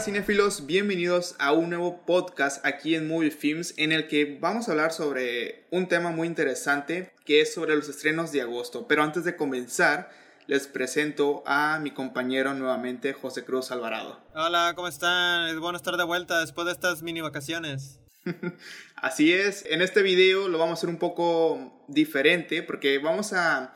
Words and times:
Hola 0.00 0.06
cinéfilos, 0.06 0.64
bienvenidos 0.64 1.36
a 1.38 1.52
un 1.52 1.68
nuevo 1.68 2.06
podcast 2.06 2.64
aquí 2.64 2.94
en 2.94 3.06
Movie 3.06 3.30
Films 3.30 3.74
en 3.76 3.92
el 3.92 4.08
que 4.08 4.38
vamos 4.40 4.66
a 4.66 4.70
hablar 4.70 4.92
sobre 4.92 5.66
un 5.70 5.88
tema 5.88 6.10
muy 6.10 6.26
interesante 6.26 7.12
que 7.26 7.42
es 7.42 7.52
sobre 7.52 7.76
los 7.76 7.86
estrenos 7.86 8.32
de 8.32 8.40
agosto. 8.40 8.88
Pero 8.88 9.02
antes 9.02 9.24
de 9.24 9.36
comenzar, 9.36 10.08
les 10.46 10.66
presento 10.68 11.42
a 11.44 11.78
mi 11.80 11.90
compañero 11.90 12.54
nuevamente, 12.54 13.12
José 13.12 13.44
Cruz 13.44 13.72
Alvarado. 13.72 14.18
Hola, 14.34 14.72
¿cómo 14.74 14.88
están? 14.88 15.48
Es 15.48 15.58
bueno 15.58 15.76
estar 15.76 15.98
de 15.98 16.04
vuelta 16.04 16.40
después 16.40 16.64
de 16.64 16.72
estas 16.72 17.02
mini 17.02 17.20
vacaciones. 17.20 18.00
Así 18.96 19.34
es, 19.34 19.66
en 19.66 19.82
este 19.82 20.00
video 20.00 20.48
lo 20.48 20.56
vamos 20.56 20.78
a 20.78 20.78
hacer 20.78 20.88
un 20.88 20.98
poco 20.98 21.84
diferente 21.88 22.62
porque 22.62 22.96
vamos 23.00 23.34
a, 23.34 23.74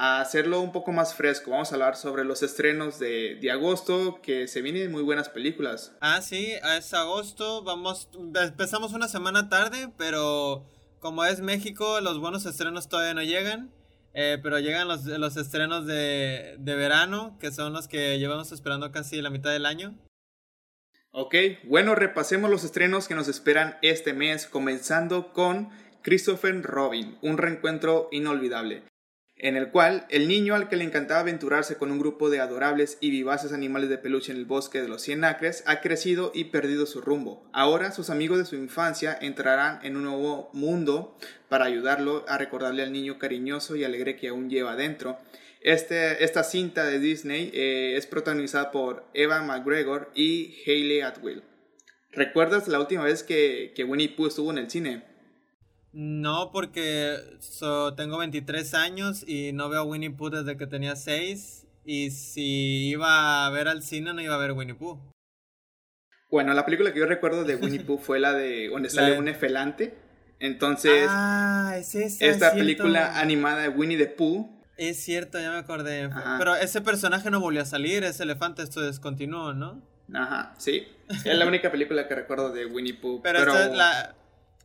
a 0.00 0.22
hacerlo 0.22 0.62
un 0.62 0.72
poco 0.72 0.92
más 0.92 1.14
fresco. 1.14 1.50
Vamos 1.50 1.70
a 1.70 1.74
hablar 1.74 1.94
sobre 1.94 2.24
los 2.24 2.42
estrenos 2.42 2.98
de, 2.98 3.34
de, 3.38 3.50
agosto, 3.50 4.18
que 4.22 4.48
se 4.48 4.62
vienen 4.62 4.90
muy 4.90 5.02
buenas 5.02 5.28
películas. 5.28 5.94
Ah, 6.00 6.22
sí, 6.22 6.54
es 6.78 6.94
agosto, 6.94 7.62
vamos, 7.62 8.08
empezamos 8.16 8.94
una 8.94 9.08
semana 9.08 9.50
tarde, 9.50 9.92
pero 9.98 10.64
como 11.00 11.22
es 11.26 11.42
México, 11.42 12.00
los 12.00 12.18
buenos 12.18 12.46
estrenos 12.46 12.88
todavía 12.88 13.12
no 13.12 13.22
llegan. 13.22 13.70
Eh, 14.14 14.38
pero 14.42 14.58
llegan 14.58 14.88
los, 14.88 15.04
los 15.04 15.36
estrenos 15.36 15.86
de, 15.86 16.56
de, 16.58 16.74
verano, 16.74 17.36
que 17.38 17.52
son 17.52 17.74
los 17.74 17.86
que 17.86 18.18
llevamos 18.18 18.52
esperando 18.52 18.90
casi 18.90 19.20
la 19.20 19.30
mitad 19.30 19.52
del 19.52 19.66
año. 19.66 19.94
Ok, 21.12 21.34
bueno, 21.64 21.94
repasemos 21.94 22.50
los 22.50 22.64
estrenos 22.64 23.06
que 23.06 23.14
nos 23.14 23.28
esperan 23.28 23.76
este 23.82 24.14
mes, 24.14 24.46
comenzando 24.46 25.32
con 25.34 25.68
Christopher 26.02 26.62
Robin, 26.62 27.18
un 27.20 27.36
reencuentro 27.36 28.08
inolvidable 28.10 28.89
en 29.42 29.56
el 29.56 29.70
cual 29.70 30.06
el 30.10 30.28
niño 30.28 30.54
al 30.54 30.68
que 30.68 30.76
le 30.76 30.84
encantaba 30.84 31.20
aventurarse 31.20 31.76
con 31.76 31.90
un 31.90 31.98
grupo 31.98 32.28
de 32.28 32.40
adorables 32.40 32.98
y 33.00 33.10
vivaces 33.10 33.52
animales 33.52 33.88
de 33.88 33.96
peluche 33.96 34.32
en 34.32 34.38
el 34.38 34.44
bosque 34.44 34.82
de 34.82 34.88
los 34.88 35.00
Cien 35.00 35.24
Acres 35.24 35.64
ha 35.66 35.80
crecido 35.80 36.30
y 36.34 36.44
perdido 36.44 36.84
su 36.84 37.00
rumbo. 37.00 37.48
Ahora 37.52 37.90
sus 37.90 38.10
amigos 38.10 38.36
de 38.36 38.44
su 38.44 38.56
infancia 38.56 39.16
entrarán 39.18 39.80
en 39.82 39.96
un 39.96 40.04
nuevo 40.04 40.50
mundo 40.52 41.16
para 41.48 41.64
ayudarlo 41.64 42.26
a 42.28 42.36
recordarle 42.36 42.82
al 42.82 42.92
niño 42.92 43.18
cariñoso 43.18 43.76
y 43.76 43.84
alegre 43.84 44.16
que 44.16 44.28
aún 44.28 44.50
lleva 44.50 44.76
dentro. 44.76 45.18
Este, 45.62 46.22
esta 46.22 46.44
cinta 46.44 46.84
de 46.84 46.98
Disney 46.98 47.50
eh, 47.54 47.94
es 47.96 48.06
protagonizada 48.06 48.70
por 48.70 49.06
Eva 49.14 49.40
McGregor 49.40 50.10
y 50.14 50.54
Hayley 50.66 51.00
Atwell. 51.00 51.42
¿Recuerdas 52.12 52.68
la 52.68 52.78
última 52.78 53.04
vez 53.04 53.22
que, 53.22 53.72
que 53.74 53.84
Winnie 53.84 54.08
Pooh 54.10 54.26
estuvo 54.26 54.50
en 54.50 54.58
el 54.58 54.70
cine? 54.70 55.09
No, 55.92 56.50
porque 56.52 57.16
tengo 57.96 58.18
23 58.18 58.74
años 58.74 59.24
y 59.26 59.52
no 59.52 59.68
veo 59.68 59.84
Winnie 59.84 60.10
Pooh 60.10 60.30
desde 60.30 60.56
que 60.56 60.66
tenía 60.66 60.96
6. 60.96 61.66
Y 61.84 62.10
si 62.10 62.88
iba 62.90 63.46
a 63.46 63.50
ver 63.50 63.66
al 63.68 63.82
cine, 63.82 64.12
no 64.12 64.20
iba 64.20 64.34
a 64.34 64.38
ver 64.38 64.52
Winnie 64.52 64.74
Pooh. 64.74 65.00
Bueno, 66.30 66.54
la 66.54 66.64
película 66.64 66.92
que 66.92 67.00
yo 67.00 67.06
recuerdo 67.06 67.44
de 67.44 67.56
Winnie 67.56 67.80
Pooh 67.84 67.98
fue 67.98 68.20
la 68.20 68.32
de 68.32 68.68
donde 68.68 68.90
sale 68.90 69.18
un 69.18 69.28
efelante. 69.28 69.94
Entonces, 70.38 71.06
ah, 71.08 71.74
es 71.76 71.94
esa, 71.94 72.24
esta 72.24 72.48
es 72.48 72.54
película 72.54 73.20
animada 73.20 73.62
de 73.62 73.68
Winnie 73.68 73.98
the 73.98 74.06
Pooh. 74.06 74.48
Es 74.78 75.02
cierto, 75.02 75.38
ya 75.38 75.50
me 75.50 75.58
acordé. 75.58 76.04
Ajá. 76.04 76.36
Pero 76.38 76.56
ese 76.56 76.80
personaje 76.80 77.30
no 77.30 77.40
volvió 77.40 77.60
a 77.60 77.66
salir, 77.66 78.04
ese 78.04 78.22
elefante 78.22 78.62
esto 78.62 78.80
descontinuó, 78.80 79.52
¿no? 79.52 79.82
Ajá, 80.14 80.54
sí. 80.56 80.86
Es 81.08 81.36
la 81.36 81.46
única 81.46 81.70
película 81.70 82.08
que 82.08 82.14
recuerdo 82.14 82.50
de 82.50 82.64
Winnie 82.64 82.94
Pooh. 82.94 83.20
Pero, 83.22 83.40
pero... 83.40 83.52
Esta 83.52 83.66
es 83.66 83.76
la, 83.76 84.14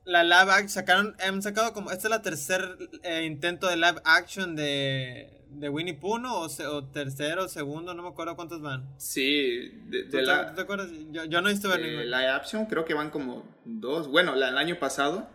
la 0.05 0.23
live 0.23 0.51
action, 0.51 0.69
sacaron, 0.69 1.15
han 1.19 1.41
sacado 1.41 1.73
como, 1.73 1.91
este 1.91 2.07
es 2.07 2.13
el 2.13 2.21
tercer 2.21 2.77
eh, 3.03 3.25
intento 3.25 3.67
de 3.67 3.75
live 3.75 4.01
action 4.05 4.55
de, 4.55 5.41
de 5.49 5.69
Winnie 5.69 5.95
Pooh, 5.95 6.19
¿no? 6.19 6.39
O, 6.39 6.49
se, 6.49 6.65
o 6.65 6.85
tercero, 6.85 7.47
segundo, 7.47 7.93
no 7.93 8.03
me 8.03 8.09
acuerdo 8.09 8.35
cuántos 8.35 8.61
van. 8.61 8.87
Sí, 8.97 9.71
de, 9.87 10.03
de 10.03 10.09
¿Tú, 10.09 10.17
la, 10.17 10.41
te, 10.41 10.49
¿tú 10.49 10.55
te 10.55 10.61
acuerdas? 10.61 10.89
Yo, 11.11 11.25
yo 11.25 11.41
no 11.41 11.49
he 11.49 11.53
visto 11.53 11.69
ver 11.69 11.81
live 11.81 12.29
action 12.29 12.65
creo 12.67 12.85
que 12.85 12.93
van 12.93 13.09
como 13.09 13.43
dos. 13.65 14.07
Bueno, 14.07 14.35
la, 14.35 14.49
el 14.49 14.57
año 14.57 14.77
pasado. 14.79 15.27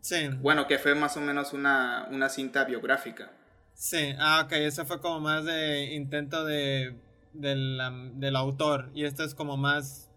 Sí. 0.00 0.28
Bueno, 0.40 0.66
que 0.66 0.78
fue 0.78 0.94
más 0.94 1.16
o 1.16 1.20
menos 1.20 1.52
una, 1.52 2.08
una 2.10 2.28
cinta 2.28 2.64
biográfica. 2.64 3.32
Sí, 3.74 4.14
ah, 4.18 4.42
ok, 4.44 4.52
eso 4.52 4.86
fue 4.86 5.00
como 5.00 5.20
más 5.20 5.44
de 5.44 5.94
intento 5.94 6.44
de, 6.44 6.96
del, 7.32 7.78
del 8.14 8.36
autor. 8.36 8.90
Y 8.94 9.04
esto 9.04 9.22
es 9.24 9.34
como 9.34 9.56
más 9.56 10.07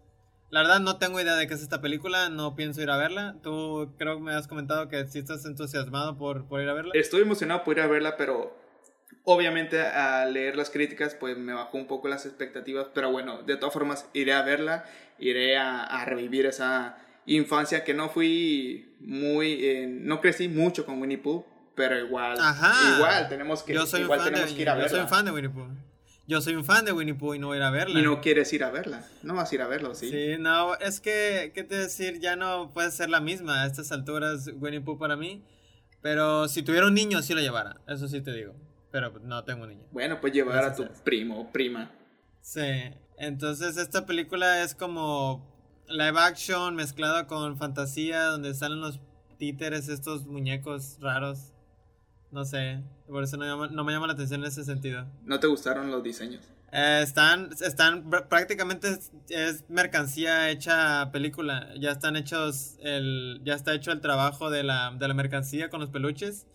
la 0.52 0.60
verdad 0.60 0.80
no 0.80 0.98
tengo 0.98 1.18
idea 1.18 1.34
de 1.34 1.46
qué 1.46 1.54
es 1.54 1.62
esta 1.62 1.80
película, 1.80 2.28
no 2.28 2.54
pienso 2.54 2.82
ir 2.82 2.90
a 2.90 2.98
verla. 2.98 3.36
Tú 3.42 3.94
creo 3.98 4.16
que 4.16 4.22
me 4.22 4.34
has 4.34 4.46
comentado 4.46 4.88
que 4.88 5.06
sí 5.06 5.18
estás 5.18 5.44
entusiasmado 5.46 6.18
por, 6.18 6.46
por 6.46 6.60
ir 6.60 6.68
a 6.68 6.74
verla. 6.74 6.92
Estoy 6.94 7.22
emocionado 7.22 7.64
por 7.64 7.78
ir 7.78 7.82
a 7.82 7.86
verla, 7.86 8.18
pero 8.18 8.54
obviamente 9.24 9.80
al 9.80 10.34
leer 10.34 10.56
las 10.56 10.68
críticas 10.68 11.14
pues 11.14 11.38
me 11.38 11.54
bajó 11.54 11.78
un 11.78 11.86
poco 11.86 12.06
las 12.08 12.26
expectativas, 12.26 12.88
pero 12.94 13.10
bueno, 13.10 13.42
de 13.42 13.56
todas 13.56 13.72
formas 13.72 14.06
iré 14.12 14.34
a 14.34 14.42
verla, 14.42 14.84
iré 15.18 15.56
a, 15.56 15.84
a 15.84 16.04
revivir 16.04 16.44
esa 16.44 16.98
infancia 17.24 17.82
que 17.82 17.94
no 17.94 18.10
fui 18.10 18.94
muy, 19.00 19.64
eh, 19.64 19.86
no 19.88 20.20
crecí 20.20 20.48
mucho 20.48 20.84
con 20.84 21.00
Winnie 21.00 21.16
Pooh, 21.18 21.46
pero 21.74 21.98
igual, 21.98 22.36
Ajá. 22.38 22.96
igual 22.96 23.28
tenemos 23.30 23.62
que, 23.62 23.72
yo 23.72 23.86
soy 23.86 24.02
igual 24.02 24.18
fan 24.20 24.28
tenemos 24.28 24.50
de, 24.50 24.56
que 24.56 24.62
ir 24.62 24.68
a 24.68 24.72
yo 24.74 24.78
verla. 24.80 24.90
soy 24.90 25.00
un 25.00 25.08
fan 25.08 25.24
de 25.24 25.30
Winnie 25.30 25.48
Pooh. 25.50 25.68
Yo 26.32 26.40
soy 26.40 26.54
un 26.54 26.64
fan 26.64 26.86
de 26.86 26.92
Winnie 26.92 27.12
Pooh 27.12 27.34
y 27.34 27.38
no 27.38 27.48
voy 27.48 27.56
a 27.56 27.58
ir 27.58 27.62
a 27.64 27.70
verla. 27.70 28.00
Y 28.00 28.02
no 28.02 28.22
quieres 28.22 28.50
ir 28.54 28.64
a 28.64 28.70
verla. 28.70 29.04
No 29.22 29.34
vas 29.34 29.52
a 29.52 29.54
ir 29.54 29.60
a 29.60 29.66
verlo, 29.66 29.94
sí. 29.94 30.08
Sí, 30.08 30.36
no, 30.38 30.74
es 30.76 30.98
que, 30.98 31.52
¿qué 31.54 31.62
te 31.62 31.76
decir? 31.76 32.20
Ya 32.20 32.36
no 32.36 32.70
puede 32.72 32.90
ser 32.90 33.10
la 33.10 33.20
misma 33.20 33.62
a 33.62 33.66
estas 33.66 33.92
alturas 33.92 34.48
Winnie 34.54 34.80
Pooh 34.80 34.96
para 34.96 35.14
mí. 35.14 35.44
Pero 36.00 36.48
si 36.48 36.62
tuviera 36.62 36.86
un 36.86 36.94
niño, 36.94 37.20
sí 37.20 37.34
lo 37.34 37.42
llevara. 37.42 37.82
Eso 37.86 38.08
sí 38.08 38.22
te 38.22 38.32
digo. 38.32 38.54
Pero 38.90 39.12
no 39.20 39.44
tengo 39.44 39.64
un 39.64 39.68
niño. 39.68 39.84
Bueno, 39.90 40.22
pues 40.22 40.32
llevar 40.32 40.56
Gracias 40.56 40.88
a 40.88 40.94
tu 40.94 41.04
primo 41.04 41.38
o 41.38 41.52
prima. 41.52 41.92
Sí. 42.40 42.94
Entonces, 43.18 43.76
esta 43.76 44.06
película 44.06 44.62
es 44.62 44.74
como 44.74 45.46
live 45.86 46.18
action 46.18 46.74
mezclada 46.74 47.26
con 47.26 47.58
fantasía, 47.58 48.22
donde 48.24 48.54
salen 48.54 48.80
los 48.80 49.00
títeres, 49.36 49.90
estos 49.90 50.24
muñecos 50.24 50.96
raros. 50.98 51.51
No 52.32 52.46
sé, 52.46 52.82
por 53.06 53.22
eso 53.22 53.36
no, 53.36 53.44
llama, 53.44 53.68
no, 53.68 53.84
me 53.84 53.92
llama 53.92 54.06
la 54.06 54.14
atención 54.14 54.40
en 54.40 54.46
ese 54.46 54.64
sentido. 54.64 55.06
¿No 55.22 55.38
te 55.38 55.46
gustaron 55.46 55.90
los 55.90 56.02
diseños? 56.02 56.42
Eh, 56.72 57.00
están, 57.02 57.50
están 57.60 58.08
prácticamente 58.08 58.88
es, 58.88 59.12
es, 59.28 59.68
mercancía 59.68 60.50
hecha 60.50 61.12
película. 61.12 61.68
Ya 61.78 61.90
están 61.90 62.16
hechos, 62.16 62.76
el, 62.80 63.42
ya 63.44 63.54
está 63.54 63.74
hecho 63.74 63.92
el 63.92 64.00
trabajo 64.00 64.48
de 64.48 64.62
la, 64.62 64.96
de 64.98 65.06
la 65.08 65.12
mercancía 65.12 65.68
con 65.68 65.80
los 65.80 65.90
peluches. 65.90 66.46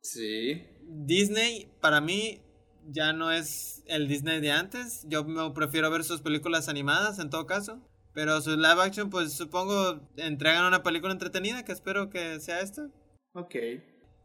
Sí. 0.00 0.66
Disney, 0.88 1.70
para 1.82 2.00
mí, 2.00 2.40
ya 2.88 3.12
no 3.12 3.30
es 3.30 3.82
el 3.86 4.08
Disney 4.08 4.40
de 4.40 4.52
antes. 4.52 5.04
Yo 5.06 5.22
me 5.24 5.50
prefiero 5.50 5.90
ver 5.90 6.04
sus 6.04 6.22
películas 6.22 6.70
animadas 6.70 7.18
en 7.18 7.28
todo 7.28 7.44
caso. 7.44 7.82
Pero 8.14 8.40
sus 8.40 8.56
live 8.56 8.80
action, 8.80 9.10
pues 9.10 9.34
supongo, 9.34 10.00
entregan 10.16 10.64
una 10.64 10.82
película 10.82 11.12
entretenida, 11.12 11.66
que 11.66 11.72
espero 11.72 12.08
que 12.08 12.40
sea 12.40 12.60
esta. 12.60 12.88
Ok. 13.34 13.54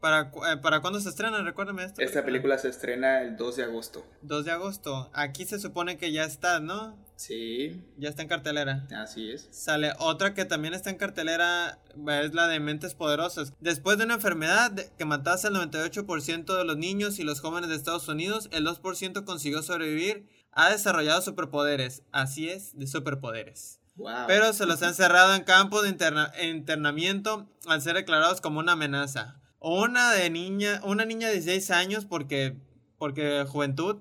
¿Para, 0.02 0.32
eh, 0.52 0.58
¿Para 0.58 0.82
cuándo 0.82 1.00
se 1.00 1.10
estrena? 1.10 1.44
Recuérdame 1.44 1.84
esto. 1.84 2.02
Esta 2.02 2.26
película 2.26 2.58
se 2.58 2.70
estrena 2.70 3.22
el 3.22 3.38
2 3.38 3.56
de 3.56 3.64
agosto. 3.64 4.04
2 4.24 4.46
de 4.46 4.52
agosto. 4.52 5.12
Aquí 5.14 5.46
se 5.46 5.60
supone 5.60 5.98
que 5.98 6.12
ya 6.12 6.24
está, 6.24 6.60
¿no? 6.60 6.98
Sí. 7.18 7.80
Ya 7.98 8.10
está 8.10 8.24
en 8.24 8.28
cartelera. 8.28 8.88
Así 8.98 9.32
es. 9.32 9.48
Sale 9.52 9.94
otra 10.00 10.34
que 10.34 10.44
también 10.44 10.74
está 10.74 10.90
en 10.90 10.98
cartelera, 10.98 11.78
es 12.24 12.34
la 12.34 12.48
de 12.48 12.60
Mentes 12.60 12.96
Poderosas. 12.96 13.54
Después 13.60 14.00
de 14.00 14.06
una 14.06 14.16
enfermedad 14.16 14.72
que 14.98 15.06
matase 15.06 15.48
al 15.48 15.54
98% 15.54 16.58
de 16.58 16.66
los 16.66 16.78
niños 16.78 17.20
y 17.20 17.24
los 17.24 17.40
jóvenes 17.40 17.70
de 17.70 17.76
Estados 17.76 18.08
Unidos, 18.08 18.50
el 18.52 18.66
2% 18.66 19.24
consiguió 19.24 19.62
sobrevivir. 19.62 20.28
Ha 20.52 20.72
desarrollado 20.72 21.22
superpoderes. 21.22 22.02
Así 22.12 22.50
es, 22.50 22.76
de 22.76 22.88
superpoderes. 22.88 23.80
Wow. 23.98 24.26
Pero 24.26 24.52
se 24.54 24.66
los 24.66 24.82
ha 24.82 24.88
encerrado 24.88 25.36
en 25.36 25.44
campos 25.44 25.84
de 25.84 25.90
interna 25.90 26.34
internamiento 26.42 27.48
al 27.68 27.84
ser 27.84 27.98
declarados 27.98 28.42
como 28.42 28.60
una 28.60 28.72
amenaza. 28.72 29.41
Una 29.64 30.12
de 30.14 30.32
niña, 30.32 30.82
una 30.84 31.06
niña 31.06 31.28
de 31.28 31.36
16 31.36 31.70
años 31.70 32.06
porque, 32.06 32.58
porque 32.98 33.46
juventud, 33.48 33.98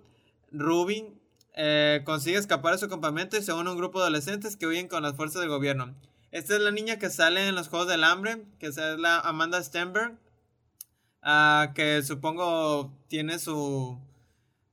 Ruby, 0.51 1.13
eh, 1.55 2.01
consigue 2.07 2.39
escapar 2.39 2.73
de 2.73 2.79
su 2.79 2.89
campamento 2.89 3.37
y 3.37 3.43
se 3.43 3.53
une 3.53 3.69
a 3.69 3.73
un 3.73 3.79
grupo 3.79 3.99
de 3.99 4.05
adolescentes 4.05 4.57
que 4.57 4.67
huyen 4.67 4.89
con 4.89 5.03
las 5.03 5.17
fuerzas 5.17 5.43
del 5.43 5.51
gobierno. 5.51 5.95
Esta 6.31 6.55
es 6.55 6.63
la 6.63 6.71
niña 6.71 6.99
que 6.99 7.11
sale 7.11 7.47
en 7.47 7.55
los 7.55 7.69
Juegos 7.69 7.89
del 7.89 8.05
Hambre, 8.05 8.43
que 8.59 8.69
es 8.69 8.77
la 8.77 9.21
Amanda 9.21 9.63
Stenberg, 9.63 10.17
uh, 11.25 11.75
que 11.75 12.03
supongo 12.05 12.97
tiene 13.09 13.39
su... 13.39 14.01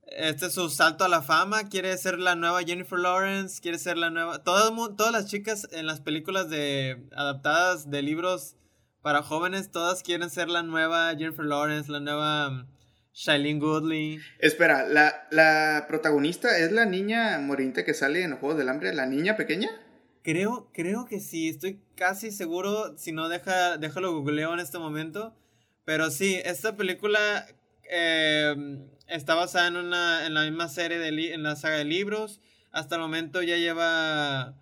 Este 0.06 0.46
es 0.46 0.54
su 0.54 0.70
salto 0.70 1.04
a 1.04 1.08
la 1.08 1.20
fama, 1.20 1.64
quiere 1.64 1.94
ser 1.98 2.18
la 2.18 2.34
nueva 2.34 2.62
Jennifer 2.62 2.98
Lawrence, 2.98 3.60
quiere 3.60 3.78
ser 3.78 3.98
la 3.98 4.08
nueva... 4.08 4.42
Todas, 4.42 4.72
todas 4.96 5.12
las 5.12 5.26
chicas 5.26 5.68
en 5.70 5.86
las 5.86 6.00
películas 6.00 6.48
de 6.48 7.06
adaptadas 7.14 7.90
de 7.90 8.00
libros 8.00 8.54
para 9.02 9.22
jóvenes, 9.22 9.70
todas 9.70 10.02
quieren 10.02 10.30
ser 10.30 10.48
la 10.48 10.62
nueva 10.62 11.14
Jennifer 11.16 11.44
Lawrence, 11.44 11.90
la 11.90 12.00
nueva 12.00 12.48
um, 12.48 12.66
Shailene 13.14 13.60
Goodley. 13.60 14.20
Espera, 14.38 14.86
¿la, 14.86 15.26
¿la 15.30 15.86
protagonista 15.88 16.58
es 16.58 16.72
la 16.72 16.84
niña 16.84 17.38
morinta 17.38 17.84
que 17.84 17.94
sale 17.94 18.22
en 18.22 18.30
los 18.30 18.38
Juegos 18.38 18.58
del 18.58 18.68
Hambre? 18.68 18.94
¿La 18.94 19.06
niña 19.06 19.36
pequeña? 19.36 19.68
Creo, 20.22 20.70
creo 20.72 21.06
que 21.06 21.20
sí, 21.20 21.48
estoy 21.48 21.80
casi 21.94 22.30
seguro, 22.30 22.96
si 22.98 23.12
no, 23.12 23.28
deja, 23.28 23.78
déjalo 23.78 24.12
googleo 24.12 24.52
en 24.52 24.60
este 24.60 24.78
momento. 24.78 25.34
Pero 25.84 26.10
sí, 26.10 26.40
esta 26.44 26.76
película 26.76 27.46
eh, 27.90 28.54
está 29.06 29.34
basada 29.34 29.68
en, 29.68 29.76
una, 29.76 30.26
en 30.26 30.34
la 30.34 30.42
misma 30.44 30.68
serie, 30.68 30.98
de 30.98 31.32
en 31.32 31.42
la 31.42 31.56
saga 31.56 31.78
de 31.78 31.84
libros. 31.84 32.40
hasta 32.72 32.96
el 32.96 33.00
momento 33.00 33.42
ya 33.42 33.56
lleva 33.56 34.54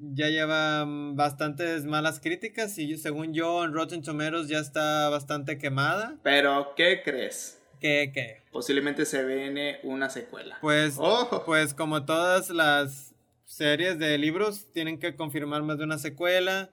ya 0.00 0.28
lleva 0.28 0.84
mm, 0.84 1.16
bastantes 1.16 1.84
malas 1.84 2.20
críticas 2.20 2.78
y 2.78 2.96
según 2.96 3.34
yo 3.34 3.64
en 3.64 3.72
Rotten 3.72 4.02
Tomatoes 4.02 4.48
ya 4.48 4.58
está 4.58 5.08
bastante 5.08 5.58
quemada. 5.58 6.16
Pero, 6.22 6.74
¿qué 6.76 7.02
crees? 7.04 7.60
¿Qué, 7.80 8.10
qué? 8.12 8.42
Posiblemente 8.50 9.06
se 9.06 9.24
viene 9.24 9.78
una 9.82 10.10
secuela. 10.10 10.58
Pues, 10.60 10.98
pues 11.46 11.74
como 11.74 12.04
todas 12.04 12.50
las 12.50 13.14
series 13.44 13.98
de 13.98 14.16
libros, 14.18 14.66
tienen 14.72 14.98
que 14.98 15.16
confirmar 15.16 15.62
más 15.62 15.78
de 15.78 15.84
una 15.84 15.98
secuela. 15.98 16.70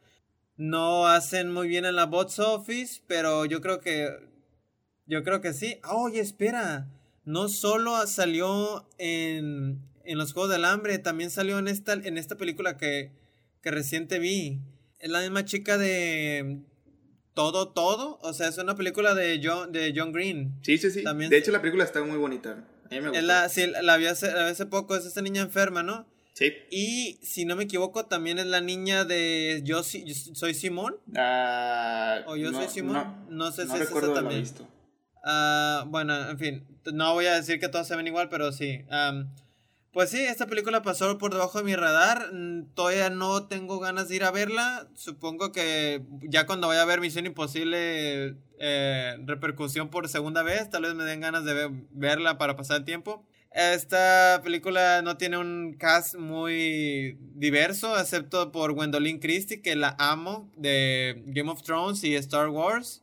No 0.55 1.07
hacen 1.07 1.51
muy 1.51 1.67
bien 1.67 1.85
en 1.85 1.95
la 1.95 2.05
box 2.05 2.39
office, 2.39 3.01
pero 3.07 3.45
yo 3.45 3.61
creo 3.61 3.79
que... 3.79 4.09
Yo 5.05 5.23
creo 5.23 5.39
que 5.39 5.53
sí. 5.53 5.79
Oye, 5.89 6.19
espera. 6.19 6.87
No 7.23 7.47
solo 7.47 8.05
salió 8.07 8.87
en, 8.97 9.81
en 10.07 10.17
los 10.17 10.33
Juegos 10.33 10.51
del 10.51 10.65
Hambre, 10.65 10.97
también 10.99 11.29
salió 11.29 11.59
en 11.59 11.67
esta, 11.67 11.93
en 11.93 12.17
esta 12.17 12.37
película 12.37 12.77
que, 12.77 13.11
que 13.61 13.71
reciente 13.71 14.19
vi. 14.19 14.59
Es 14.99 15.11
la 15.11 15.21
misma 15.21 15.45
chica 15.45 15.77
de 15.77 16.61
todo, 17.37 17.67
todo. 17.69 18.17
O 18.23 18.33
sea, 18.33 18.47
es 18.47 18.57
una 18.57 18.75
película 18.75 19.13
de 19.13 19.39
John, 19.43 19.71
de 19.71 19.93
John 19.95 20.11
Green. 20.11 20.57
Sí, 20.63 20.79
sí, 20.79 20.89
sí. 20.89 21.03
También 21.03 21.29
de 21.29 21.37
hecho, 21.37 21.51
la 21.51 21.61
película 21.61 21.83
está 21.83 22.03
muy 22.03 22.17
bonita. 22.17 22.65
A 22.85 22.89
mí 22.89 22.99
me 22.99 23.09
gustó. 23.09 23.21
La, 23.21 23.47
sí, 23.47 23.67
la 23.67 23.97
vi 23.97 24.07
hace, 24.07 24.27
hace, 24.27 24.65
poco. 24.65 24.95
Es 24.95 25.05
esta 25.05 25.21
niña 25.21 25.43
enferma, 25.43 25.83
¿no? 25.83 26.07
Sí. 26.33 26.51
Y 26.71 27.19
si 27.21 27.45
no 27.45 27.55
me 27.55 27.65
equivoco, 27.65 28.07
también 28.07 28.39
es 28.39 28.47
la 28.47 28.61
niña 28.61 29.05
de 29.05 29.61
Yo, 29.63 29.83
soy 29.83 30.53
Simón. 30.55 30.95
Ah. 31.15 32.23
o 32.25 32.35
Yo 32.35 32.51
soy 32.51 32.67
Simón. 32.69 33.27
No, 33.29 33.51
sé 33.51 33.67
si 33.67 33.75
es 33.75 33.81
esa 33.81 34.13
también. 34.13 34.41
Visto. 34.41 34.67
Ah, 35.23 35.85
bueno, 35.87 36.29
en 36.29 36.39
fin. 36.39 36.67
No 36.91 37.13
voy 37.13 37.25
a 37.27 37.35
decir 37.35 37.59
que 37.59 37.69
todos 37.69 37.87
se 37.87 37.95
ven 37.95 38.07
igual, 38.07 38.29
pero 38.29 38.51
sí. 38.51 38.83
Pues 39.97 40.11
sí, 40.11 40.19
esta 40.19 40.45
película 40.45 40.83
pasó 40.83 41.17
por 41.17 41.33
debajo 41.33 41.57
de 41.57 41.63
mi 41.63 41.75
radar. 41.75 42.31
Mm, 42.31 42.75
todavía 42.75 43.09
no 43.09 43.47
tengo 43.47 43.79
ganas 43.79 44.07
de 44.07 44.17
ir 44.17 44.25
a 44.25 44.29
verla. 44.29 44.87
Supongo 44.93 45.51
que 45.51 46.03
ya 46.21 46.45
cuando 46.45 46.67
vaya 46.67 46.83
a 46.83 46.85
ver 46.85 47.01
Misión 47.01 47.25
Imposible 47.25 48.35
eh, 48.59 49.17
repercusión 49.25 49.89
por 49.89 50.07
segunda 50.07 50.43
vez, 50.43 50.69
tal 50.69 50.83
vez 50.83 50.93
me 50.93 51.03
den 51.03 51.21
ganas 51.21 51.45
de 51.45 51.71
verla 51.89 52.37
para 52.37 52.55
pasar 52.55 52.77
el 52.77 52.85
tiempo. 52.85 53.25
Esta 53.49 54.39
película 54.43 55.01
no 55.01 55.17
tiene 55.17 55.39
un 55.39 55.75
cast 55.79 56.13
muy 56.13 57.17
diverso, 57.33 57.99
excepto 57.99 58.51
por 58.51 58.73
Gwendolyn 58.73 59.17
Christie, 59.17 59.63
que 59.63 59.75
la 59.75 59.95
amo, 59.97 60.47
de 60.55 61.23
Game 61.25 61.49
of 61.49 61.63
Thrones 61.63 62.03
y 62.03 62.13
Star 62.13 62.49
Wars. 62.49 63.01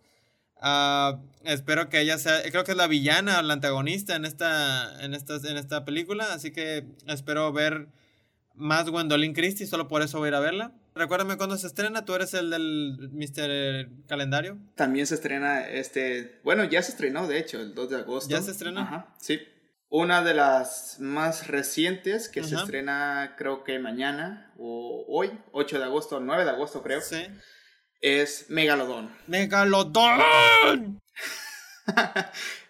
Ah, 0.67 1.21
espero 1.45 1.91
que 1.91 2.01
ella 2.01 2.17
sea, 2.17 2.41
creo 2.51 2.65
que 2.65 2.71
es 2.71 2.77
la 2.79 2.87
villana, 2.87 3.43
la 3.43 3.53
antagonista 3.53 4.17
en 4.17 4.25
esta, 4.25 5.05
en 5.05 5.13
esta, 5.13 5.37
en 5.37 5.59
esta 5.59 5.85
película, 5.85 6.33
así 6.33 6.53
que 6.53 6.87
espero 7.07 7.53
ver 7.53 7.89
más 8.55 8.89
Gwendolyn 8.89 9.35
Christie, 9.35 9.67
solo 9.67 9.89
por 9.89 10.01
eso 10.01 10.19
voy 10.19 10.29
a 10.29 10.31
ir 10.31 10.35
a 10.37 10.41
verla. 10.41 10.73
Recuérdame 10.95 11.37
cuándo 11.37 11.59
se 11.59 11.67
estrena, 11.67 12.07
tú 12.07 12.15
eres 12.15 12.33
el 12.33 12.49
del 12.49 13.11
Mr. 13.13 14.07
Calendario. 14.09 14.57
También 14.75 15.07
se 15.07 15.17
estrena 15.17 15.69
este, 15.69 16.41
bueno, 16.45 16.65
ya 16.65 16.81
se 16.81 16.93
estrenó 16.93 17.29
de 17.29 17.41
hecho, 17.41 17.61
el 17.61 17.75
2 17.75 17.91
de 17.91 17.97
agosto. 17.97 18.31
¿Ya 18.31 18.41
se 18.41 18.53
estrenó? 18.53 18.81
Ajá, 18.81 19.15
sí. 19.21 19.41
Una 19.91 20.25
de 20.25 20.33
las 20.33 20.97
más 20.99 21.49
recientes 21.49 22.31
que 22.31 22.43
se 22.43 22.55
estrena 22.55 23.35
creo 23.37 23.65
que 23.65 23.79
mañana 23.79 24.51
o 24.57 25.05
hoy, 25.09 25.31
8 25.53 25.79
de 25.79 25.85
agosto, 25.85 26.21
9 26.21 26.45
de 26.45 26.51
agosto 26.51 26.83
creo. 26.83 27.03
Sí 27.03 27.27
es 28.05 28.47
Megalodón. 28.51 29.11
¡Megalodón! 29.27 31.01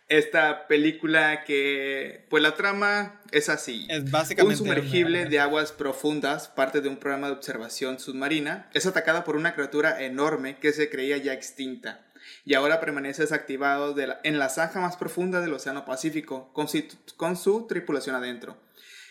Esta 0.08 0.69
película 0.69 1.42
que, 1.42 2.26
pues 2.31 2.40
la 2.40 2.54
trama 2.54 3.20
es 3.32 3.48
así. 3.48 3.84
Es 3.90 4.08
básicamente 4.12 4.62
un 4.62 4.69
sumergible 4.69 5.25
de 5.25 5.40
aguas 5.40 5.72
profundas, 5.72 6.46
parte 6.46 6.81
de 6.81 6.88
un 6.88 6.98
programa 6.98 7.26
de 7.26 7.32
observación 7.32 7.98
submarina, 7.98 8.70
es 8.75 8.86
atacada 8.86 9.25
por 9.25 9.34
una 9.34 9.54
criatura 9.54 10.04
enorme 10.04 10.58
que 10.58 10.72
se 10.72 10.88
creía 10.88 11.16
ya 11.16 11.32
extinta 11.32 12.06
y 12.44 12.54
ahora 12.54 12.78
permanece 12.78 13.22
desactivado 13.22 13.96
en 14.22 14.38
la 14.38 14.48
zanja 14.50 14.80
más 14.80 14.96
profunda 14.96 15.40
del 15.40 15.52
Océano 15.52 15.84
Pacífico 15.84 16.52
con 16.52 16.69
con 17.16 17.37
su 17.37 17.66
tripulación 17.66 18.14
adentro. 18.14 18.56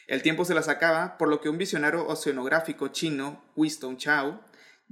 El 0.07 0.21
tiempo 0.21 0.45
se 0.45 0.53
las 0.53 0.69
acaba, 0.69 1.17
por 1.17 1.27
lo 1.27 1.41
que 1.41 1.49
un 1.49 1.57
visionario 1.57 2.07
oceanográfico 2.07 2.89
chino, 2.89 3.43
Winston 3.55 3.97
Chao, 3.97 4.41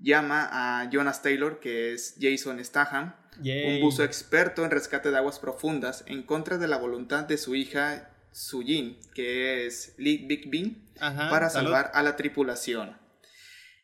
llama 0.02 0.50
a 0.52 0.90
Jonas 0.90 1.22
Taylor, 1.22 1.60
que 1.60 1.94
es 1.94 2.16
Jason 2.20 2.64
Statham, 2.64 3.16
un 3.40 3.82
buzo 3.82 4.04
experto 4.04 4.66
en 4.66 4.72
rescate 4.72 5.12
de 5.12 5.18
aguas 5.18 5.40
profundas, 5.40 6.04
en 6.08 6.24
contra 6.24 6.58
de 6.58 6.68
la 6.68 6.78
voluntad 6.78 7.24
de 7.24 7.38
su 7.38 7.56
hija 7.56 8.10
Sujin, 8.32 8.98
que 9.14 9.66
es 9.66 9.94
Lee 9.98 10.26
Big 10.28 10.50
Bean, 10.50 10.78
para 11.30 11.50
salvar 11.50 11.92
a 11.94 12.04
la 12.04 12.16
tripulación. 12.16 12.98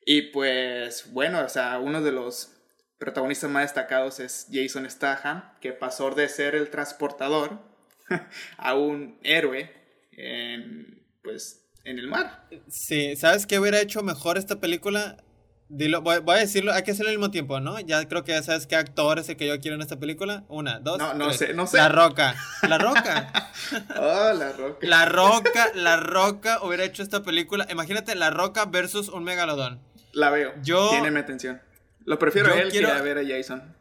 Y 0.05 0.23
pues, 0.31 1.11
bueno, 1.11 1.43
o 1.43 1.49
sea, 1.49 1.79
uno 1.79 2.01
de 2.01 2.11
los 2.11 2.53
protagonistas 2.97 3.49
más 3.49 3.63
destacados 3.63 4.19
es 4.19 4.47
Jason 4.51 4.89
Statham, 4.89 5.43
que 5.59 5.73
pasó 5.73 6.09
de 6.11 6.29
ser 6.29 6.55
el 6.55 6.69
transportador 6.69 7.59
a 8.57 8.75
un 8.75 9.19
héroe 9.23 9.71
en, 10.11 11.05
pues, 11.23 11.67
en 11.83 11.99
el 11.99 12.07
mar. 12.07 12.47
Sí, 12.69 13.15
¿sabes 13.15 13.45
qué 13.45 13.59
hubiera 13.59 13.81
hecho 13.81 14.01
mejor 14.01 14.37
esta 14.37 14.59
película? 14.59 15.17
Dilo, 15.69 16.01
voy, 16.01 16.21
a 16.29 16.39
decirlo, 16.39 16.71
hay 16.71 16.83
que 16.83 16.91
hacerlo 16.91 17.09
al 17.09 17.17
mismo 17.17 17.29
tiempo, 17.29 17.59
¿no? 17.59 17.77
Ya 17.81 18.07
creo 18.07 18.23
que 18.23 18.31
ya 18.31 18.41
sabes 18.41 18.67
qué 18.67 18.77
actor 18.77 19.19
es 19.19 19.27
el 19.27 19.35
que 19.35 19.47
yo 19.47 19.59
quiero 19.59 19.75
en 19.75 19.81
esta 19.81 19.99
película. 19.99 20.45
Una, 20.47 20.79
dos. 20.79 20.97
No, 20.97 21.13
no 21.13 21.33
sé, 21.33 21.53
no 21.53 21.67
sé. 21.67 21.77
La 21.77 21.89
Roca. 21.89 22.35
La 22.61 22.77
Roca. 22.77 23.51
oh, 23.99 24.33
La 24.33 24.53
Roca. 24.53 24.87
La 24.87 25.05
Roca, 25.05 25.71
La 25.75 25.97
Roca 25.97 26.63
hubiera 26.63 26.85
hecho 26.85 27.03
esta 27.03 27.21
película. 27.21 27.67
Imagínate 27.69 28.15
La 28.15 28.29
Roca 28.29 28.63
versus 28.65 29.09
un 29.09 29.25
megalodón. 29.25 29.81
La 30.13 30.29
veo. 30.29 30.53
Yo. 30.63 30.89
Tiene 30.89 31.11
mi 31.11 31.19
atención. 31.19 31.61
Lo 32.05 32.17
prefiero 32.17 32.53
a 32.53 32.57
él 32.57 32.69
quiero, 32.71 32.87
que 32.87 32.93
a 32.93 33.01
ver 33.01 33.17
a 33.17 33.27
Jason. 33.27 33.75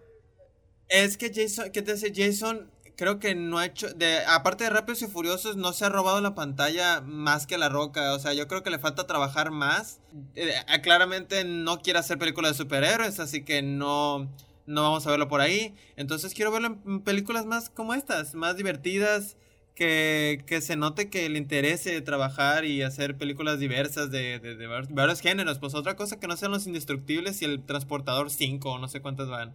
Es 0.88 1.16
que 1.16 1.32
Jason, 1.32 1.70
¿qué 1.70 1.82
te 1.82 1.94
dice? 1.94 2.12
Jason 2.12 2.68
creo 2.96 3.18
que 3.18 3.34
no 3.34 3.58
ha 3.58 3.66
hecho, 3.66 3.88
de, 3.94 4.18
aparte 4.26 4.64
de 4.64 4.70
Rápidos 4.70 5.02
y 5.02 5.06
Furiosos, 5.06 5.56
no 5.56 5.72
se 5.72 5.84
ha 5.84 5.88
robado 5.88 6.20
la 6.20 6.34
pantalla 6.34 7.02
más 7.02 7.46
que 7.46 7.58
La 7.58 7.68
Roca. 7.68 8.14
O 8.14 8.18
sea, 8.18 8.32
yo 8.32 8.48
creo 8.48 8.62
que 8.62 8.70
le 8.70 8.78
falta 8.78 9.06
trabajar 9.06 9.50
más. 9.50 10.00
Eh, 10.34 10.50
eh, 10.50 10.80
claramente 10.80 11.44
no 11.44 11.80
quiere 11.80 11.98
hacer 11.98 12.18
películas 12.18 12.52
de 12.52 12.64
superhéroes, 12.64 13.20
así 13.20 13.44
que 13.44 13.62
no, 13.62 14.30
no 14.66 14.82
vamos 14.82 15.06
a 15.06 15.10
verlo 15.10 15.28
por 15.28 15.40
ahí. 15.40 15.74
Entonces 15.96 16.34
quiero 16.34 16.50
verlo 16.50 16.78
en 16.84 17.02
películas 17.02 17.46
más 17.46 17.70
como 17.70 17.94
estas, 17.94 18.34
más 18.34 18.56
divertidas. 18.56 19.36
Que, 19.74 20.42
que 20.46 20.62
se 20.62 20.74
note 20.74 21.10
que 21.10 21.28
le 21.28 21.36
interese 21.36 22.00
trabajar 22.00 22.64
y 22.64 22.80
hacer 22.80 23.18
películas 23.18 23.58
diversas 23.58 24.10
de, 24.10 24.38
de, 24.38 24.56
de 24.56 24.66
varios 24.66 25.20
géneros. 25.20 25.58
Pues 25.58 25.74
otra 25.74 25.96
cosa 25.96 26.18
que 26.18 26.26
no 26.26 26.34
sean 26.38 26.52
los 26.52 26.66
indestructibles 26.66 27.42
y 27.42 27.44
el 27.44 27.62
transportador 27.62 28.30
5 28.30 28.70
o 28.70 28.78
no 28.78 28.88
sé 28.88 29.02
cuántas 29.02 29.28
van. 29.28 29.54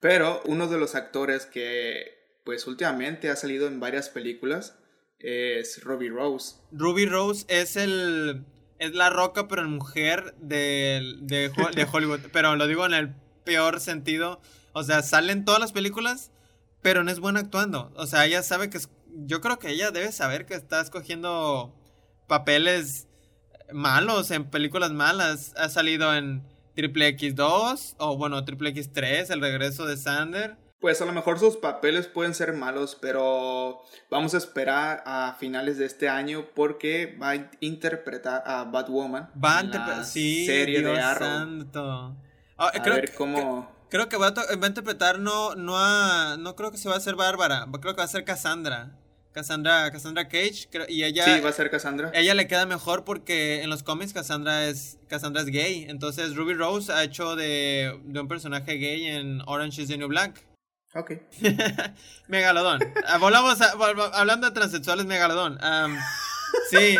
Pero 0.00 0.40
uno 0.46 0.68
de 0.68 0.78
los 0.78 0.94
actores 0.94 1.44
que 1.44 2.17
pues 2.48 2.66
últimamente 2.66 3.28
ha 3.28 3.36
salido 3.36 3.66
en 3.66 3.78
varias 3.78 4.08
películas, 4.08 4.74
es 5.18 5.84
Ruby 5.84 6.08
Rose. 6.08 6.56
Ruby 6.72 7.04
Rose 7.04 7.44
es 7.48 7.76
el... 7.76 8.42
Es 8.78 8.94
la 8.94 9.10
roca, 9.10 9.48
pero 9.48 9.60
en 9.60 9.72
mujer 9.72 10.34
de, 10.40 11.16
de, 11.20 11.52
Hollywood. 11.92 12.20
pero 12.32 12.56
lo 12.56 12.66
digo 12.66 12.86
en 12.86 12.94
el 12.94 13.14
peor 13.44 13.80
sentido. 13.80 14.40
O 14.72 14.82
sea, 14.82 15.02
salen 15.02 15.44
todas 15.44 15.60
las 15.60 15.72
películas, 15.72 16.30
pero 16.80 17.04
no 17.04 17.10
es 17.10 17.20
buena 17.20 17.40
actuando. 17.40 17.92
O 17.96 18.06
sea, 18.06 18.24
ella 18.24 18.42
sabe 18.42 18.70
que... 18.70 18.78
Es, 18.78 18.88
yo 19.26 19.42
creo 19.42 19.58
que 19.58 19.68
ella 19.68 19.90
debe 19.90 20.10
saber 20.10 20.46
que 20.46 20.54
está 20.54 20.80
escogiendo 20.80 21.74
papeles 22.28 23.08
malos 23.74 24.30
en 24.30 24.48
películas 24.48 24.92
malas. 24.92 25.52
Ha 25.58 25.68
salido 25.68 26.14
en 26.14 26.42
Triple 26.74 27.14
X2 27.14 27.96
o 27.98 28.16
bueno, 28.16 28.42
Triple 28.46 28.74
X3, 28.74 29.30
El 29.34 29.42
regreso 29.42 29.84
de 29.84 29.98
Sander 29.98 30.56
pues 30.80 31.02
a 31.02 31.04
lo 31.04 31.12
mejor 31.12 31.38
sus 31.38 31.56
papeles 31.56 32.06
pueden 32.06 32.34
ser 32.34 32.52
malos, 32.52 32.96
pero 33.00 33.82
vamos 34.10 34.34
a 34.34 34.38
esperar 34.38 35.02
a 35.06 35.36
finales 35.38 35.78
de 35.78 35.86
este 35.86 36.08
año 36.08 36.46
porque 36.54 37.16
va 37.20 37.30
a 37.30 37.50
interpretar 37.60 38.44
a 38.46 38.64
Batwoman. 38.64 39.30
Va 39.42 39.58
a 39.58 39.64
interpretar, 39.64 40.04
sí, 40.04 40.46
serie 40.46 40.82
de 40.82 41.00
Arrow. 41.00 41.28
Santo. 41.28 42.16
Ah, 42.56 42.70
a 42.74 42.82
ver 42.82 43.12
cómo. 43.14 43.76
Creo 43.90 44.08
que 44.08 44.16
va 44.16 44.28
a, 44.28 44.66
interpretar 44.66 45.18
no, 45.18 45.54
no 45.54 45.78
a, 45.78 46.36
no 46.38 46.54
creo 46.54 46.70
que 46.70 46.76
se 46.76 46.88
va 46.88 46.94
a 46.94 46.98
hacer 46.98 47.16
Bárbara, 47.16 47.66
creo 47.80 47.94
que 47.94 47.98
va 47.98 48.04
a 48.04 48.08
ser 48.08 48.24
Cassandra. 48.24 48.92
Cassandra, 49.32 49.90
Cassandra 49.92 50.26
Cage 50.26 50.68
y 50.88 51.04
ella 51.04 51.24
Sí, 51.24 51.40
va 51.40 51.50
a 51.50 51.52
ser 51.52 51.70
Cassandra. 51.70 52.10
Ella 52.12 52.34
le 52.34 52.48
queda 52.48 52.66
mejor 52.66 53.04
porque 53.04 53.62
en 53.62 53.70
los 53.70 53.82
cómics 53.82 54.12
Cassandra 54.12 54.66
es 54.66 54.98
Cassandra 55.06 55.42
es 55.42 55.48
gay, 55.48 55.86
entonces 55.88 56.34
Ruby 56.34 56.54
Rose 56.54 56.92
ha 56.92 57.04
hecho 57.04 57.36
de, 57.36 58.00
de 58.04 58.20
un 58.20 58.26
personaje 58.26 58.74
gay 58.74 59.06
en 59.06 59.42
Orange 59.46 59.82
is 59.82 59.88
the 59.88 59.96
New 59.96 60.08
Black. 60.08 60.47
Ok. 60.94 61.12
Megalodón. 62.28 62.80
Ah, 63.06 63.18
volvamos 63.18 63.60
hablando 64.14 64.46
de 64.46 64.54
transexuales, 64.54 65.06
Megalodón. 65.06 65.58
sí. 66.70 66.96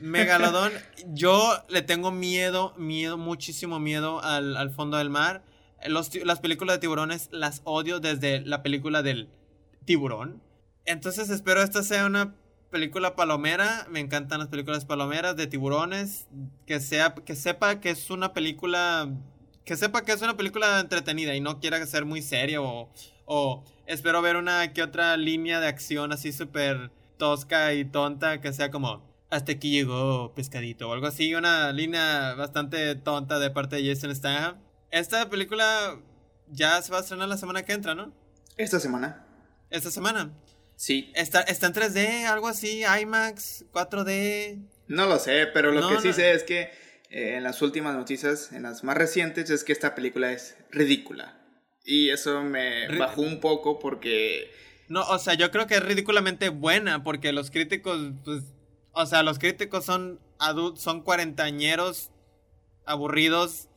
Megalodón. 0.00 0.72
Yo 1.08 1.64
le 1.68 1.82
tengo 1.82 2.10
miedo, 2.12 2.74
miedo, 2.76 3.18
muchísimo 3.18 3.80
miedo 3.80 4.22
al, 4.22 4.70
fondo 4.70 4.96
del 4.96 5.10
mar. 5.10 5.42
las 5.84 6.40
películas 6.40 6.76
de 6.76 6.80
tiburones 6.80 7.28
las 7.32 7.62
odio 7.64 8.00
desde 8.00 8.40
la 8.40 8.62
película 8.62 9.02
del 9.02 9.28
tiburón. 9.84 10.40
Entonces 10.84 11.30
espero 11.30 11.62
esta 11.62 11.82
sea 11.82 12.06
una 12.06 12.34
película 12.70 13.16
palomera, 13.16 13.86
me 13.90 14.00
encantan 14.00 14.38
las 14.38 14.48
películas 14.48 14.84
palomeras 14.84 15.36
de 15.36 15.46
tiburones, 15.46 16.28
que 16.66 16.80
sea 16.80 17.14
que 17.14 17.34
sepa 17.34 17.80
que 17.80 17.90
es 17.90 18.10
una 18.10 18.32
película 18.32 19.08
que 19.68 19.76
sepa 19.76 20.02
que 20.02 20.12
es 20.12 20.22
una 20.22 20.34
película 20.34 20.80
entretenida 20.80 21.34
y 21.34 21.40
no 21.40 21.60
quiera 21.60 21.84
ser 21.86 22.06
muy 22.06 22.22
serio 22.22 22.64
o, 22.64 22.90
o 23.26 23.64
espero 23.86 24.22
ver 24.22 24.36
una 24.36 24.72
que 24.72 24.82
otra 24.82 25.14
línea 25.18 25.60
de 25.60 25.66
acción 25.68 26.10
así 26.10 26.32
súper 26.32 26.90
tosca 27.18 27.74
y 27.74 27.84
tonta 27.84 28.40
que 28.40 28.50
sea 28.54 28.70
como 28.70 29.06
hasta 29.28 29.52
aquí 29.52 29.70
llegó 29.70 30.32
pescadito 30.34 30.88
o 30.88 30.94
algo 30.94 31.06
así, 31.06 31.34
una 31.34 31.70
línea 31.72 32.32
bastante 32.32 32.94
tonta 32.94 33.38
de 33.38 33.50
parte 33.50 33.76
de 33.76 33.94
Jason 33.94 34.16
Statham. 34.16 34.56
Esta 34.90 35.28
película 35.28 36.00
ya 36.50 36.80
se 36.80 36.90
va 36.90 36.96
a 36.96 37.00
estrenar 37.02 37.28
la 37.28 37.36
semana 37.36 37.62
que 37.62 37.74
entra, 37.74 37.94
¿no? 37.94 38.10
Esta 38.56 38.80
semana. 38.80 39.26
Esta 39.68 39.90
semana. 39.90 40.32
Sí. 40.76 41.12
Está, 41.14 41.42
está 41.42 41.66
en 41.66 41.74
3D, 41.74 42.24
algo 42.24 42.48
así, 42.48 42.84
IMAX, 43.02 43.66
4D. 43.70 44.62
No 44.86 45.04
lo 45.04 45.18
sé, 45.18 45.46
pero 45.52 45.72
lo 45.72 45.82
No, 45.82 45.90
que 45.90 46.00
sí 46.00 46.08
no. 46.08 46.14
sé 46.14 46.32
es 46.32 46.42
que 46.44 46.70
eh, 47.10 47.34
en 47.36 47.42
las 47.44 47.62
últimas 47.62 47.94
noticias, 47.96 48.52
en 48.52 48.62
las 48.64 48.84
más 48.84 48.96
recientes, 48.96 49.50
es 49.50 49.64
que 49.64 49.72
esta 49.72 49.94
película 49.94 50.32
es 50.32 50.56
ridícula. 50.70 51.34
Y 51.84 52.10
eso 52.10 52.42
me 52.42 52.88
Ri- 52.88 52.98
bajó 52.98 53.22
un 53.22 53.40
poco 53.40 53.78
porque... 53.78 54.50
No, 54.88 55.02
o 55.02 55.18
sea, 55.18 55.34
yo 55.34 55.50
creo 55.50 55.66
que 55.66 55.76
es 55.76 55.82
ridículamente 55.82 56.48
buena 56.50 57.02
porque 57.04 57.32
los 57.32 57.50
críticos, 57.50 57.98
pues, 58.24 58.42
o 58.92 59.06
sea, 59.06 59.22
los 59.22 59.38
críticos 59.38 59.84
son 59.84 60.18
adultos, 60.38 60.82
son 60.82 61.02
cuarentañeros 61.02 62.10
aburridos 62.84 63.68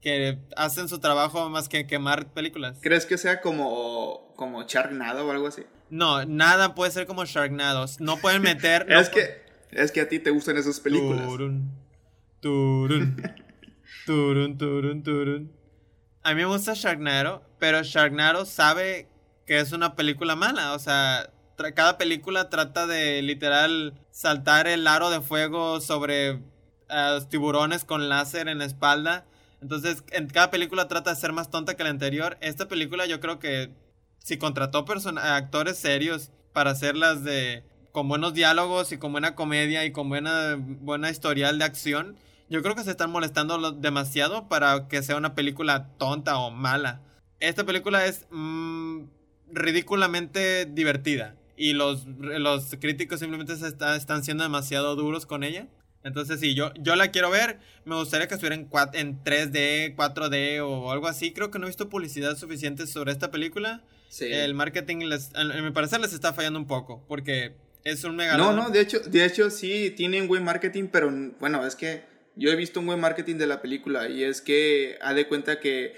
que 0.00 0.38
hacen 0.56 0.88
su 0.88 0.98
trabajo 0.98 1.48
más 1.50 1.68
que 1.68 1.86
quemar 1.86 2.32
películas. 2.32 2.78
¿Crees 2.80 3.04
que 3.06 3.18
sea 3.18 3.40
como, 3.40 4.32
como 4.36 4.62
Sharknado 4.66 5.26
o 5.26 5.30
algo 5.30 5.46
así? 5.48 5.62
No, 5.90 6.24
nada 6.24 6.74
puede 6.74 6.90
ser 6.92 7.06
como 7.06 7.24
Sharknados. 7.24 8.00
No 8.00 8.16
pueden 8.18 8.42
meter. 8.42 8.86
no 8.88 8.98
es, 9.00 9.10
pu- 9.10 9.14
que, 9.14 9.42
es 9.72 9.92
que 9.92 10.00
a 10.00 10.08
ti 10.08 10.18
te 10.20 10.30
gustan 10.30 10.56
esas 10.56 10.80
películas. 10.80 11.26
Turun, 11.26 11.70
turun, 12.40 13.22
turun, 14.06 14.58
turun, 14.58 15.02
turun. 15.02 15.52
A 16.22 16.30
mí 16.34 16.36
me 16.42 16.46
gusta 16.46 16.74
Sharknado, 16.74 17.42
pero 17.58 17.82
Sharknado 17.82 18.44
sabe 18.44 19.08
que 19.46 19.58
es 19.60 19.72
una 19.72 19.96
película 19.96 20.36
mala. 20.36 20.74
O 20.74 20.78
sea, 20.78 21.30
cada 21.74 21.98
película 21.98 22.50
trata 22.50 22.86
de 22.86 23.22
literal 23.22 23.94
saltar 24.10 24.66
el 24.66 24.86
aro 24.86 25.10
de 25.10 25.20
fuego 25.20 25.80
sobre 25.80 26.40
eh, 26.88 27.18
tiburones 27.30 27.84
con 27.84 28.08
láser 28.08 28.48
en 28.48 28.58
la 28.58 28.64
espalda. 28.66 29.24
Entonces, 29.62 30.04
en 30.12 30.26
cada 30.28 30.50
película 30.50 30.88
trata 30.88 31.10
de 31.10 31.16
ser 31.20 31.32
más 31.32 31.50
tonta 31.50 31.74
que 31.76 31.84
la 31.84 31.90
anterior. 31.90 32.38
Esta 32.40 32.68
película 32.68 33.06
yo 33.06 33.20
creo 33.20 33.38
que 33.38 33.70
si 34.18 34.36
contrató 34.38 34.84
persona- 34.84 35.36
actores 35.36 35.78
serios 35.78 36.30
para 36.52 36.70
hacerlas 36.70 37.24
de 37.24 37.64
con 37.92 38.08
buenos 38.08 38.34
diálogos 38.34 38.92
y 38.92 38.98
con 38.98 39.12
buena 39.12 39.34
comedia 39.34 39.84
y 39.84 39.90
con 39.92 40.08
buena 40.08 40.56
buena 40.58 41.10
historial 41.10 41.58
de 41.58 41.64
acción, 41.64 42.16
yo 42.50 42.62
creo 42.62 42.74
que 42.74 42.84
se 42.84 42.90
están 42.90 43.10
molestando 43.10 43.72
demasiado 43.72 44.48
para 44.48 44.88
que 44.88 45.02
sea 45.02 45.16
una 45.16 45.34
película 45.34 45.88
tonta 45.98 46.36
o 46.38 46.50
mala. 46.50 47.00
Esta 47.38 47.64
película 47.64 48.04
es 48.06 48.26
mm, 48.30 49.04
ridículamente 49.52 50.66
divertida 50.66 51.36
y 51.56 51.72
los, 51.74 52.06
los 52.06 52.76
críticos 52.80 53.20
simplemente 53.20 53.56
se 53.56 53.68
está- 53.68 53.96
están 53.96 54.24
siendo 54.24 54.44
demasiado 54.44 54.96
duros 54.96 55.26
con 55.26 55.44
ella. 55.44 55.68
Entonces, 56.02 56.40
sí, 56.40 56.54
yo, 56.54 56.72
yo 56.80 56.96
la 56.96 57.10
quiero 57.10 57.28
ver. 57.30 57.60
Me 57.84 57.94
gustaría 57.94 58.26
que 58.26 58.32
estuviera 58.34 58.54
en, 58.56 58.68
cua- 58.70 58.90
en 58.94 59.22
3D, 59.22 59.94
4D 59.94 60.60
o 60.66 60.90
algo 60.92 61.06
así. 61.08 61.32
Creo 61.32 61.50
que 61.50 61.58
no 61.58 61.66
he 61.66 61.68
visto 61.68 61.90
publicidad 61.90 62.36
suficiente 62.38 62.86
sobre 62.86 63.12
esta 63.12 63.30
película. 63.30 63.82
Sí. 64.08 64.24
El 64.24 64.54
marketing, 64.54 65.00
les, 65.08 65.30
a 65.34 65.44
mi 65.44 65.70
parecer, 65.72 66.00
les 66.00 66.14
está 66.14 66.32
fallando 66.32 66.58
un 66.58 66.66
poco. 66.66 67.04
Porque 67.06 67.54
es 67.84 68.02
un 68.04 68.16
mega. 68.16 68.38
No, 68.38 68.54
no, 68.54 68.70
de 68.70 68.80
hecho, 68.80 69.00
de 69.00 69.24
hecho 69.26 69.50
sí 69.50 69.92
tienen 69.94 70.26
buen 70.26 70.42
marketing, 70.42 70.84
pero 70.90 71.12
bueno, 71.38 71.66
es 71.66 71.76
que 71.76 72.02
yo 72.40 72.50
he 72.50 72.56
visto 72.56 72.80
un 72.80 72.86
buen 72.86 72.98
marketing 73.00 73.36
de 73.36 73.46
la 73.46 73.60
película 73.62 74.08
y 74.08 74.24
es 74.24 74.40
que 74.40 74.98
ha 75.02 75.14
de 75.14 75.28
cuenta 75.28 75.60
que 75.60 75.94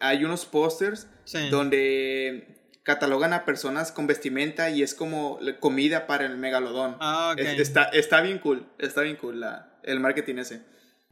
hay 0.00 0.24
unos 0.24 0.44
pósters 0.44 1.06
Sí. 1.24 1.48
donde 1.50 2.58
catalogan 2.82 3.32
a 3.32 3.44
personas 3.46 3.92
con 3.92 4.06
vestimenta 4.06 4.68
y 4.68 4.82
es 4.82 4.94
como 4.94 5.38
comida 5.60 6.06
para 6.06 6.26
el 6.26 6.36
megalodón. 6.36 6.96
Ah, 7.00 7.30
ok. 7.32 7.40
Es- 7.40 7.60
está, 7.60 7.84
está 7.84 8.20
bien 8.20 8.38
cool, 8.38 8.66
está 8.78 9.00
bien 9.00 9.16
cool 9.16 9.40
la, 9.40 9.78
el 9.84 10.00
marketing 10.00 10.36
ese. 10.36 10.62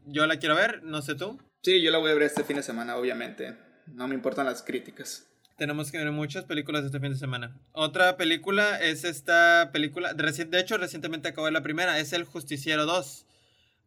Yo 0.04 0.26
la 0.26 0.36
quiero 0.36 0.54
ver, 0.56 0.82
no 0.82 1.00
sé 1.00 1.14
tú. 1.14 1.40
Sí, 1.62 1.80
yo 1.80 1.90
la 1.90 1.98
voy 1.98 2.10
a 2.10 2.14
ver 2.14 2.24
este 2.24 2.44
fin 2.44 2.56
de 2.56 2.62
semana, 2.62 2.96
obviamente. 2.96 3.56
No 3.86 4.06
me 4.08 4.14
importan 4.14 4.46
las 4.46 4.62
críticas. 4.62 5.28
Tenemos 5.56 5.92
que 5.92 5.98
ver 5.98 6.10
muchas 6.10 6.44
películas 6.44 6.84
este 6.84 6.98
fin 6.98 7.12
de 7.12 7.18
semana. 7.18 7.56
Otra 7.72 8.16
película 8.16 8.80
es 8.82 9.04
esta 9.04 9.70
película. 9.72 10.12
De 10.12 10.58
hecho, 10.60 10.76
recientemente 10.76 11.28
acabó 11.28 11.48
la 11.50 11.62
primera. 11.62 11.98
Es 12.00 12.12
El 12.12 12.24
Justiciero 12.24 12.84
2. 12.84 13.26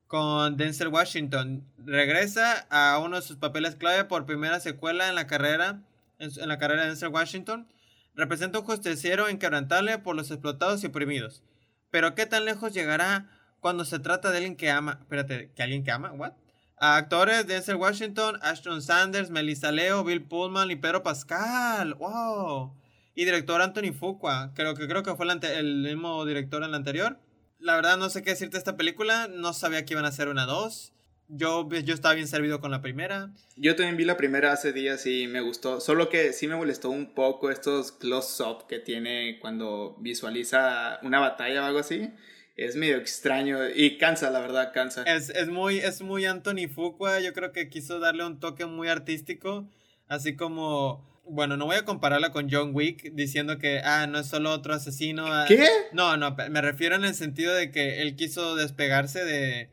Con 0.07 0.57
Denzel 0.57 0.89
Washington. 0.89 1.65
Regresa 1.77 2.67
a 2.69 2.99
uno 2.99 3.15
de 3.15 3.21
sus 3.21 3.37
papeles 3.37 3.75
clave 3.75 4.05
por 4.05 4.25
primera 4.25 4.59
secuela 4.59 5.09
en 5.09 5.15
la 5.15 5.27
carrera. 5.27 5.81
En, 6.19 6.29
en 6.39 6.47
la 6.47 6.57
carrera 6.57 6.83
de 6.83 6.89
Denzel 6.89 7.09
Washington. 7.09 7.67
Representa 8.13 8.59
un 8.59 8.65
justiciero 8.65 9.29
inquebrantable 9.29 9.97
por 9.97 10.15
los 10.15 10.31
explotados 10.31 10.83
y 10.83 10.87
oprimidos. 10.87 11.43
Pero 11.91 12.15
¿qué 12.15 12.25
tan 12.25 12.45
lejos 12.45 12.73
llegará 12.73 13.29
cuando 13.59 13.83
se 13.83 13.99
trata 13.99 14.31
de 14.31 14.37
alguien 14.37 14.55
que 14.55 14.69
ama? 14.69 14.99
Espérate, 15.01 15.51
¿que 15.55 15.63
alguien 15.63 15.83
que 15.83 15.91
ama? 15.91 16.11
¿What? 16.11 16.33
A 16.77 16.97
actores 16.97 17.47
Denzel 17.47 17.77
Washington, 17.77 18.37
Ashton 18.41 18.81
Sanders, 18.81 19.29
Melissa 19.29 19.71
Leo, 19.71 20.03
Bill 20.03 20.23
Pullman 20.23 20.71
y 20.71 20.75
Pedro 20.75 21.03
Pascal. 21.03 21.93
¡Wow! 21.95 22.73
Y 23.15 23.23
director 23.25 23.61
Anthony 23.61 23.93
Fuqua. 23.97 24.51
Creo 24.53 24.75
que, 24.75 24.87
creo 24.87 25.01
que 25.01 25.15
fue 25.15 25.25
el, 25.25 25.43
el 25.45 25.83
mismo 25.83 26.25
director 26.25 26.63
en 26.63 26.71
la 26.71 26.77
anterior. 26.77 27.17
La 27.65 27.75
verdad 27.75 27.97
no 27.97 28.11
sé 28.11 28.21
qué 28.21 28.29
decirte 28.29 28.53
de 28.53 28.59
esta 28.59 28.77
película. 28.77 29.27
No 29.27 29.51
sabía 29.51 29.85
que 29.85 29.95
iban 29.95 30.05
a 30.05 30.09
hacer 30.09 30.27
una 30.27 30.45
2. 30.45 30.93
Yo, 31.29 31.67
yo 31.67 31.95
estaba 31.95 32.13
bien 32.13 32.27
servido 32.27 32.61
con 32.61 32.69
la 32.69 32.83
primera. 32.83 33.31
Yo 33.55 33.75
también 33.75 33.97
vi 33.97 34.05
la 34.05 34.17
primera 34.17 34.51
hace 34.51 34.71
días 34.71 35.07
y 35.07 35.25
me 35.25 35.41
gustó. 35.41 35.81
Solo 35.81 36.07
que 36.09 36.31
sí 36.31 36.47
me 36.47 36.55
molestó 36.55 36.91
un 36.91 37.15
poco 37.15 37.49
estos 37.49 37.91
close-up 37.91 38.67
que 38.67 38.77
tiene 38.77 39.39
cuando 39.39 39.97
visualiza 39.99 40.99
una 41.01 41.19
batalla 41.19 41.63
o 41.63 41.65
algo 41.65 41.79
así. 41.79 42.11
Es 42.55 42.75
medio 42.75 42.97
extraño 42.97 43.57
y 43.67 43.97
cansa, 43.97 44.29
la 44.29 44.41
verdad, 44.41 44.71
cansa. 44.71 45.01
Es, 45.01 45.31
es 45.31 45.47
muy, 45.47 45.79
es 45.79 46.03
muy 46.03 46.25
Anthony 46.25 46.67
Fuqua. 46.71 47.19
Yo 47.19 47.33
creo 47.33 47.51
que 47.51 47.67
quiso 47.69 47.99
darle 47.99 48.27
un 48.27 48.39
toque 48.39 48.67
muy 48.67 48.89
artístico. 48.89 49.67
Así 50.07 50.35
como. 50.35 51.14
Bueno, 51.27 51.57
no 51.57 51.65
voy 51.65 51.75
a 51.77 51.85
compararla 51.85 52.31
con 52.31 52.49
John 52.51 52.71
Wick 52.73 53.11
diciendo 53.13 53.57
que, 53.57 53.79
ah, 53.83 54.07
no 54.07 54.19
es 54.19 54.27
solo 54.27 54.51
otro 54.51 54.73
asesino. 54.73 55.25
ah, 55.27 55.45
¿Qué? 55.47 55.67
No, 55.91 56.17
no, 56.17 56.35
me 56.49 56.61
refiero 56.61 56.95
en 56.95 57.05
el 57.05 57.15
sentido 57.15 57.53
de 57.53 57.71
que 57.71 58.01
él 58.01 58.15
quiso 58.15 58.55
despegarse 58.55 59.23
de 59.25 59.69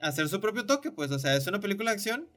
hacer 0.00 0.28
su 0.28 0.40
propio 0.40 0.66
toque, 0.66 0.90
pues, 0.90 1.10
o 1.10 1.18
sea, 1.18 1.36
es 1.36 1.46
una 1.46 1.60
película 1.60 1.90
de 1.90 1.94
acción, 1.96 2.28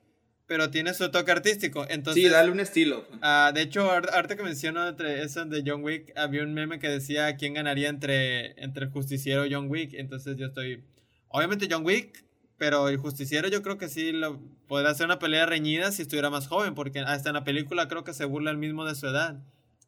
pero 0.46 0.70
tiene 0.70 0.94
su 0.94 1.10
toque 1.10 1.32
artístico. 1.32 1.86
Entonces, 1.90 2.24
sí, 2.24 2.30
dale 2.30 2.52
un 2.52 2.60
estilo. 2.60 3.08
ah, 3.22 3.52
de 3.56 3.62
hecho, 3.62 3.90
ahor- 3.90 4.10
ahorita 4.12 4.36
que 4.36 4.44
menciono 4.44 4.88
entre 4.88 5.24
eso 5.24 5.46
de 5.46 5.64
John 5.66 5.84
Wick, 5.84 6.12
había 6.18 6.44
un 6.44 6.54
meme 6.54 6.80
que 6.80 6.90
decía 6.90 7.36
quién 7.38 7.54
ganaría 7.54 7.88
entre, 7.90 8.62
entre 8.62 8.86
el 8.86 8.92
justiciero 8.92 9.46
y 9.46 9.54
John 9.54 9.70
Wick. 9.70 9.94
Entonces 9.94 10.36
yo 10.38 10.48
estoy, 10.48 10.84
obviamente 11.30 11.68
John 11.72 11.86
Wick, 11.86 12.24
pero 12.58 12.88
el 12.88 12.98
justiciero 12.98 13.48
yo 13.48 13.62
creo 13.62 13.78
que 13.78 13.90
sí 13.90 14.12
lo 14.12 14.40
podría 14.68 14.92
hacer 14.92 15.06
una 15.06 15.20
pelea 15.20 15.46
reñida 15.46 15.92
si 15.92 16.02
estuviera 16.02 16.30
más 16.30 16.48
joven, 16.48 16.76
porque 16.76 17.00
hasta 17.00 17.30
en 17.30 17.36
la 17.36 17.44
película 17.44 17.88
creo 17.88 18.04
que 18.04 18.14
se 18.14 18.26
burla 18.26 18.52
el 18.52 18.58
mismo 18.58 18.86
de 18.86 18.96
su 18.96 19.08
edad. 19.08 19.42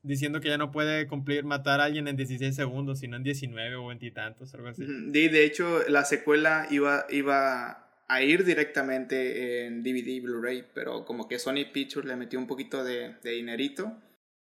Diciendo 0.04 0.40
que 0.40 0.50
ya 0.50 0.58
no 0.60 0.72
puede 0.72 1.08
cumplir, 1.08 1.46
matar 1.46 1.82
a 1.82 1.86
alguien 1.86 2.08
en 2.08 2.16
16 2.16 2.56
segundos, 2.56 3.00
sino 3.00 3.16
en 3.16 3.24
19 3.24 3.76
o 3.76 3.88
20 3.88 4.06
y 4.06 4.12
tantos, 4.12 4.54
algo 4.54 4.68
así. 4.68 4.84
Ujú. 4.84 5.12
De, 5.12 5.46
hecho, 5.46 5.82
la 5.88 6.06
secuela 6.06 6.68
iba, 6.70 7.08
iba 7.10 7.90
a 8.08 8.22
ir 8.22 8.46
directamente 8.46 9.66
en 9.66 9.82
DVD 9.82 10.10
y 10.10 10.20
Blu-ray, 10.20 10.64
pero 10.76 11.06
como 11.06 11.28
que 11.28 11.40
Sony 11.40 11.66
Pictures 11.74 12.08
le 12.08 12.16
metió 12.16 12.38
un 12.38 12.46
poquito 12.46 12.84
de, 12.84 13.16
de 13.24 13.32
dinerito 13.32 14.00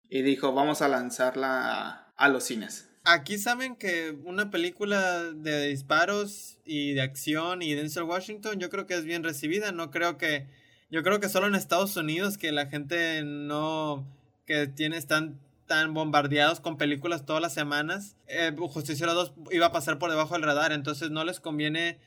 y 0.09 0.23
dijo, 0.23 0.53
vamos 0.53 0.83
a 0.83 0.89
lanzarla 0.89 2.13
a 2.17 2.29
los 2.29 2.45
cines. 2.45 2.90
Aquí 3.05 3.39
saben 3.39 3.77
que 3.77 4.15
una 4.25 4.51
película 4.51 5.23
de 5.23 5.69
disparos 5.69 6.59
y 6.65 6.93
de 6.93 7.01
acción 7.01 7.63
y 7.63 7.75
Denzel 7.75 8.03
Washington 8.03 8.61
yo 8.61 8.69
creo 8.69 8.87
que 8.87 8.95
es 8.95 9.05
bien 9.05 9.25
recibida. 9.25 9.73
No 9.73 9.91
creo 9.91 10.19
que... 10.19 10.47
Yo 10.91 11.03
creo 11.03 11.21
que 11.21 11.29
solo 11.29 11.47
en 11.47 11.55
Estados 11.55 11.97
Unidos 11.97 12.37
que 12.37 12.53
la 12.53 12.67
gente 12.67 13.23
no... 13.25 14.07
que 14.45 14.67
tiene 14.67 14.97
están 14.97 15.39
tan 15.67 15.95
bombardeados 15.95 16.59
con 16.61 16.77
películas 16.77 17.25
todas 17.25 17.41
las 17.41 17.55
semanas. 17.55 18.17
Eh, 18.27 18.53
Justiciero 18.59 19.15
2 19.15 19.33
iba 19.53 19.67
a 19.67 19.73
pasar 19.73 19.99
por 19.99 20.11
debajo 20.11 20.35
del 20.35 20.43
radar, 20.43 20.73
entonces 20.73 21.11
no 21.11 21.25
les 21.25 21.39
conviene 21.39 21.99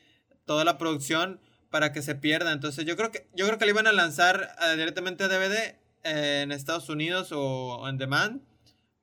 toda 0.44 0.64
la 0.64 0.76
producción 0.76 1.40
para 1.70 1.90
que 1.90 2.02
se 2.02 2.14
pierda. 2.14 2.52
Entonces 2.52 2.84
yo 2.84 2.94
creo 2.94 3.10
que 3.10 3.26
yo 3.34 3.46
creo 3.46 3.58
que 3.58 3.64
le 3.64 3.70
iban 3.70 3.86
a 3.86 3.92
lanzar 3.92 4.54
eh, 4.62 4.76
directamente 4.76 5.24
a 5.24 5.28
DVD 5.28 5.76
eh, 6.04 6.42
en 6.42 6.52
Estados 6.52 6.90
Unidos 6.90 7.30
o 7.32 7.88
en 7.88 7.96
demand. 7.96 8.42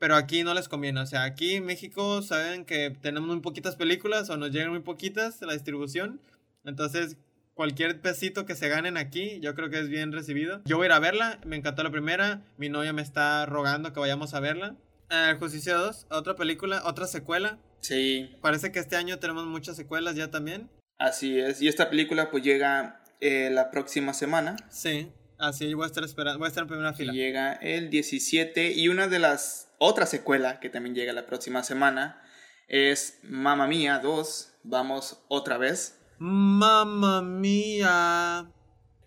Pero 0.01 0.15
aquí 0.15 0.43
no 0.43 0.55
les 0.55 0.67
conviene. 0.67 0.99
O 0.99 1.05
sea, 1.05 1.25
aquí 1.25 1.53
en 1.53 1.65
México 1.65 2.23
saben 2.23 2.65
que 2.65 2.89
tenemos 2.89 3.29
muy 3.29 3.39
poquitas 3.39 3.75
películas 3.75 4.31
o 4.31 4.35
nos 4.35 4.49
llegan 4.49 4.71
muy 4.71 4.79
poquitas 4.79 5.39
la 5.43 5.53
distribución. 5.53 6.19
Entonces, 6.65 7.17
cualquier 7.53 8.01
pesito 8.01 8.47
que 8.47 8.55
se 8.55 8.67
ganen 8.67 8.97
aquí, 8.97 9.39
yo 9.41 9.53
creo 9.53 9.69
que 9.69 9.79
es 9.79 9.89
bien 9.89 10.11
recibido. 10.11 10.63
Yo 10.65 10.77
voy 10.77 10.85
a 10.85 10.87
ir 10.87 10.93
a 10.93 10.99
verla. 10.99 11.39
Me 11.45 11.55
encantó 11.55 11.83
la 11.83 11.91
primera. 11.91 12.41
Mi 12.57 12.67
novia 12.67 12.93
me 12.93 13.03
está 13.03 13.45
rogando 13.45 13.93
que 13.93 13.99
vayamos 13.99 14.33
a 14.33 14.39
verla. 14.39 14.75
El 15.11 15.37
Justicia 15.37 15.75
2, 15.75 16.07
otra 16.09 16.35
película, 16.35 16.81
otra 16.83 17.05
secuela. 17.05 17.59
Sí. 17.81 18.35
Parece 18.41 18.71
que 18.71 18.79
este 18.79 18.95
año 18.95 19.19
tenemos 19.19 19.45
muchas 19.45 19.75
secuelas 19.75 20.15
ya 20.15 20.31
también. 20.31 20.67
Así 20.97 21.39
es. 21.39 21.61
Y 21.61 21.67
esta 21.67 21.91
película 21.91 22.31
pues 22.31 22.43
llega 22.43 23.03
eh, 23.19 23.51
la 23.51 23.69
próxima 23.69 24.15
semana. 24.15 24.55
Sí. 24.71 25.11
Así 25.41 25.73
voy 25.73 25.85
a 25.85 25.87
estar 25.87 26.03
esperando, 26.03 26.37
voy 26.37 26.45
a 26.45 26.49
estar 26.49 26.61
en 26.61 26.67
primera 26.67 26.93
fila. 26.93 27.13
Llega 27.13 27.53
el 27.53 27.89
17 27.89 28.73
y 28.73 28.89
una 28.89 29.07
de 29.07 29.17
las 29.17 29.73
otra 29.79 30.05
secuela 30.05 30.59
que 30.59 30.69
también 30.69 30.93
llega 30.93 31.13
la 31.13 31.25
próxima 31.25 31.63
semana 31.63 32.21
es 32.67 33.17
Mamma 33.23 33.65
Mía 33.65 33.97
2. 33.97 34.53
Vamos 34.61 35.23
otra 35.29 35.57
vez. 35.57 35.97
Mamma 36.19 37.23
Mía. 37.23 38.51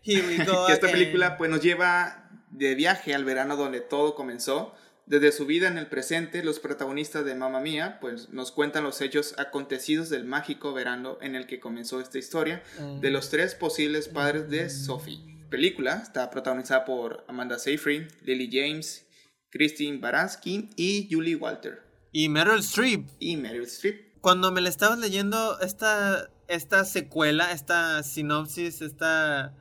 Here 0.03 0.27
we 0.27 0.39
go. 0.45 0.67
que 0.67 0.73
esta 0.73 0.91
película 0.91 1.37
pues 1.39 1.49
nos 1.53 1.61
lleva 1.61 2.29
de 2.51 2.75
viaje 2.75 3.15
al 3.15 3.25
verano 3.25 3.57
donde 3.57 3.81
todo 3.81 4.17
comenzó. 4.17 4.75
Desde 5.07 5.31
su 5.31 5.47
vida 5.47 5.69
en 5.69 5.79
el 5.79 5.87
presente, 5.87 6.43
los 6.43 6.59
protagonistas 6.59 7.25
de 7.25 7.37
Mamma 7.37 7.61
Mía 7.61 7.99
pues 8.01 8.31
nos 8.31 8.51
cuentan 8.51 8.83
los 8.83 9.01
hechos 9.03 9.37
acontecidos 9.39 10.09
del 10.09 10.25
mágico 10.25 10.73
verano 10.73 11.17
en 11.21 11.37
el 11.37 11.47
que 11.47 11.61
comenzó 11.61 12.01
esta 12.01 12.19
historia 12.19 12.65
de 13.01 13.11
los 13.11 13.31
tres 13.31 13.55
posibles 13.55 14.09
padres 14.09 14.51
de 14.51 14.69
Sophie. 14.69 15.34
La 15.55 15.59
película 15.59 16.01
está 16.03 16.31
protagonizada 16.31 16.85
por 16.85 17.25
Amanda 17.29 17.61
Seyfried, 17.61 18.11
Lily 18.25 18.51
James, 18.51 19.07
Christine 19.53 19.99
Baranski 19.99 20.69
y 20.75 21.07
Julie 21.09 21.37
Walter 21.37 21.81
Y 22.11 22.29
Meryl 22.29 22.59
Streep. 22.59 23.07
y 23.21 23.37
Meryl 23.37 23.63
Streep. 23.63 24.21
Cuando 24.21 24.51
me 24.51 24.61
la 24.61 24.69
estabas 24.69 24.99
leyendo 24.99 25.61
esta, 25.61 26.29
esta 26.49 26.85
secuela, 26.85 27.53
esta 27.53 28.03
sinopsis, 28.03 28.83
esta 28.83 29.55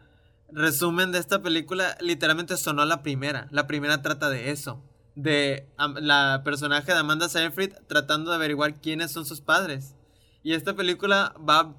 resumen 0.52 1.12
de 1.12 1.20
esta 1.20 1.44
película, 1.44 1.96
literalmente 2.02 2.58
sonó 2.58 2.86
la 2.86 3.04
primera. 3.04 3.48
La 3.52 3.68
primera 3.68 4.02
trata 4.02 4.32
de 4.32 4.50
eso. 4.50 4.84
De 5.14 5.70
la 5.78 6.42
personaje 6.44 6.92
de 6.92 6.98
Amanda 6.98 7.30
Seyfried 7.30 7.74
tratando 7.86 8.32
de 8.32 8.38
averiguar 8.38 8.82
quiénes 8.82 9.12
son 9.12 9.28
sus 9.28 9.42
padres. 9.42 9.94
Y 10.42 10.54
esta 10.54 10.74
película 10.74 11.36
va 11.48 11.76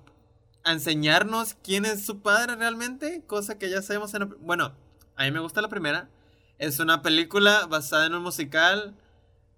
a 0.64 0.73
enseñarnos 0.73 1.54
quién 1.62 1.85
es 1.85 2.04
su 2.04 2.21
padre 2.21 2.56
realmente, 2.56 3.23
cosa 3.26 3.59
que 3.59 3.71
ya 3.71 3.83
sabemos 3.83 4.14
en 4.14 4.21
la- 4.21 4.37
Bueno, 4.40 4.75
a 5.16 5.25
mí 5.25 5.30
me 5.30 5.40
gusta 5.40 5.61
la 5.62 5.68
primera. 5.68 6.09
Es 6.59 6.78
una 6.80 7.02
película 7.02 7.66
basada 7.66 8.06
en 8.06 8.14
un 8.14 8.23
musical. 8.23 8.94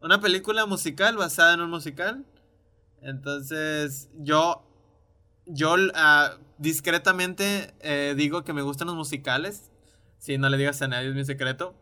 Una 0.01 0.21
película 0.21 0.67
musical 0.67 1.17
basada 1.17 1.55
en 1.55 1.61
un 1.61 1.71
musical. 1.71 2.25
Entonces, 3.03 4.09
yo, 4.19 4.63
yo 5.47 5.77
ah, 5.95 6.37
discretamente 6.59 7.73
eh, 7.81 8.15
digo 8.17 8.43
que 8.45 8.53
me 8.53 8.63
gustan 8.63 8.89
los 8.89 8.97
musicales. 8.97 9.71
Si 10.19 10.39
no 10.39 10.49
le 10.49 10.57
digas 10.57 10.81
a 10.83 10.89
nadie, 10.89 11.09
es 11.11 11.15
mi 11.15 11.25
secreto. 11.25 11.75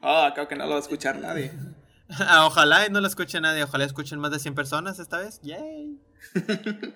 Ah, 0.00 0.30
creo 0.34 0.48
que 0.48 0.56
no 0.56 0.64
lo 0.64 0.70
va 0.70 0.76
a 0.76 0.80
escuchar 0.80 1.18
nadie. 1.18 1.52
Ah, 2.08 2.46
Ojalá 2.46 2.86
y 2.86 2.90
no 2.90 3.00
lo 3.00 3.08
escuche 3.08 3.40
nadie. 3.40 3.64
Ojalá 3.64 3.84
escuchen 3.84 4.20
más 4.20 4.30
de 4.30 4.38
100 4.38 4.54
personas 4.54 5.00
esta 5.00 5.18
vez. 5.18 5.40
Yay. 5.42 5.98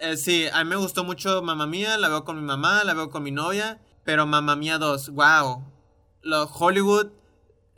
Eh, 0.00 0.16
sí, 0.16 0.46
a 0.52 0.64
mí 0.64 0.70
me 0.70 0.76
gustó 0.76 1.04
mucho 1.04 1.42
Mamma 1.42 1.66
Mía. 1.66 1.98
La 1.98 2.08
veo 2.08 2.24
con 2.24 2.36
mi 2.36 2.42
mamá, 2.42 2.84
la 2.84 2.94
veo 2.94 3.10
con 3.10 3.22
mi 3.22 3.30
novia. 3.30 3.80
Pero 4.04 4.26
Mamma 4.26 4.56
Mía 4.56 4.78
2, 4.78 5.10
wow. 5.10 5.62
Lo, 6.22 6.44
Hollywood, 6.44 7.08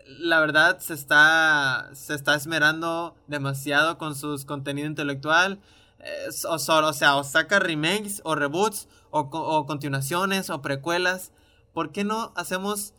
la 0.06 0.40
verdad, 0.40 0.78
se 0.80 0.94
está, 0.94 1.90
se 1.94 2.14
está 2.14 2.34
esmerando 2.34 3.16
demasiado 3.26 3.98
con 3.98 4.14
sus 4.16 4.44
contenido 4.44 4.86
intelectual. 4.88 5.60
O, 6.48 6.54
o 6.56 6.92
sea, 6.92 7.16
o 7.16 7.24
saca 7.24 7.58
remakes 7.60 8.20
o 8.24 8.34
reboots 8.34 8.88
o, 9.10 9.20
o 9.20 9.66
continuaciones 9.66 10.50
o 10.50 10.62
precuelas. 10.62 11.32
¿Por 11.74 11.92
qué 11.92 12.04
no 12.04 12.32
hacemos 12.36 12.94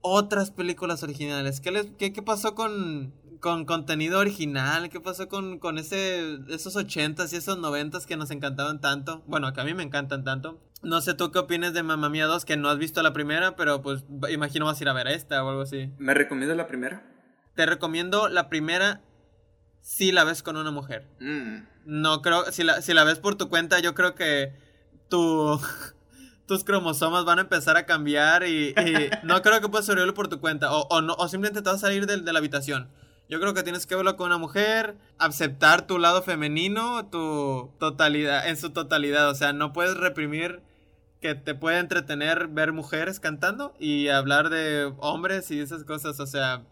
otras 0.00 0.50
películas 0.50 1.02
originales? 1.02 1.60
¿Qué, 1.60 1.70
les- 1.70 1.90
qué, 1.98 2.12
qué 2.12 2.22
pasó 2.22 2.54
con, 2.54 3.12
con 3.40 3.64
contenido 3.64 4.18
original? 4.18 4.88
¿Qué 4.90 5.00
pasó 5.00 5.28
con, 5.28 5.58
con 5.58 5.78
ese, 5.78 6.38
esos 6.48 6.76
ochentas 6.76 7.32
y 7.32 7.36
esos 7.36 7.58
noventas 7.58 8.06
que 8.06 8.16
nos 8.16 8.30
encantaban 8.30 8.80
tanto? 8.80 9.22
Bueno, 9.26 9.52
que 9.52 9.60
a 9.60 9.64
mí 9.64 9.74
me 9.74 9.82
encantan 9.82 10.24
tanto. 10.24 10.60
No 10.82 11.00
sé 11.00 11.14
tú 11.14 11.30
qué 11.32 11.38
opinas 11.40 11.74
de 11.74 11.82
Mamma 11.82 12.08
Mía 12.08 12.26
2, 12.26 12.44
que 12.44 12.56
no 12.56 12.68
has 12.68 12.78
visto 12.78 13.02
la 13.02 13.12
primera, 13.12 13.56
pero 13.56 13.82
pues 13.82 14.04
imagino 14.30 14.66
vas 14.66 14.78
a 14.80 14.84
ir 14.84 14.88
a 14.88 14.92
ver 14.92 15.08
esta 15.08 15.42
o 15.44 15.48
algo 15.50 15.62
así. 15.62 15.90
¿Me 15.98 16.14
recomiendas 16.14 16.56
la 16.56 16.66
primera? 16.66 17.02
Te 17.54 17.66
recomiendo 17.66 18.28
la 18.28 18.48
primera 18.48 19.02
si 19.80 20.12
la 20.12 20.24
ves 20.24 20.42
con 20.42 20.56
una 20.56 20.70
mujer. 20.70 21.08
Mm. 21.20 21.64
No 21.86 22.22
creo, 22.22 22.44
si 22.52 22.62
la, 22.64 22.82
si 22.82 22.94
la 22.94 23.04
ves 23.04 23.18
por 23.18 23.34
tu 23.36 23.48
cuenta, 23.48 23.80
yo 23.80 23.94
creo 23.94 24.14
que 24.14 24.52
tu, 25.08 25.58
tus 26.46 26.64
cromosomas 26.64 27.24
van 27.24 27.38
a 27.38 27.42
empezar 27.42 27.76
a 27.76 27.86
cambiar 27.86 28.44
y, 28.46 28.68
y 28.70 29.10
no 29.22 29.40
creo 29.42 29.60
que 29.60 29.68
puedas 29.68 29.86
sobrevivirlo 29.86 30.14
por 30.14 30.28
tu 30.28 30.40
cuenta. 30.40 30.72
O, 30.72 30.86
o 30.88 31.00
no, 31.00 31.14
o 31.14 31.28
simplemente 31.28 31.62
te 31.62 31.68
vas 31.70 31.76
a 31.82 31.86
salir 31.86 32.06
del- 32.06 32.24
de, 32.24 32.32
la 32.32 32.38
habitación. 32.38 32.88
Yo 33.30 33.38
creo 33.38 33.54
que 33.54 33.62
tienes 33.62 33.86
que 33.86 33.94
verlo 33.94 34.16
con 34.16 34.26
una 34.26 34.38
mujer, 34.38 34.96
aceptar 35.18 35.86
tu 35.86 36.00
lado 36.00 36.20
femenino, 36.20 37.06
tu 37.06 37.70
totalidad, 37.78 38.48
en 38.48 38.56
su 38.56 38.70
totalidad. 38.70 39.30
O 39.30 39.36
sea, 39.36 39.52
no 39.52 39.72
puedes 39.72 39.96
reprimir 39.96 40.62
que 41.20 41.36
te 41.36 41.54
puede 41.54 41.78
entretener 41.78 42.48
ver 42.48 42.72
mujeres 42.72 43.20
cantando 43.20 43.72
y 43.78 44.08
hablar 44.08 44.50
de 44.50 44.92
hombres 44.98 45.48
y 45.52 45.60
esas 45.60 45.84
cosas. 45.84 46.18
O 46.18 46.26
sea, 46.26 46.64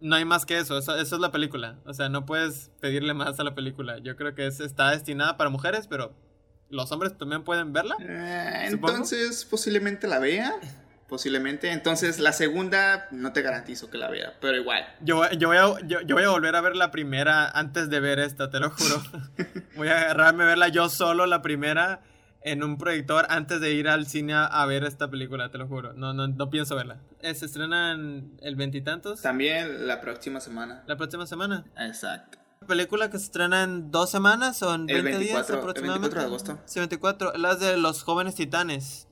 no 0.00 0.16
hay 0.16 0.24
más 0.24 0.46
que 0.46 0.58
eso. 0.58 0.76
Eso, 0.76 0.96
eso 0.96 1.14
es 1.14 1.20
la 1.20 1.30
película. 1.30 1.78
O 1.84 1.94
sea, 1.94 2.08
no 2.08 2.26
puedes 2.26 2.72
pedirle 2.80 3.14
más 3.14 3.38
a 3.38 3.44
la 3.44 3.54
película. 3.54 3.98
Yo 3.98 4.16
creo 4.16 4.34
que 4.34 4.48
es, 4.48 4.58
está 4.58 4.90
destinada 4.90 5.36
para 5.36 5.48
mujeres, 5.48 5.86
pero 5.86 6.12
los 6.70 6.90
hombres 6.90 7.16
también 7.16 7.44
pueden 7.44 7.72
verla. 7.72 7.94
Eh, 8.00 8.66
entonces, 8.66 9.44
posiblemente 9.44 10.08
la 10.08 10.18
vea. 10.18 10.54
Posiblemente. 11.10 11.70
Entonces, 11.72 12.20
la 12.20 12.32
segunda 12.32 13.08
no 13.10 13.32
te 13.34 13.42
garantizo 13.42 13.90
que 13.90 13.98
la 13.98 14.08
vea, 14.08 14.34
pero 14.40 14.56
igual. 14.56 14.86
Yo, 15.00 15.16
voy- 15.16 15.36
yo, 15.36 15.48
voy 15.48 15.56
a, 15.58 15.86
yo, 15.86 16.00
yo 16.02 16.14
voy 16.14 16.24
a 16.24 16.30
volver 16.30 16.54
a 16.56 16.60
ver 16.62 16.76
la 16.76 16.90
primera 16.92 17.48
antes 17.50 17.90
de 17.90 17.98
ver 18.00 18.20
esta, 18.20 18.48
te 18.48 18.60
lo 18.60 18.70
juro. 18.70 19.02
voy 19.76 19.88
a 19.88 19.98
agarrarme 20.00 20.44
a 20.44 20.46
verla 20.46 20.68
yo 20.68 20.88
solo, 20.88 21.26
la 21.26 21.42
primera, 21.42 22.00
en 22.42 22.62
un 22.62 22.78
proyector 22.78 23.26
antes 23.28 23.60
de 23.60 23.72
ir 23.72 23.88
al 23.88 24.06
cine 24.06 24.32
a, 24.34 24.44
a 24.46 24.64
ver 24.66 24.84
esta 24.84 25.10
película, 25.10 25.50
te 25.50 25.58
lo 25.58 25.66
juro. 25.66 25.92
No, 25.94 26.14
no, 26.14 26.28
no 26.28 26.48
pienso 26.48 26.76
verla. 26.76 26.98
Eh, 27.20 27.34
Se 27.34 27.44
estrenan 27.46 28.30
el 28.40 28.56
veintitantos 28.56 29.20
También 29.20 29.86
la 29.86 30.00
próxima 30.00 30.40
semana. 30.40 30.84
la 30.86 30.96
próxima 30.96 31.26
semana. 31.26 31.64
Exacto. 31.76 32.38
Película 32.66 33.10
que 33.10 33.18
se 33.18 33.24
estrena 33.24 33.62
en 33.62 33.90
dos 33.90 34.10
semanas 34.10 34.62
o 34.62 34.74
en 34.74 34.82
El 34.90 35.02
20 35.02 35.18
días 35.18 35.48
24, 35.48 35.54
el 35.54 35.60
aproximadamente. 35.60 36.14
24 36.16 36.20
de 36.20 36.26
agosto. 36.26 36.58
Sí, 36.66 36.78
24. 36.78 37.32
Las 37.38 37.58
de 37.58 37.76
los 37.78 38.02
jóvenes 38.02 38.34
titanes. 38.34 39.08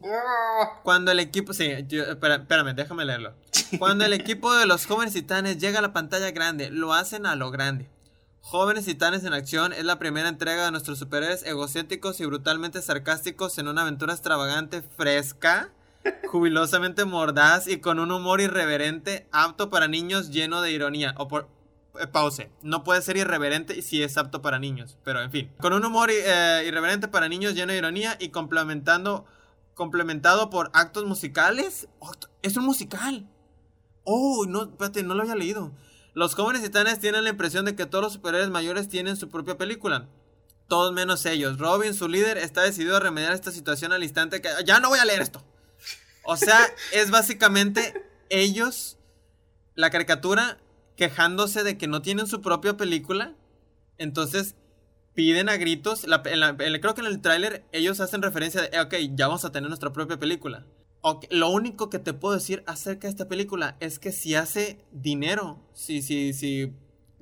Cuando 0.82 1.10
el 1.12 1.18
equipo. 1.20 1.54
Sí, 1.54 1.70
yo- 1.88 2.04
espérame, 2.04 2.74
déjame 2.74 3.04
leerlo. 3.06 3.32
Cuando 3.78 4.04
el 4.04 4.12
equipo 4.12 4.54
de 4.54 4.66
los 4.66 4.86
jóvenes 4.86 5.14
titanes 5.14 5.58
llega 5.58 5.78
a 5.78 5.82
la 5.82 5.92
pantalla 5.94 6.30
grande, 6.30 6.70
lo 6.70 6.92
hacen 6.92 7.24
a 7.26 7.36
lo 7.36 7.50
grande. 7.50 7.88
Jóvenes 8.40 8.86
Titanes 8.86 9.24
en 9.24 9.34
Acción 9.34 9.74
es 9.74 9.84
la 9.84 9.98
primera 9.98 10.28
entrega 10.28 10.64
de 10.64 10.70
nuestros 10.70 10.98
superhéroes 10.98 11.42
egocéntricos 11.42 12.18
y 12.20 12.24
brutalmente 12.24 12.80
sarcásticos 12.80 13.58
en 13.58 13.68
una 13.68 13.82
aventura 13.82 14.14
extravagante, 14.14 14.80
fresca, 14.96 15.68
jubilosamente 16.30 17.04
mordaz 17.04 17.66
y 17.66 17.78
con 17.80 17.98
un 17.98 18.10
humor 18.10 18.40
irreverente, 18.40 19.26
apto 19.32 19.68
para 19.68 19.86
niños 19.88 20.30
lleno 20.30 20.62
de 20.62 20.70
ironía. 20.72 21.14
O 21.18 21.28
por, 21.28 21.46
pause. 22.06 22.50
No 22.62 22.84
puede 22.84 23.02
ser 23.02 23.16
irreverente 23.16 23.82
si 23.82 24.02
es 24.02 24.16
apto 24.16 24.40
para 24.40 24.58
niños, 24.58 24.96
pero 25.04 25.20
en 25.20 25.30
fin. 25.30 25.52
Con 25.60 25.72
un 25.72 25.84
humor 25.84 26.10
eh, 26.10 26.64
irreverente 26.66 27.08
para 27.08 27.28
niños 27.28 27.54
lleno 27.54 27.72
de 27.72 27.78
ironía 27.78 28.16
y 28.20 28.28
complementando 28.28 29.26
complementado 29.78 30.50
por 30.50 30.70
actos 30.74 31.06
musicales. 31.06 31.88
Es 32.42 32.56
un 32.58 32.66
musical. 32.66 33.26
Oh, 34.04 34.44
no, 34.46 34.64
espérate, 34.64 35.02
no 35.02 35.14
lo 35.14 35.22
había 35.22 35.36
leído. 35.36 35.72
Los 36.12 36.34
jóvenes 36.34 36.62
titanes 36.62 36.98
tienen 36.98 37.24
la 37.24 37.30
impresión 37.30 37.64
de 37.64 37.76
que 37.76 37.86
todos 37.86 38.02
los 38.02 38.12
superhéroes 38.14 38.50
mayores 38.50 38.88
tienen 38.88 39.16
su 39.16 39.28
propia 39.30 39.56
película. 39.56 40.08
Todos 40.66 40.92
menos 40.92 41.24
ellos. 41.24 41.58
Robin, 41.58 41.94
su 41.94 42.08
líder, 42.08 42.36
está 42.38 42.62
decidido 42.62 42.96
a 42.96 43.00
remediar 43.00 43.32
esta 43.32 43.52
situación 43.52 43.92
al 43.92 44.02
instante 44.02 44.42
que... 44.42 44.48
Ya 44.66 44.80
no 44.80 44.88
voy 44.88 44.98
a 44.98 45.04
leer 45.04 45.22
esto. 45.22 45.42
O 46.24 46.36
sea, 46.36 46.58
es 46.92 47.10
básicamente 47.10 48.04
ellos, 48.28 48.98
la 49.76 49.90
caricatura, 49.90 50.58
quejándose 50.98 51.62
de 51.62 51.78
que 51.78 51.86
no 51.86 52.02
tienen 52.02 52.26
su 52.26 52.42
propia 52.42 52.76
película. 52.76 53.34
Entonces 53.96 54.56
piden 55.14 55.48
a 55.48 55.56
gritos. 55.56 56.02
creo 56.02 56.94
que 56.94 57.00
en 57.00 57.06
el 57.06 57.20
tráiler 57.22 57.64
ellos 57.72 58.00
hacen 58.00 58.20
referencia 58.20 58.62
de, 58.62 58.68
"Eh, 58.76 58.80
ok, 58.80 58.94
ya 59.14 59.28
vamos 59.28 59.44
a 59.44 59.52
tener 59.52 59.70
nuestra 59.70 59.92
propia 59.92 60.18
película. 60.18 60.66
Lo 61.30 61.48
único 61.50 61.88
que 61.88 62.00
te 62.00 62.12
puedo 62.12 62.34
decir 62.34 62.64
acerca 62.66 63.06
de 63.06 63.10
esta 63.12 63.28
película 63.28 63.76
es 63.80 64.00
que 64.00 64.10
si 64.10 64.34
hace 64.34 64.84
dinero, 64.90 65.64
si, 65.72 66.02
si, 66.02 66.32
si 66.32 66.72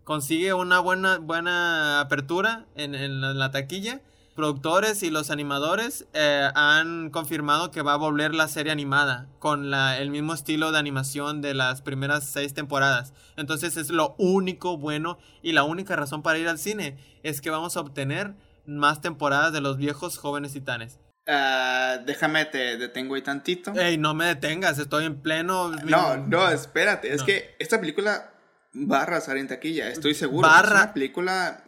consigue 0.03 0.55
una 0.55 0.81
buena, 0.81 1.19
buena 1.19 2.01
apertura 2.01 2.67
en, 2.75 2.95
en 2.95 3.21
la 3.21 3.51
taquilla, 3.51 4.01
productores 4.37 5.03
y 5.03 5.11
los 5.11 5.31
animadores 5.31 6.07
eh, 6.13 6.49
han 6.55 7.11
confirmado 7.11 7.73
que 7.73 7.83
va 7.83 7.95
a 7.95 7.97
volver 7.97 8.35
la 8.35 8.47
serie 8.47 8.71
animada 8.71 9.27
con 9.41 9.71
la, 9.71 9.99
el 9.99 10.11
mismo 10.11 10.35
estilo 10.35 10.71
de 10.71 10.79
animación 10.79 11.43
de 11.43 11.55
las 11.55 11.83
primeras 11.83 12.25
seis 12.29 12.55
temporadas. 12.55 13.13
Entonces 13.37 13.77
es 13.77 13.91
lo 13.91 14.15
único 14.19 14.77
bueno 14.79 15.19
y 15.43 15.53
la 15.53 15.65
única 15.65 15.97
razón 15.97 16.23
para 16.23 16.39
ir 16.39 16.47
al 16.49 16.59
cine 16.59 16.97
es 17.25 17.41
que 17.41 17.51
vamos 17.51 17.77
a 17.77 17.81
obtener 17.81 18.35
más 18.67 19.01
temporadas 19.01 19.53
de 19.53 19.61
los 19.61 19.77
viejos 19.77 20.19
jóvenes 20.19 20.53
titanes. 20.53 21.01
Ah, 21.27 21.97
déjame, 22.07 22.45
te 22.45 22.77
detengo 22.77 23.17
ahí 23.17 23.23
tantito. 23.23 23.73
Ey, 23.75 23.99
no 23.99 24.15
me 24.15 24.27
detengas, 24.27 24.79
estoy 24.79 25.07
en 25.07 25.21
pleno... 25.21 25.71
No, 25.71 26.17
no, 26.17 26.49
espérate. 26.51 27.13
Es 27.13 27.21
No. 27.23 27.27
que 27.27 27.57
esta 27.59 27.81
película 27.81 28.31
va 28.75 28.99
a 29.01 29.03
arrasar 29.03 29.37
en 29.39 29.49
taquilla, 29.49 29.89
estoy 29.89 30.15
seguro. 30.15 30.47
Va 30.47 30.59
a 30.61 30.63
Es 30.63 30.71
una 30.71 30.93
película 30.95 31.65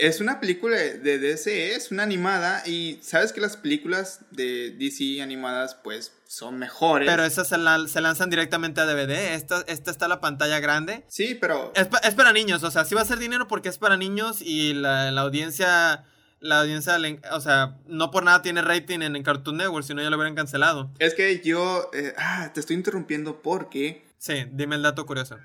Es 0.00 0.22
una 0.22 0.40
película 0.40 0.78
de 0.78 1.18
DC, 1.18 1.74
es 1.74 1.90
una 1.90 2.04
animada 2.04 2.62
y 2.66 2.98
sabes 3.02 3.34
que 3.34 3.40
las 3.42 3.58
películas 3.58 4.20
de 4.30 4.70
DC 4.70 5.20
animadas 5.20 5.74
pues 5.74 6.12
son 6.26 6.58
mejores. 6.58 7.06
Pero 7.06 7.22
esas 7.22 7.48
se, 7.48 7.56
se 7.88 8.00
lanzan 8.00 8.30
directamente 8.30 8.80
a 8.80 8.86
DVD, 8.86 9.34
esta, 9.34 9.62
esta 9.68 9.90
está 9.90 10.08
la 10.08 10.18
pantalla 10.22 10.58
grande. 10.58 11.04
Sí, 11.06 11.36
pero... 11.38 11.70
Es, 11.76 11.88
es, 12.02 12.14
para 12.14 12.32
niños, 12.32 12.62
o 12.62 12.70
sea, 12.70 12.86
sí 12.86 12.94
va 12.94 13.02
a 13.02 13.04
ser 13.04 13.18
dinero 13.18 13.46
porque 13.46 13.68
es 13.68 13.76
para 13.76 13.98
niños 13.98 14.40
y 14.40 14.72
la, 14.72 15.10
la 15.10 15.20
audiencia... 15.20 16.04
La 16.42 16.62
audiencia, 16.62 16.96
o 17.32 17.40
sea, 17.42 17.76
no 17.86 18.10
por 18.10 18.24
nada 18.24 18.40
tiene 18.40 18.62
rating 18.62 19.00
en, 19.02 19.22
Cartoon 19.22 19.58
Network, 19.58 19.84
si 19.84 19.92
no 19.92 20.00
ya 20.00 20.08
lo 20.08 20.16
hubieran 20.16 20.34
cancelado. 20.34 20.90
Es 20.98 21.12
que 21.12 21.42
yo... 21.44 21.90
Eh, 21.92 22.14
ah, 22.16 22.50
te 22.54 22.60
estoy 22.60 22.76
interrumpiendo 22.76 23.42
porque... 23.42 24.06
Sí, 24.16 24.46
dime 24.50 24.76
el 24.76 24.82
dato 24.82 25.04
curioso 25.04 25.36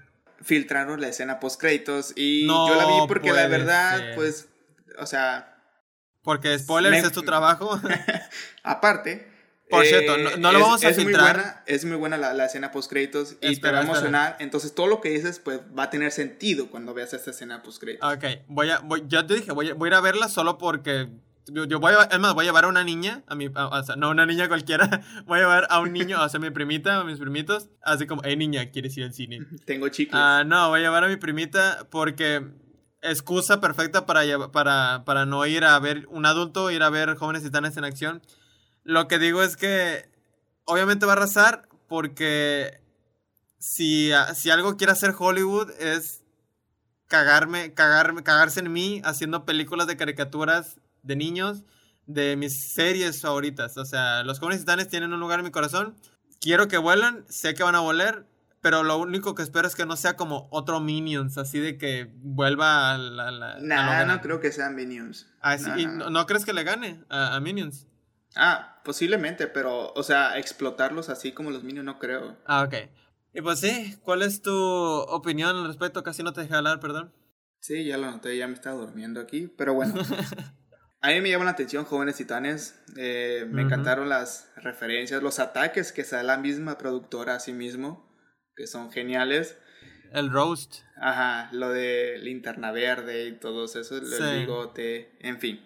filtraron 0.42 1.02
la 1.02 1.08
escena 1.08 1.40
post 1.40 1.60
créditos 1.60 2.14
y 2.16 2.48
yo 2.48 2.76
la 2.76 2.86
vi 2.86 3.08
porque 3.08 3.32
la 3.32 3.48
verdad, 3.48 4.16
pues, 4.16 4.48
o 5.00 5.06
sea... 5.06 5.52
Porque 6.22 6.58
spoilers 6.58 7.06
es 7.06 7.12
tu 7.12 7.24
trabajo. 7.24 7.80
Aparte... 8.64 9.36
Por 9.70 9.86
cierto, 9.86 10.18
no, 10.38 10.52
lo 10.52 10.60
vamos 10.60 10.84
a 10.84 10.90
es 10.90 10.96
filtrar. 10.96 11.36
Muy 11.36 11.44
buena, 11.44 11.64
es 11.66 11.86
muy 11.86 11.98
buena 11.98 12.18
la, 12.18 12.46
escena 12.46 12.72
post 12.72 12.90
créditos 12.90 13.36
y 13.42 13.56
te 13.60 13.72
va 13.72 13.80
a 13.80 13.82
emocionar. 13.82 14.38
Entonces 14.40 14.76
todo 14.76 14.88
lo 14.88 15.02
que 15.02 15.10
dices 15.10 15.40
pues 15.40 15.60
va 15.78 15.84
a 15.84 15.90
tener 15.90 16.12
sentido 16.12 16.70
cuando 16.70 16.94
veas 16.94 17.14
esta 17.14 17.32
escena 17.32 17.64
post 17.64 17.82
créditos. 17.82 18.14
Ok, 18.14 18.26
voy 18.48 18.70
a, 18.70 18.80
voy, 18.80 19.04
ya 19.08 19.26
te 19.26 19.34
dije, 19.34 19.52
voy 19.52 19.72
a, 19.72 19.74
voy 19.74 19.88
a 19.88 19.90
ir 19.90 19.94
a 19.96 20.02
verla 20.02 20.30
solo 20.30 20.60
porque 20.60 21.10
yo, 21.48 21.80
voy 21.80 21.94
a, 21.94 22.04
es 22.04 22.20
más, 22.20 22.34
voy 22.34 22.46
a 22.46 22.48
llevar 22.48 22.66
a 22.66 22.68
una 22.68 22.84
niña, 22.84 23.24
a 23.28 23.36
mi, 23.36 23.48
o 23.48 23.84
sea, 23.84 23.96
no 23.96 24.10
una 24.10 24.26
niña 24.26 24.48
cualquiera, 24.48 25.02
voy 25.26 25.40
a 25.40 25.42
llevar 25.42 25.68
a 25.70 25.80
un 25.80 25.94
niño, 25.94 26.22
o 26.22 26.30
sea, 26.30 26.38
a 26.40 26.42
mi 26.42 26.50
primita, 26.50 26.98
a 26.98 27.04
mis 27.04 27.20
primitos, 27.20 27.70
así 27.82 28.08
como, 28.08 28.22
hey 28.26 28.36
niña, 28.36 28.72
¿quieres 28.72 28.98
ir 28.98 29.04
al 29.04 29.14
cine? 29.14 29.46
Tengo 29.66 29.90
chicos. 29.90 30.20
Ah, 30.20 30.44
no, 30.46 30.70
voy 30.70 30.80
a 30.80 30.84
llevar 30.84 31.04
a 31.04 31.08
mi 31.08 31.18
primita 31.18 31.88
porque 31.92 32.44
excusa 33.02 33.62
perfecta 33.62 34.06
para, 34.06 34.52
para, 34.52 35.04
para 35.06 35.26
no 35.26 35.46
ir 35.46 35.64
a 35.64 35.78
ver 35.80 36.08
un 36.10 36.26
adulto, 36.26 36.72
ir 36.72 36.82
a 36.82 36.90
ver 36.90 37.16
jóvenes 37.16 37.44
titanes 37.44 37.78
en 37.78 37.86
acción. 37.86 38.22
Lo 38.84 39.08
que 39.08 39.20
digo 39.20 39.44
es 39.44 39.58
que 39.58 40.10
obviamente 40.66 41.06
va 41.06 41.14
a 41.14 41.16
arrasar 41.18 41.68
porque 41.88 42.82
si, 43.60 44.12
si 44.34 44.50
algo 44.50 44.78
quiere 44.78 44.94
hacer 44.94 45.14
Hollywood 45.18 45.72
es 45.80 46.24
cagarme, 47.08 47.74
cagarme, 47.74 48.24
cagarse 48.24 48.60
en 48.60 48.74
mí 48.74 49.02
haciendo 49.06 49.46
películas 49.46 49.88
de 49.88 49.98
caricaturas 49.98 50.80
de 51.06 51.16
niños 51.16 51.64
de 52.06 52.36
mis 52.36 52.74
series 52.74 53.22
favoritas. 53.22 53.78
O 53.78 53.86
sea, 53.86 54.24
los 54.24 54.40
jóvenes 54.40 54.62
titanes 54.62 54.88
tienen 54.88 55.14
un 55.14 55.20
lugar 55.20 55.40
en 55.40 55.46
mi 55.46 55.52
corazón. 55.52 55.96
Quiero 56.40 56.68
que 56.68 56.78
vuelan, 56.78 57.26
sé 57.30 57.54
que 57.54 57.64
van 57.64 57.76
a 57.76 57.80
volar, 57.80 58.26
pero 58.62 58.84
lo 58.84 58.98
único 58.98 59.36
que 59.36 59.44
espero 59.44 59.68
es 59.68 59.76
que 59.76 59.86
no 59.86 59.96
sea 59.96 60.16
como 60.16 60.48
otro 60.52 60.80
Minions, 60.80 61.38
así 61.38 61.60
de 61.60 61.78
que 61.78 62.12
vuelva 62.16 62.94
a 62.94 62.98
la... 62.98 63.32
la 63.32 63.60
nah, 63.60 64.06
no 64.06 64.22
creo 64.22 64.40
que 64.40 64.52
sean 64.52 64.76
Minions. 64.76 65.28
Ah, 65.42 65.58
¿y 65.78 65.86
no, 65.86 66.26
crees 66.26 66.46
que 66.46 66.54
le 66.54 66.64
gane 66.64 67.04
a, 67.10 67.40
Minions? 67.40 67.88
Ah, 68.36 68.82
posiblemente, 68.84 69.48
pero, 69.48 69.94
o 69.94 70.04
sea, 70.04 70.38
explotarlos 70.38 71.10
así 71.10 71.32
como 71.32 71.52
los 71.52 71.64
Minions 71.64 71.86
no 71.86 72.00
creo. 72.00 72.38
Ah, 72.46 72.64
ok. 72.64 72.76
Y 73.34 73.42
pues 73.42 73.60
sí, 73.60 73.98
¿cuál 74.02 74.22
es 74.22 74.42
tu 74.42 74.54
opinión 74.54 75.56
al 75.56 75.68
respecto? 75.68 76.04
Casi 76.04 76.24
no 76.24 76.34
te 76.34 76.42
dejé 76.42 76.56
hablar, 76.56 76.80
perdón. 76.80 77.14
Sí, 77.60 77.84
ya 77.84 77.98
lo 77.98 78.12
noté, 78.12 78.38
ya 78.38 78.48
me 78.48 78.54
estaba 78.54 78.80
durmiendo 78.80 79.20
aquí, 79.20 79.48
pero 79.48 79.74
bueno. 79.74 79.96
A 81.06 81.10
mí 81.10 81.22
me 81.22 81.30
llaman 81.30 81.46
la 81.46 81.52
atención 81.52 81.86
Jóvenes 81.86 82.16
Titanes. 82.16 82.82
Eh, 82.98 83.46
me 83.48 83.62
encantaron 83.62 84.10
las 84.10 84.50
referencias, 84.56 85.22
los 85.22 85.38
ataques 85.38 85.92
que 85.92 86.02
da 86.02 86.24
la 86.24 86.38
misma 86.38 86.80
productora 86.80 87.36
a 87.36 87.40
sí 87.40 87.54
mismo, 87.54 88.12
que 88.56 88.66
son 88.66 88.92
geniales. 88.92 89.56
El 90.12 90.32
roast. 90.32 90.78
Ajá, 91.00 91.50
lo 91.52 91.70
de 91.70 92.18
linterna 92.18 92.72
verde 92.72 93.28
y 93.28 93.34
todo 93.34 93.66
eso, 93.66 93.98
el 93.98 94.40
bigote, 94.40 95.16
en 95.20 95.40
fin. 95.40 95.64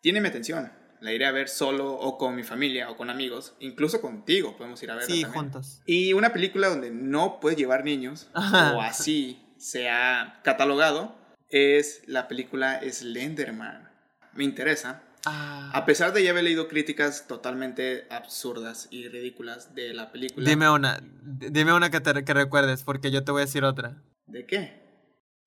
Tiene 0.00 0.20
mi 0.20 0.26
atención. 0.26 0.72
La 1.00 1.12
iré 1.12 1.26
a 1.26 1.30
ver 1.30 1.48
solo 1.48 1.92
o 1.92 2.18
con 2.18 2.34
mi 2.34 2.42
familia 2.42 2.90
o 2.90 2.96
con 2.96 3.08
amigos, 3.08 3.54
incluso 3.60 4.00
contigo 4.00 4.56
podemos 4.56 4.82
ir 4.82 4.90
a 4.90 4.96
verla. 4.96 5.14
Sí, 5.14 5.22
juntos. 5.22 5.80
Y 5.86 6.12
una 6.12 6.32
película 6.32 6.68
donde 6.68 6.90
no 6.90 7.38
puedes 7.38 7.56
llevar 7.56 7.84
niños, 7.84 8.28
o 8.34 8.80
así 8.80 9.54
se 9.58 9.90
ha 9.90 10.40
catalogado, 10.42 11.16
es 11.50 12.02
la 12.08 12.26
película 12.26 12.80
Slenderman 12.82 13.94
me 14.36 14.44
interesa. 14.44 15.02
Ah. 15.24 15.70
A 15.74 15.84
pesar 15.84 16.12
de 16.12 16.22
ya 16.22 16.30
haber 16.30 16.44
leído 16.44 16.68
críticas 16.68 17.26
totalmente 17.26 18.06
absurdas 18.10 18.86
y 18.90 19.08
ridículas 19.08 19.74
de 19.74 19.92
la 19.92 20.12
película. 20.12 20.48
Dime 20.48 20.70
una, 20.70 21.00
dime 21.02 21.72
una 21.72 21.90
que, 21.90 22.00
te, 22.00 22.24
que 22.24 22.34
recuerdes, 22.34 22.84
porque 22.84 23.10
yo 23.10 23.24
te 23.24 23.32
voy 23.32 23.42
a 23.42 23.46
decir 23.46 23.64
otra. 23.64 24.02
¿De 24.26 24.46
qué? 24.46 24.86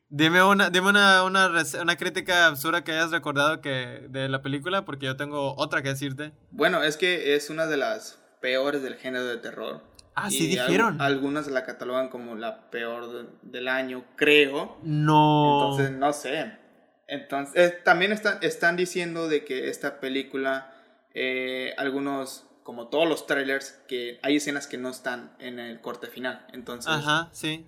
Dime 0.09 0.43
una, 0.43 0.69
dime 0.69 0.89
una, 0.89 1.23
una, 1.23 1.51
una, 1.81 1.95
crítica 1.95 2.47
absurda 2.47 2.83
que 2.83 2.91
hayas 2.91 3.11
recordado 3.11 3.61
que, 3.61 4.07
de 4.09 4.27
la 4.27 4.41
película, 4.41 4.83
porque 4.83 5.05
yo 5.05 5.15
tengo 5.15 5.55
otra 5.55 5.83
que 5.83 5.89
decirte. 5.89 6.33
Bueno, 6.49 6.81
es 6.83 6.97
que 6.97 7.35
es 7.35 7.51
una 7.51 7.67
de 7.67 7.77
las 7.77 8.19
peores 8.41 8.81
del 8.81 8.95
género 8.95 9.25
de 9.25 9.37
terror. 9.37 9.83
Ah, 10.15 10.31
sí 10.31 10.47
dijeron. 10.47 10.99
algunas 10.99 11.47
la 11.47 11.63
catalogan 11.63 12.09
como 12.09 12.35
la 12.35 12.69
peor 12.71 13.37
del 13.43 13.67
año, 13.67 14.03
creo. 14.15 14.77
No. 14.81 15.71
Entonces, 15.71 15.97
no 15.97 16.11
sé. 16.11 16.57
Entonces, 17.09 17.55
eh, 17.55 17.77
también 17.83 18.11
están, 18.11 18.37
están 18.41 18.75
diciendo 18.75 19.27
de 19.27 19.43
que 19.43 19.69
esta 19.69 19.99
película, 19.99 20.73
eh, 21.13 21.73
algunos, 21.77 22.45
como 22.63 22.89
todos 22.89 23.09
los 23.09 23.25
trailers, 23.25 23.79
que 23.87 24.19
hay 24.21 24.37
escenas 24.37 24.67
que 24.67 24.77
no 24.77 24.89
están 24.89 25.35
en 25.39 25.59
el 25.59 25.81
corte 25.81 26.07
final. 26.07 26.45
Entonces, 26.53 26.91
Ajá, 26.91 27.29
sí. 27.33 27.67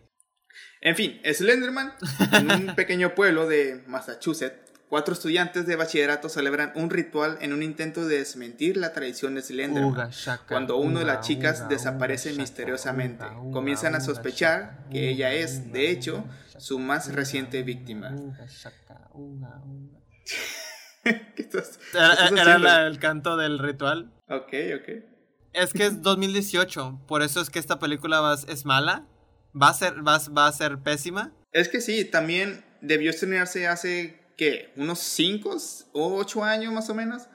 En 0.81 0.95
fin, 0.95 1.19
Slenderman, 1.25 1.93
en 2.33 2.51
un 2.51 2.75
pequeño 2.75 3.15
pueblo 3.15 3.47
de 3.47 3.83
Massachusetts, 3.87 4.70
cuatro 4.91 5.13
estudiantes 5.13 5.65
de 5.65 5.77
bachillerato 5.77 6.27
celebran 6.27 6.73
un 6.75 6.89
ritual 6.89 7.37
en 7.39 7.53
un 7.53 7.63
intento 7.63 8.05
de 8.05 8.17
desmentir 8.17 8.75
la 8.75 8.91
tradición 8.91 9.35
de 9.35 9.41
Slenderman. 9.41 10.11
Cuando 10.49 10.75
una 10.75 10.99
de 10.99 11.05
las 11.05 11.25
chicas 11.25 11.69
desaparece 11.69 12.33
misteriosamente, 12.33 13.23
comienzan 13.53 13.95
a 13.95 14.01
sospechar 14.01 14.83
que 14.91 15.09
ella 15.09 15.31
es, 15.31 15.71
de 15.71 15.89
hecho, 15.89 16.25
su 16.57 16.77
más 16.77 17.13
reciente 17.13 17.63
víctima. 17.63 18.13
¿Qué 21.03 21.25
estás, 21.37 21.79
era, 21.95 22.85
el 22.85 22.99
canto 22.99 23.37
del 23.37 23.59
ritual. 23.59 24.11
Ok, 24.27 24.53
ok. 24.75 24.89
Es 25.53 25.71
que 25.71 25.85
es 25.85 26.01
2018, 26.03 27.03
por 27.07 27.21
eso 27.21 27.39
es 27.39 27.49
que 27.49 27.59
esta 27.59 27.79
película 27.79 28.37
es 28.45 28.65
mala. 28.65 29.07
Va 29.59 29.69
a 29.69 29.73
ser, 29.73 30.05
va, 30.05 30.19
va 30.37 30.47
a 30.47 30.51
ser 30.51 30.79
pésima. 30.79 31.31
Es 31.53 31.69
que 31.69 31.79
sí, 31.79 32.03
también 32.03 32.65
debió 32.81 33.09
estrenarse 33.09 33.67
hace, 33.67 34.20
¿qué? 34.41 34.73
¿Unos 34.75 34.97
5 34.97 35.55
o 35.93 36.15
8 36.15 36.43
años 36.43 36.73
más 36.73 36.89
o 36.89 36.95
menos? 36.95 37.27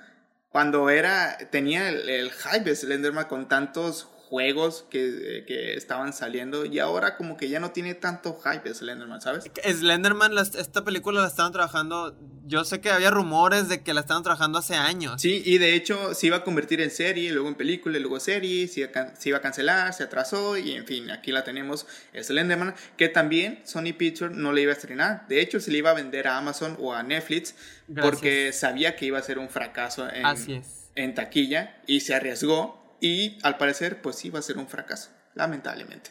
Cuando 0.49 0.91
era, 0.91 1.39
tenía 1.53 1.89
el, 1.89 2.09
el 2.09 2.33
hype 2.33 2.65
de 2.65 2.75
Slenderman 2.75 3.27
con 3.27 3.47
tantos 3.47 4.09
juegos 4.29 4.85
que, 4.91 5.45
que, 5.47 5.75
estaban 5.75 6.13
saliendo 6.13 6.65
y 6.65 6.81
ahora 6.81 7.17
como 7.17 7.37
que 7.37 7.49
ya 7.49 7.61
no 7.61 7.71
tiene 7.71 7.95
tanto 7.95 8.37
hype 8.41 8.75
Slenderman, 8.75 9.21
¿sabes? 9.21 9.45
Slenderman, 9.65 10.37
esta 10.37 10.85
película 10.85 11.21
la 11.21 11.29
estaban 11.29 11.53
trabajando, 11.53 12.19
yo 12.45 12.65
sé 12.65 12.81
que 12.81 12.91
había 12.91 13.11
rumores 13.11 13.69
de 13.69 13.83
que 13.83 13.95
la 13.95 14.01
estaban 14.01 14.25
trabajando 14.25 14.59
hace 14.59 14.75
años. 14.75 15.23
Sí, 15.23 15.43
y 15.45 15.59
de 15.59 15.75
hecho 15.75 16.13
se 16.13 16.27
iba 16.27 16.39
a 16.39 16.45
convertir 16.45 16.81
en 16.81 16.91
serie, 16.91 17.31
luego 17.31 17.49
en 17.49 17.55
película, 17.55 18.01
luego 18.01 18.19
serie, 18.19 18.67
se 18.67 18.81
iba, 18.81 19.15
se 19.15 19.29
iba 19.29 19.39
a 19.39 19.41
cancelar, 19.41 19.95
se 19.95 20.03
atrasó 20.03 20.57
y 20.57 20.73
en 20.73 20.87
fin, 20.87 21.09
aquí 21.13 21.31
la 21.31 21.45
tenemos, 21.45 21.87
Slenderman, 22.21 22.75
que 22.97 23.09
también 23.09 23.61
Sony 23.65 23.93
Pictures 23.97 24.37
no 24.37 24.53
le 24.53 24.63
iba 24.63 24.73
a 24.73 24.75
estrenar, 24.75 25.29
de 25.29 25.41
hecho 25.41 25.61
se 25.61 25.71
le 25.71 25.79
iba 25.79 25.91
a 25.91 25.95
vender 25.95 26.27
a 26.27 26.37
Amazon 26.37 26.77
o 26.81 26.93
a 26.93 27.05
Netflix 27.05 27.55
porque 27.95 28.53
sabía 28.53 28.97
que 28.97 29.07
iba 29.07 29.21
a 29.21 29.23
ser 29.23 29.39
un 29.39 29.49
fracaso 29.49 30.09
en, 30.11 30.63
en 30.97 31.15
taquilla 31.15 31.77
y 31.87 32.01
se 32.01 32.13
arriesgó 32.13 32.86
y 33.01 33.39
al 33.43 33.59
parecer, 33.59 34.03
pues 34.03 34.17
sí 34.17 34.31
va 34.31 34.39
a 34.39 34.43
ser 34.43 34.59
un 34.59 34.69
fracaso, 34.69 35.11
lamentablemente. 35.35 36.11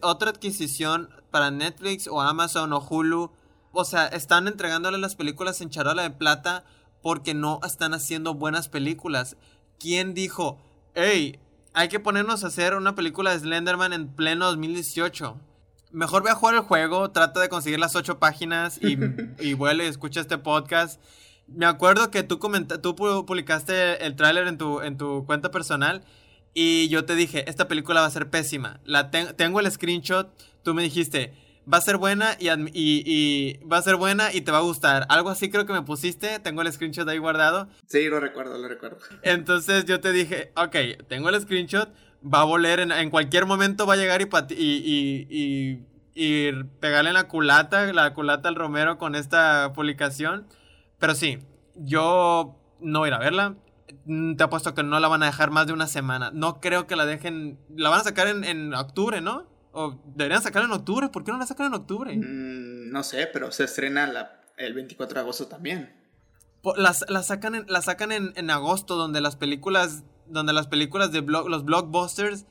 Otra 0.00 0.30
adquisición 0.30 1.10
para 1.30 1.50
Netflix 1.50 2.06
o 2.06 2.20
Amazon 2.20 2.72
o 2.72 2.80
Hulu, 2.80 3.32
o 3.72 3.84
sea, 3.84 4.06
están 4.06 4.46
entregándole 4.48 4.98
las 4.98 5.16
películas 5.16 5.60
en 5.60 5.70
charola 5.70 6.02
de 6.02 6.10
plata 6.10 6.64
porque 7.02 7.34
no 7.34 7.60
están 7.64 7.94
haciendo 7.94 8.34
buenas 8.34 8.68
películas. 8.68 9.36
¿Quién 9.78 10.14
dijo, 10.14 10.58
hey, 10.94 11.38
hay 11.72 11.88
que 11.88 12.00
ponernos 12.00 12.44
a 12.44 12.48
hacer 12.48 12.74
una 12.74 12.94
película 12.94 13.30
de 13.30 13.40
Slenderman 13.40 13.92
en 13.92 14.08
pleno 14.08 14.46
2018? 14.46 15.40
Mejor 15.92 16.22
ve 16.22 16.30
a 16.30 16.34
jugar 16.34 16.56
el 16.56 16.60
juego, 16.62 17.10
trata 17.10 17.40
de 17.40 17.48
conseguir 17.48 17.78
las 17.78 17.96
ocho 17.96 18.18
páginas 18.18 18.78
y, 18.82 18.98
y 19.38 19.54
vuelve 19.54 19.84
y 19.84 19.88
escucha 19.88 20.20
este 20.20 20.38
podcast 20.38 21.00
me 21.48 21.66
acuerdo 21.66 22.10
que 22.10 22.22
tú, 22.22 22.38
tú 22.82 22.96
publicaste 22.96 24.04
el 24.04 24.16
tráiler 24.16 24.46
en 24.48 24.58
tu, 24.58 24.80
en 24.80 24.96
tu 24.96 25.24
cuenta 25.26 25.50
personal 25.50 26.04
y 26.54 26.88
yo 26.88 27.04
te 27.04 27.14
dije, 27.14 27.48
esta 27.48 27.68
película 27.68 28.00
va 28.00 28.06
a 28.06 28.10
ser 28.10 28.30
pésima. 28.30 28.80
La 28.84 29.10
tengo 29.10 29.60
el 29.60 29.70
screenshot, 29.70 30.32
tú 30.62 30.74
me 30.74 30.82
dijiste, 30.82 31.34
va 31.72 31.78
a 31.78 31.80
ser 31.80 31.96
buena 31.96 32.36
y, 32.38 32.48
y, 32.72 33.58
va 33.64 33.78
a 33.78 33.82
ser 33.82 33.96
buena 33.96 34.32
y 34.32 34.40
te 34.40 34.52
va 34.52 34.58
a 34.58 34.62
gustar. 34.62 35.06
Algo 35.08 35.30
así 35.30 35.50
creo 35.50 35.66
que 35.66 35.72
me 35.72 35.82
pusiste, 35.82 36.38
tengo 36.38 36.62
el 36.62 36.72
screenshot 36.72 37.08
ahí 37.08 37.18
guardado. 37.18 37.68
Sí, 37.86 38.08
lo 38.08 38.20
recuerdo, 38.20 38.56
lo 38.58 38.68
recuerdo. 38.68 38.98
Entonces 39.22 39.84
yo 39.84 40.00
te 40.00 40.12
dije, 40.12 40.52
ok, 40.56 41.06
tengo 41.08 41.28
el 41.28 41.40
screenshot, 41.40 41.90
va 42.22 42.40
a 42.40 42.44
voler, 42.44 42.80
en, 42.80 43.10
cualquier 43.10 43.46
momento 43.46 43.86
va 43.86 43.94
a 43.94 43.96
llegar 43.96 44.22
y, 44.22 44.28
y, 44.54 45.26
y, 45.28 45.86
y 46.14 46.52
pegarle 46.80 47.10
en 47.10 47.14
la 47.14 47.28
culata, 47.28 47.92
la 47.92 48.14
culata 48.14 48.48
al 48.48 48.54
Romero 48.54 48.98
con 48.98 49.14
esta 49.14 49.72
publicación. 49.74 50.46
Pero 50.98 51.14
sí, 51.14 51.38
yo 51.76 52.56
no 52.80 53.00
voy 53.00 53.06
a 53.08 53.10
ir 53.10 53.14
a 53.14 53.18
verla. 53.18 53.56
Mm, 54.04 54.36
Te 54.36 54.44
apuesto 54.44 54.74
que 54.74 54.82
no 54.82 54.98
la 55.00 55.08
van 55.08 55.22
a 55.22 55.26
dejar 55.26 55.50
más 55.50 55.66
de 55.66 55.72
una 55.72 55.86
semana. 55.86 56.30
No 56.32 56.60
creo 56.60 56.86
que 56.86 56.96
la 56.96 57.06
dejen. 57.06 57.58
La 57.74 57.90
van 57.90 58.00
a 58.00 58.04
sacar 58.04 58.26
en, 58.28 58.44
en 58.44 58.74
octubre, 58.74 59.20
¿no? 59.20 59.46
O 59.72 60.00
deberían 60.14 60.42
sacar 60.42 60.64
en 60.64 60.72
octubre. 60.72 61.08
¿Por 61.10 61.22
qué 61.24 61.32
no 61.32 61.38
la 61.38 61.46
sacan 61.46 61.66
en 61.66 61.74
octubre? 61.74 62.16
Mm, 62.16 62.90
no 62.90 63.02
sé, 63.02 63.28
pero 63.32 63.52
se 63.52 63.64
estrena 63.64 64.06
la- 64.06 64.40
el 64.56 64.72
24 64.74 65.14
de 65.14 65.20
agosto 65.20 65.46
también. 65.48 65.94
Las, 66.76 67.04
las 67.08 67.26
sacan, 67.26 67.54
en, 67.54 67.66
las 67.68 67.84
sacan 67.84 68.10
en, 68.10 68.32
en 68.36 68.50
agosto, 68.50 68.96
donde 68.96 69.20
las 69.20 69.36
películas. 69.36 70.02
Donde 70.28 70.52
las 70.52 70.66
películas 70.66 71.12
de 71.12 71.22
los 71.22 71.64
blockbusters 71.64 72.46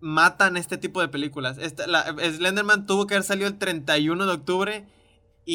matan 0.00 0.56
este 0.56 0.78
tipo 0.78 1.02
de 1.02 1.08
películas. 1.08 1.58
Esta, 1.58 1.86
la, 1.86 2.04
Slenderman 2.04 2.86
tuvo 2.86 3.06
que 3.06 3.14
haber 3.14 3.24
salido 3.24 3.48
el 3.48 3.58
31 3.58 4.24
de 4.26 4.32
octubre 4.32 4.86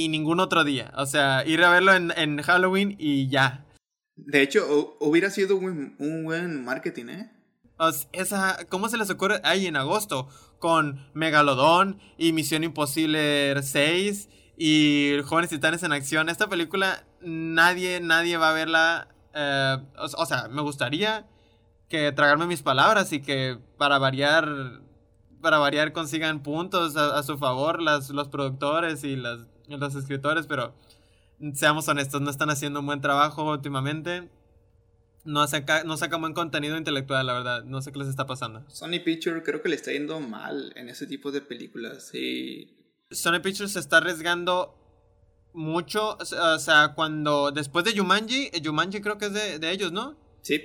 y 0.03 0.09
ningún 0.09 0.39
otro 0.39 0.63
día. 0.63 0.91
O 0.97 1.05
sea, 1.05 1.45
ir 1.45 1.63
a 1.63 1.69
verlo 1.69 1.93
en, 1.93 2.11
en 2.17 2.41
Halloween 2.41 2.95
y 2.99 3.27
ya. 3.29 3.65
De 4.15 4.41
hecho, 4.41 4.59
hu- 4.67 4.95
hubiera 4.99 5.29
sido 5.29 5.55
un, 5.55 5.95
un 5.99 6.23
buen 6.25 6.63
marketing, 6.65 7.05
¿eh? 7.09 7.31
O 7.77 7.89
s- 7.89 8.07
esa, 8.13 8.57
¿Cómo 8.69 8.89
se 8.89 8.97
les 8.97 9.09
ocurre? 9.09 9.41
Ahí 9.43 9.67
en 9.67 9.75
agosto, 9.75 10.27
con 10.59 11.09
Megalodón 11.13 11.99
y 12.17 12.31
Misión 12.33 12.63
Imposible 12.63 13.61
6 13.61 14.29
y 14.57 15.17
Jóvenes 15.25 15.49
Titanes 15.49 15.83
en 15.83 15.91
Acción. 15.91 16.29
Esta 16.29 16.47
película, 16.47 17.05
nadie, 17.21 17.99
nadie 18.01 18.37
va 18.37 18.49
a 18.49 18.53
verla. 18.53 19.07
eh, 19.33 19.77
o, 19.97 20.05
o 20.21 20.25
sea, 20.25 20.47
me 20.49 20.61
gustaría 20.61 21.25
que 21.89 22.11
tragarme 22.13 22.47
mis 22.47 22.61
palabras 22.63 23.11
y 23.13 23.21
que 23.21 23.59
para 23.77 23.97
variar, 23.99 24.47
para 25.41 25.57
variar 25.59 25.91
consigan 25.93 26.41
puntos 26.41 26.95
a, 26.97 27.17
a 27.17 27.23
su 27.23 27.37
favor 27.37 27.81
las, 27.81 28.09
los 28.09 28.29
productores 28.29 29.03
y 29.03 29.15
las, 29.17 29.39
los 29.67 29.95
escritores, 29.95 30.47
pero 30.47 30.73
seamos 31.53 31.87
honestos, 31.87 32.21
no 32.21 32.29
están 32.29 32.49
haciendo 32.49 32.79
un 32.79 32.85
buen 32.85 33.01
trabajo 33.01 33.51
últimamente. 33.51 34.29
No 35.23 35.47
saca, 35.47 35.83
no 35.83 35.97
sacan 35.97 36.21
buen 36.21 36.33
contenido 36.33 36.77
intelectual, 36.77 37.25
la 37.25 37.33
verdad. 37.33 37.63
No 37.63 37.81
sé 37.81 37.91
qué 37.91 37.99
les 37.99 38.07
está 38.07 38.27
pasando. 38.27 38.63
Sony 38.69 38.99
Picture 39.03 39.41
creo 39.41 39.61
que 39.61 39.69
le 39.69 39.75
está 39.75 39.91
yendo 39.91 40.19
mal 40.19 40.71
en 40.75 40.87
ese 40.87 41.07
tipo 41.07 41.31
de 41.31 41.41
películas. 41.41 42.09
Sí. 42.11 42.77
Sony 43.09 43.39
Pictures 43.41 43.71
se 43.71 43.79
está 43.79 43.97
arriesgando 43.97 44.75
mucho. 45.53 46.17
O 46.17 46.25
sea, 46.25 46.53
o 46.53 46.59
sea, 46.59 46.93
cuando. 46.95 47.51
Después 47.51 47.85
de 47.85 47.97
Jumanji, 47.97 48.51
eh, 48.53 48.61
Jumanji 48.63 49.01
creo 49.01 49.17
que 49.17 49.25
es 49.25 49.33
de, 49.33 49.57
de 49.57 49.71
ellos, 49.71 49.91
¿no? 49.91 50.15
Sí. 50.43 50.61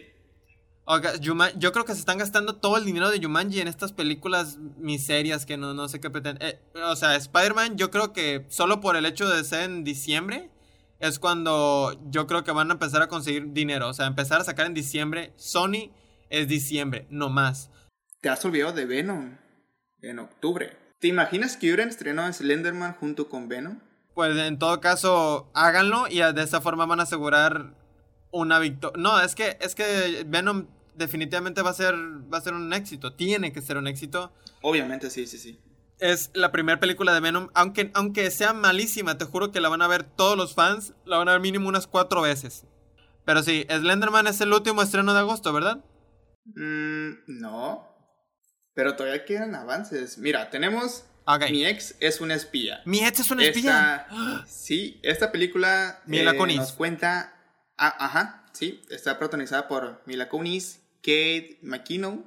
Oiga, 0.84 1.12
yo 1.16 1.72
creo 1.72 1.84
que 1.84 1.92
se 1.92 2.00
están 2.00 2.18
gastando 2.18 2.56
todo 2.56 2.76
el 2.76 2.84
dinero 2.84 3.10
de 3.10 3.22
Jumanji 3.22 3.60
en 3.60 3.68
estas 3.68 3.92
películas 3.92 4.58
miserias 4.78 5.46
que 5.46 5.56
no, 5.56 5.72
no 5.72 5.88
sé 5.88 6.00
qué 6.00 6.10
pretenden. 6.10 6.48
Eh, 6.48 6.60
o 6.82 6.96
sea, 6.96 7.14
Spider-Man, 7.14 7.76
yo 7.76 7.90
creo 7.90 8.12
que 8.12 8.46
solo 8.48 8.80
por 8.80 8.96
el 8.96 9.06
hecho 9.06 9.28
de 9.28 9.44
ser 9.44 9.70
en 9.70 9.84
diciembre 9.84 10.50
es 10.98 11.18
cuando 11.18 11.98
yo 12.10 12.26
creo 12.26 12.44
que 12.44 12.52
van 12.52 12.70
a 12.70 12.74
empezar 12.74 13.02
a 13.02 13.08
conseguir 13.08 13.52
dinero. 13.52 13.88
O 13.88 13.94
sea, 13.94 14.06
empezar 14.06 14.40
a 14.40 14.44
sacar 14.44 14.66
en 14.66 14.74
diciembre. 14.74 15.32
Sony 15.36 15.90
es 16.28 16.48
diciembre, 16.48 17.06
no 17.10 17.28
más. 17.28 17.70
Te 18.20 18.28
has 18.28 18.44
olvidado 18.44 18.72
de 18.72 18.84
Venom 18.84 19.36
en 20.02 20.18
octubre. 20.18 20.76
¿Te 20.98 21.08
imaginas 21.08 21.56
que 21.56 21.68
hubieran 21.68 21.88
estrenado 21.88 22.32
Slenderman 22.32 22.94
junto 22.94 23.28
con 23.28 23.48
Venom? 23.48 23.78
Pues 24.14 24.36
en 24.36 24.58
todo 24.58 24.80
caso, 24.80 25.50
háganlo 25.54 26.08
y 26.08 26.18
de 26.18 26.42
esta 26.42 26.60
forma 26.60 26.84
van 26.84 27.00
a 27.00 27.04
asegurar 27.04 27.74
una 28.30 28.58
victoria. 28.58 29.00
No, 29.00 29.20
es 29.20 29.34
que, 29.34 29.58
es 29.60 29.74
que 29.74 30.24
Venom 30.26 30.66
definitivamente 30.94 31.62
va 31.62 31.70
a 31.70 31.74
ser, 31.74 31.94
va 32.32 32.38
a 32.38 32.42
ser 32.42 32.54
un 32.54 32.72
éxito. 32.72 33.14
Tiene 33.14 33.52
que 33.52 33.62
ser 33.62 33.76
un 33.76 33.86
éxito. 33.86 34.32
Obviamente, 34.62 35.10
sí, 35.10 35.26
sí, 35.26 35.38
sí. 35.38 35.60
Es 35.98 36.30
la 36.32 36.50
primera 36.50 36.80
película 36.80 37.12
de 37.12 37.20
Venom, 37.20 37.50
aunque, 37.54 37.90
aunque 37.94 38.30
sea 38.30 38.52
malísima, 38.52 39.18
te 39.18 39.26
juro 39.26 39.52
que 39.52 39.60
la 39.60 39.68
van 39.68 39.82
a 39.82 39.88
ver 39.88 40.04
todos 40.04 40.36
los 40.36 40.54
fans, 40.54 40.94
la 41.04 41.18
van 41.18 41.28
a 41.28 41.32
ver 41.32 41.40
mínimo 41.40 41.68
unas 41.68 41.86
cuatro 41.86 42.22
veces. 42.22 42.64
Pero 43.26 43.42
sí, 43.42 43.66
Slenderman 43.68 44.26
es 44.26 44.40
el 44.40 44.52
último 44.52 44.82
estreno 44.82 45.12
de 45.12 45.20
agosto, 45.20 45.52
¿verdad? 45.52 45.84
Mm, 46.44 47.10
no. 47.26 47.86
Pero 48.74 48.96
todavía 48.96 49.24
quedan 49.24 49.54
avances. 49.54 50.18
Mira, 50.18 50.50
tenemos. 50.50 51.04
Mi 51.50 51.64
ex 51.64 51.94
es 52.00 52.20
una 52.20 52.34
espía. 52.34 52.80
Mi 52.86 53.04
ex 53.04 53.20
es 53.20 53.30
un 53.30 53.40
espía. 53.40 54.06
Esta, 54.10 54.46
sí, 54.48 55.00
esta 55.02 55.30
película 55.30 56.02
eh, 56.10 56.24
nos 56.56 56.72
cuenta. 56.72 57.39
Ah, 57.80 57.96
ajá, 57.98 58.44
sí, 58.52 58.82
está 58.90 59.18
protagonizada 59.18 59.66
por 59.66 60.02
Mila 60.06 60.28
Kunis, 60.28 60.80
Kate 60.98 61.58
McKinnon, 61.62 62.24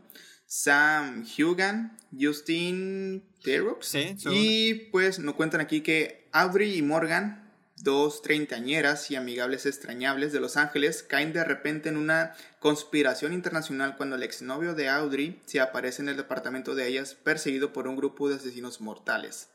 Sam 0.47 1.25
Hugan, 1.37 1.97
Justin 2.19 3.23
Theroux. 3.43 3.77
Sí. 3.81 4.17
Y 4.25 4.73
pues 4.91 5.19
nos 5.19 5.35
cuentan 5.35 5.61
aquí 5.61 5.81
que 5.81 6.27
Audrey 6.31 6.75
y 6.75 6.81
Morgan, 6.81 7.51
dos 7.77 8.21
treintañeras 8.21 9.11
y 9.11 9.15
amigables 9.15 9.65
extrañables 9.65 10.33
de 10.33 10.39
Los 10.39 10.57
Ángeles, 10.57 11.03
caen 11.03 11.33
de 11.33 11.43
repente 11.43 11.89
en 11.89 11.97
una 11.97 12.33
conspiración 12.59 13.33
internacional 13.33 13.95
cuando 13.95 14.15
el 14.15 14.23
exnovio 14.23 14.73
de 14.73 14.89
Audrey 14.89 15.41
se 15.45 15.59
aparece 15.59 16.01
en 16.01 16.09
el 16.09 16.17
departamento 16.17 16.75
de 16.75 16.87
ellas 16.87 17.13
perseguido 17.13 17.73
por 17.73 17.87
un 17.87 17.95
grupo 17.95 18.29
de 18.29 18.35
asesinos 18.35 18.81
mortales. 18.81 19.49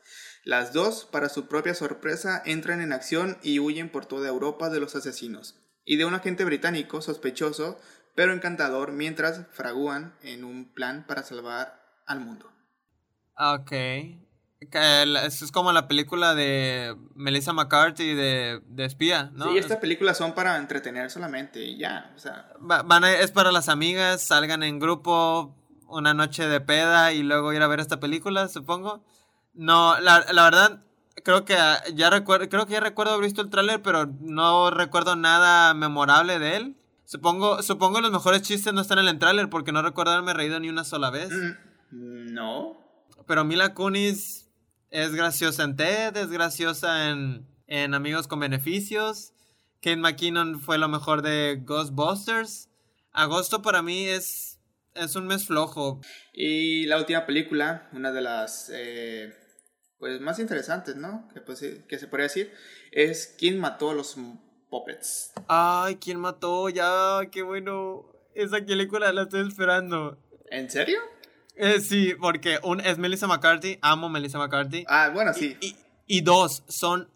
Las 0.45 0.71
dos, 0.71 1.05
para 1.05 1.27
su 1.27 1.47
propia 1.47 1.73
sorpresa, 1.73 2.41
entran 2.45 2.81
en 2.81 2.93
acción 2.93 3.37
y 3.43 3.59
huyen 3.59 3.89
por 3.89 4.05
toda 4.05 4.29
Europa 4.29 4.69
de 4.69 4.79
los 4.79 4.95
asesinos 4.95 5.55
y 5.89 5.97
de 5.97 6.05
un 6.05 6.13
agente 6.13 6.45
británico 6.45 7.01
sospechoso 7.01 7.79
pero 8.15 8.33
encantador 8.33 8.91
mientras 8.91 9.47
fragúan 9.51 10.13
en 10.23 10.43
un 10.43 10.65
plan 10.73 11.05
para 11.07 11.23
salvar 11.23 11.81
al 12.05 12.19
mundo. 12.19 12.51
Ok. 13.37 13.69
Que 13.71 15.05
la- 15.05 15.25
Eso 15.25 15.45
es 15.45 15.51
como 15.53 15.71
la 15.71 15.87
película 15.87 16.35
de 16.35 16.95
Melissa 17.15 17.53
McCarthy 17.53 18.13
de, 18.13 18.61
de 18.65 18.85
espía, 18.85 19.31
¿no? 19.33 19.45
Sí, 19.51 19.57
estas 19.57 19.77
películas 19.77 20.17
son 20.17 20.33
para 20.35 20.57
entretener 20.57 21.09
solamente 21.09 21.63
y 21.63 21.77
ya, 21.77 22.11
o 22.15 22.19
sea, 22.19 22.51
Va- 22.69 22.83
van 22.83 23.05
a- 23.05 23.11
es 23.13 23.31
para 23.31 23.51
las 23.53 23.69
amigas, 23.69 24.21
salgan 24.27 24.63
en 24.63 24.79
grupo 24.79 25.55
una 25.87 26.13
noche 26.13 26.47
de 26.47 26.59
peda 26.59 27.13
y 27.13 27.23
luego 27.23 27.53
ir 27.53 27.61
a 27.61 27.67
ver 27.67 27.79
esta 27.79 27.99
película, 28.01 28.47
supongo. 28.49 29.03
No, 29.53 29.97
la, 30.01 30.25
la 30.33 30.43
verdad, 30.43 30.83
creo 31.23 31.45
que 31.45 31.55
ah, 31.55 31.81
ya 31.93 32.09
recuerdo, 32.09 32.49
creo 32.49 32.65
que 32.65 32.73
ya 32.73 32.79
recuerdo 32.79 33.13
haber 33.13 33.25
visto 33.25 33.41
el 33.41 33.49
tráiler, 33.49 33.81
pero 33.81 34.07
no 34.21 34.71
recuerdo 34.71 35.15
nada 35.15 35.73
memorable 35.73 36.39
de 36.39 36.55
él. 36.55 36.75
Supongo, 37.05 37.63
supongo 37.63 38.01
los 38.01 38.11
mejores 38.11 38.43
chistes 38.43 38.73
no 38.73 38.81
están 38.81 38.99
en 38.99 39.07
el 39.07 39.17
tráiler 39.17 39.49
porque 39.49 39.71
no 39.71 39.81
recuerdo 39.81 40.11
haberme 40.11 40.33
reído 40.33 40.59
ni 40.59 40.69
una 40.69 40.83
sola 40.83 41.09
vez. 41.09 41.29
mm, 41.91 42.33
no. 42.33 42.77
Pero 43.25 43.43
Mila 43.43 43.73
Kunis 43.73 44.49
es 44.91 45.13
graciosa 45.13 45.63
en 45.63 45.75
TED, 45.75 46.17
es 46.17 46.29
graciosa 46.29 47.09
en, 47.09 47.47
en 47.67 47.93
Amigos 47.93 48.27
con 48.27 48.39
Beneficios. 48.39 49.33
Kate 49.81 49.97
McKinnon 49.97 50.59
fue 50.59 50.77
lo 50.77 50.89
mejor 50.89 51.21
de 51.21 51.61
Ghostbusters. 51.63 52.69
Agosto 53.11 53.61
para 53.61 53.81
mí 53.81 54.05
es, 54.05 54.59
es 54.93 55.15
un 55.15 55.27
mes 55.27 55.45
flojo. 55.45 56.01
Y 56.33 56.85
la 56.85 56.97
última 56.97 57.25
película, 57.25 57.89
una 57.93 58.11
de 58.11 58.21
las 58.21 58.69
eh, 58.73 59.33
pues 59.99 60.21
más 60.21 60.39
interesantes, 60.39 60.95
¿no? 60.95 61.27
Que, 61.33 61.41
pues, 61.41 61.59
que 61.87 61.99
se 61.99 62.07
podría 62.07 62.23
decir, 62.23 62.53
es 62.91 63.35
¿Quién 63.37 63.59
mató 63.59 63.91
a 63.91 63.93
los 63.93 64.15
Puppets? 64.69 65.33
Ay, 65.47 65.97
¿quién 65.97 66.19
mató? 66.19 66.69
Ya, 66.69 67.19
qué 67.31 67.43
bueno. 67.43 68.05
Esa 68.33 68.57
película 68.65 69.11
la 69.11 69.23
estoy 69.23 69.47
esperando. 69.47 70.17
¿En 70.49 70.69
serio? 70.69 70.99
Eh, 71.55 71.81
sí, 71.81 72.13
porque 72.19 72.59
un, 72.63 72.79
es 72.79 72.97
Melissa 72.97 73.27
McCarthy, 73.27 73.77
amo 73.81 74.07
Melissa 74.07 74.37
McCarthy. 74.37 74.85
Ah, 74.87 75.11
bueno, 75.13 75.33
sí. 75.33 75.57
Y, 75.59 75.75
y 76.07 76.21
dos, 76.21 76.63
son 76.69 77.09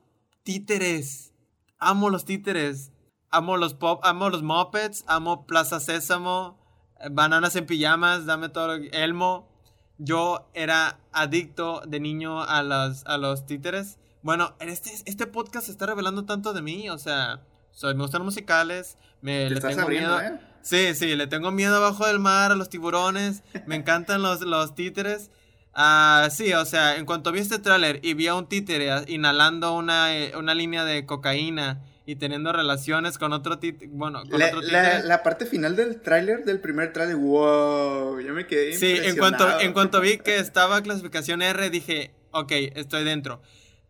títeres. 0.43 1.31
Amo 1.79 2.09
los 2.09 2.25
títeres. 2.25 2.91
Amo 3.29 3.57
los 3.57 3.73
pop, 3.73 4.01
amo 4.03 4.29
los 4.29 4.43
Muppets, 4.43 5.05
amo 5.07 5.47
Plaza 5.47 5.79
Sésamo, 5.79 6.59
eh, 6.99 7.07
Bananas 7.11 7.55
en 7.55 7.65
pijamas, 7.65 8.27
dame 8.27 8.49
todo 8.49 8.75
Elmo. 8.75 9.49
Yo 9.97 10.49
era 10.53 10.99
adicto 11.11 11.81
de 11.85 11.99
niño 11.99 12.43
a 12.43 12.63
los, 12.63 13.05
a 13.05 13.17
los 13.17 13.45
títeres. 13.45 13.97
Bueno, 14.21 14.55
en 14.59 14.69
este, 14.69 14.91
este 15.05 15.27
podcast 15.27 15.65
se 15.67 15.71
está 15.71 15.85
revelando 15.85 16.25
tanto 16.25 16.53
de 16.53 16.61
mí, 16.61 16.89
o 16.89 16.97
sea, 16.97 17.41
soy, 17.71 17.93
me 17.95 18.03
gustan 18.03 18.23
musicales, 18.23 18.97
me 19.21 19.49
le 19.49 19.55
estás 19.55 19.71
tengo 19.71 19.83
abriendo, 19.83 20.17
miedo. 20.17 20.35
¿eh? 20.35 20.39
Sí, 20.61 20.95
sí, 20.95 21.15
le 21.15 21.27
tengo 21.27 21.51
miedo 21.51 21.75
abajo 21.75 22.07
del 22.07 22.19
mar, 22.19 22.51
a 22.51 22.55
los 22.55 22.69
tiburones, 22.69 23.43
me 23.65 23.75
encantan 23.75 24.21
los, 24.21 24.41
los 24.41 24.75
títeres. 24.75 25.29
Ah, 25.73 26.29
sí, 26.31 26.53
o 26.53 26.65
sea, 26.65 26.97
en 26.97 27.05
cuanto 27.05 27.31
vi 27.31 27.39
este 27.39 27.59
tráiler 27.59 27.99
y 28.03 28.13
vi 28.13 28.27
a 28.27 28.35
un 28.35 28.47
títere 28.47 28.89
inhalando 29.07 29.75
una, 29.75 30.15
eh, 30.15 30.33
una 30.37 30.53
línea 30.53 30.85
de 30.85 31.05
cocaína 31.05 31.81
y 32.05 32.15
teniendo 32.17 32.51
relaciones 32.51 33.17
con 33.17 33.31
otro 33.33 33.59
títere, 33.59 33.89
bueno, 33.93 34.23
con 34.29 34.39
La, 34.39 34.47
otro 34.47 34.61
la- 34.61 34.99
la 34.99 35.23
parte 35.23 35.45
final 35.45 35.75
del 35.75 36.01
tráiler, 36.01 36.43
del 36.45 36.59
primer 36.59 36.91
tráiler, 36.93 37.15
wow, 37.15 38.19
yo 38.19 38.33
me 38.33 38.45
quedé 38.47 38.73
Sí, 38.75 38.97
en 39.03 39.15
cuanto, 39.17 39.59
en 39.59 39.73
cuanto 39.73 40.01
vi 40.01 40.17
que 40.17 40.37
estaba 40.37 40.81
clasificación 40.81 41.41
R, 41.41 41.69
dije, 41.69 42.13
ok, 42.31 42.51
estoy 42.75 43.03
dentro. 43.03 43.41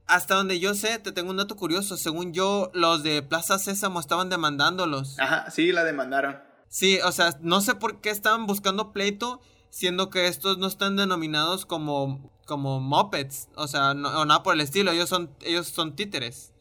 Hasta 0.05 0.35
donde 0.35 0.59
yo 0.59 0.73
sé, 0.75 0.99
te 0.99 1.11
tengo 1.11 1.31
un 1.31 1.37
dato 1.37 1.55
curioso. 1.55 1.95
Según 1.97 2.33
yo, 2.33 2.69
los 2.73 3.03
de 3.03 3.23
Plaza 3.23 3.57
Sésamo 3.57 3.99
estaban 3.99 4.29
demandándolos. 4.29 5.17
Ajá, 5.19 5.49
sí, 5.49 5.71
la 5.71 5.83
demandaron. 5.85 6.37
Sí, 6.67 6.99
o 7.05 7.11
sea, 7.11 7.37
no 7.41 7.61
sé 7.61 7.75
por 7.75 8.01
qué 8.01 8.09
estaban 8.09 8.45
buscando 8.45 8.91
pleito, 8.91 9.39
siendo 9.69 10.09
que 10.09 10.27
estos 10.27 10.57
no 10.57 10.67
están 10.67 10.97
denominados 10.97 11.65
como, 11.65 12.31
como 12.45 12.79
Muppets. 12.81 13.47
O 13.55 13.67
sea, 13.67 13.93
no, 13.93 14.09
o 14.21 14.25
nada 14.25 14.43
por 14.43 14.53
el 14.55 14.61
estilo, 14.61 14.91
ellos 14.91 15.07
son, 15.09 15.29
ellos 15.41 15.67
son 15.67 15.95
títeres. 15.95 16.52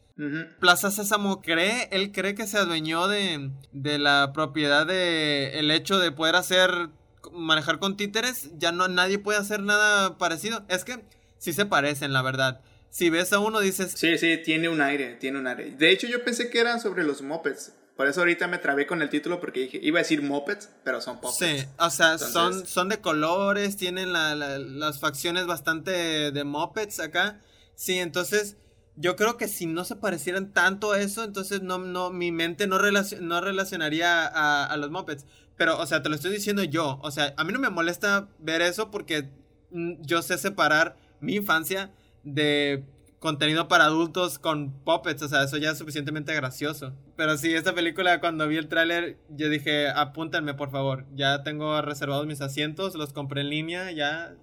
Plaza 0.59 0.91
Sésamo 0.91 1.41
cree, 1.41 1.89
él 1.91 2.11
cree 2.11 2.35
que 2.35 2.45
se 2.45 2.57
adueñó 2.57 3.07
de, 3.07 3.49
de 3.71 3.97
la 3.97 4.31
propiedad 4.33 4.85
de 4.85 5.57
el 5.57 5.71
hecho 5.71 5.97
de 5.97 6.11
poder 6.11 6.35
hacer, 6.35 6.89
manejar 7.31 7.79
con 7.79 7.97
títeres, 7.97 8.51
ya 8.57 8.71
no 8.71 8.87
nadie 8.87 9.17
puede 9.17 9.39
hacer 9.39 9.61
nada 9.61 10.17
parecido. 10.19 10.63
Es 10.69 10.83
que 10.83 11.03
sí 11.39 11.51
se 11.51 11.65
parecen, 11.65 12.13
la 12.13 12.21
verdad. 12.21 12.61
Si 12.91 13.09
ves 13.09 13.33
a 13.33 13.39
uno 13.39 13.59
dices... 13.59 13.93
Sí, 13.95 14.19
sí, 14.19 14.37
tiene 14.37 14.69
un 14.69 14.81
aire, 14.81 15.15
tiene 15.15 15.39
un 15.39 15.47
aire. 15.47 15.71
De 15.71 15.89
hecho 15.89 16.05
yo 16.05 16.23
pensé 16.23 16.51
que 16.51 16.59
eran 16.59 16.79
sobre 16.79 17.03
los 17.03 17.23
mopeds. 17.23 17.73
Por 17.97 18.07
eso 18.07 18.21
ahorita 18.21 18.47
me 18.47 18.59
trabé 18.59 18.85
con 18.85 19.01
el 19.01 19.09
título 19.09 19.39
porque 19.39 19.61
dije, 19.61 19.79
iba 19.81 19.99
a 19.99 20.03
decir 20.03 20.21
mopeds, 20.21 20.69
pero 20.83 21.01
son 21.01 21.21
puppets. 21.21 21.37
Sí, 21.37 21.67
o 21.77 21.89
sea, 21.89 22.19
son, 22.19 22.67
son 22.67 22.89
de 22.89 23.01
colores, 23.01 23.77
tienen 23.77 24.13
las 24.13 24.99
facciones 24.99 25.47
bastante 25.47 26.31
de 26.31 26.43
mopeds 26.43 26.99
acá. 26.99 27.39
Sí, 27.75 27.97
entonces 27.97 28.57
yo 28.95 29.15
creo 29.15 29.37
que 29.37 29.47
si 29.47 29.65
no 29.65 29.85
se 29.85 29.95
parecieran 29.95 30.51
tanto 30.51 30.91
a 30.91 30.99
eso, 30.99 31.23
entonces 31.23 31.61
no, 31.61 31.77
no, 31.79 32.11
mi 32.11 32.31
mente 32.31 32.67
no, 32.67 32.77
no 33.21 33.41
relacionaría 33.41 34.25
a, 34.25 34.77
los 34.77 34.91
mopeds. 34.91 35.25
Pero, 35.55 35.79
o 35.79 35.85
sea, 35.85 36.01
te 36.01 36.09
lo 36.09 36.15
estoy 36.15 36.31
diciendo 36.31 36.63
yo. 36.63 36.99
O 37.01 37.11
sea, 37.11 37.33
a 37.37 37.43
mí 37.43 37.53
no 37.53 37.59
me 37.59 37.69
molesta 37.69 38.27
ver 38.39 38.61
eso 38.61 38.91
porque 38.91 39.29
mm, 39.71 40.01
yo 40.01 40.21
sé 40.21 40.37
separar 40.37 40.97
mi 41.21 41.35
infancia 41.35 41.91
de 42.23 42.83
contenido 43.19 43.69
para 43.69 43.85
adultos 43.85 44.37
con 44.37 44.73
puppets, 44.83 45.21
o 45.21 45.29
sea, 45.29 45.43
eso 45.43 45.55
ya 45.57 45.71
es 45.71 45.77
suficientemente 45.77 46.33
gracioso. 46.35 46.93
Pero 47.15 47.37
sí, 47.37 47.53
esta 47.53 47.73
película 47.73 48.19
cuando 48.19 48.47
vi 48.49 48.57
el 48.57 48.67
tráiler, 48.67 49.17
yo 49.29 49.47
dije, 49.47 49.87
apúntenme 49.87 50.53
por 50.55 50.71
favor, 50.71 51.05
ya 51.15 51.41
tengo 51.41 51.81
reservados 51.81 52.27
mis 52.27 52.41
asientos, 52.41 52.95
los 52.95 53.13
compré 53.13 53.41
en 53.41 53.49
línea, 53.49 53.91
ya 53.91 54.35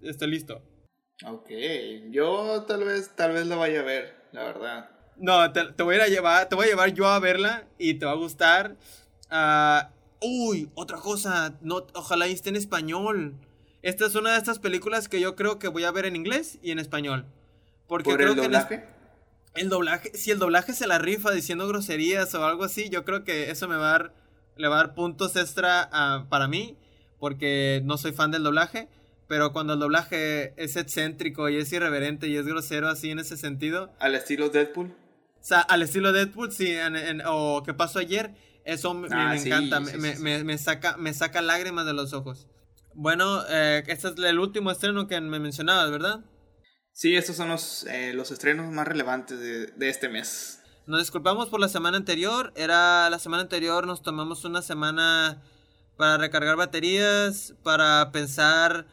estoy 0.00 0.30
listo. 0.30 0.62
Ok, 1.26 1.50
yo 2.10 2.64
tal 2.66 2.84
vez, 2.84 3.14
tal 3.14 3.32
vez 3.32 3.46
lo 3.46 3.58
vaya 3.58 3.80
a 3.80 3.84
ver, 3.84 4.16
la 4.32 4.44
verdad. 4.44 4.90
No, 5.16 5.52
te, 5.52 5.82
voy 5.82 5.94
a 5.94 5.98
ir 5.98 6.02
a 6.02 6.08
llevar, 6.08 6.48
te 6.48 6.56
voy 6.56 6.66
a 6.66 6.70
llevar 6.70 6.92
yo 6.92 7.06
a 7.06 7.18
verla 7.20 7.64
y 7.78 7.94
te 7.94 8.06
va 8.06 8.12
a 8.12 8.16
gustar. 8.16 8.76
Uh, 9.30 9.86
uy, 10.20 10.70
otra 10.74 10.98
cosa, 10.98 11.54
no, 11.60 11.86
ojalá 11.94 12.26
esté 12.26 12.48
en 12.48 12.56
español. 12.56 13.34
Esta 13.82 14.06
es 14.06 14.14
una 14.14 14.32
de 14.32 14.38
estas 14.38 14.58
películas 14.58 15.08
que 15.08 15.20
yo 15.20 15.36
creo 15.36 15.58
que 15.58 15.68
voy 15.68 15.84
a 15.84 15.90
ver 15.92 16.06
en 16.06 16.16
inglés 16.16 16.58
y 16.62 16.70
en 16.70 16.78
español. 16.78 17.26
Porque 17.86 18.10
¿Por 18.10 18.18
creo 18.18 18.30
el 18.30 18.36
doblaje? 18.36 18.84
Que 19.54 19.60
el 19.60 19.68
doblaje, 19.68 20.16
si 20.16 20.30
el 20.30 20.38
doblaje 20.38 20.72
se 20.72 20.86
la 20.86 20.98
rifa 20.98 21.30
diciendo 21.30 21.68
groserías 21.68 22.34
o 22.34 22.44
algo 22.44 22.64
así, 22.64 22.88
yo 22.88 23.04
creo 23.04 23.22
que 23.22 23.50
eso 23.50 23.68
me 23.68 23.76
va 23.76 23.88
a 23.88 23.92
dar, 23.92 24.14
le 24.56 24.68
va 24.68 24.76
a 24.76 24.78
dar 24.78 24.94
puntos 24.94 25.36
extra 25.36 25.90
para 26.28 26.48
mí, 26.48 26.76
porque 27.18 27.80
no 27.84 27.98
soy 27.98 28.12
fan 28.12 28.30
del 28.30 28.44
doblaje. 28.44 28.88
Pero 29.32 29.54
cuando 29.54 29.72
el 29.72 29.78
doblaje 29.78 30.52
es 30.62 30.76
excéntrico 30.76 31.48
y 31.48 31.56
es 31.56 31.72
irreverente 31.72 32.28
y 32.28 32.36
es 32.36 32.46
grosero 32.46 32.90
así 32.90 33.10
en 33.10 33.18
ese 33.18 33.38
sentido. 33.38 33.90
¿Al 33.98 34.14
estilo 34.14 34.50
Deadpool? 34.50 34.88
O 34.88 34.94
sea, 35.40 35.60
al 35.60 35.80
estilo 35.80 36.12
Deadpool, 36.12 36.52
sí. 36.52 36.76
o 37.24 37.62
¿Qué 37.64 37.72
pasó 37.72 37.98
ayer? 37.98 38.34
Eso 38.66 38.92
me, 38.92 39.08
ah, 39.10 39.34
encanta. 39.34 39.80
me, 39.80 40.44
me, 40.44 40.58
saca, 40.58 40.98
me 40.98 41.14
saca 41.14 41.40
lágrimas 41.40 41.86
de 41.86 41.94
los 41.94 42.12
ojos. 42.12 42.46
Bueno, 42.92 43.42
eh, 43.48 43.82
este 43.86 44.08
es 44.08 44.18
el 44.18 44.38
último 44.38 44.70
estreno 44.70 45.06
que 45.06 45.18
me 45.22 45.38
mencionabas, 45.38 45.90
¿verdad? 45.90 46.20
Sí, 46.92 47.16
estos 47.16 47.36
son 47.36 47.48
los, 47.48 47.84
eh, 47.84 48.12
los 48.12 48.32
estrenos 48.32 48.70
más 48.70 48.86
relevantes 48.86 49.40
de, 49.40 49.68
de, 49.68 49.88
este 49.88 50.10
mes. 50.10 50.60
Nos 50.86 51.00
disculpamos 51.00 51.48
por 51.48 51.58
la 51.58 51.68
semana 51.68 51.96
anterior. 51.96 52.52
Era 52.54 53.08
la 53.08 53.18
semana 53.18 53.44
anterior, 53.44 53.86
nos 53.86 54.02
tomamos 54.02 54.44
una 54.44 54.60
semana 54.60 55.42
para 55.96 56.18
recargar 56.18 56.56
baterías, 56.56 57.54
para 57.62 58.12
pensar, 58.12 58.84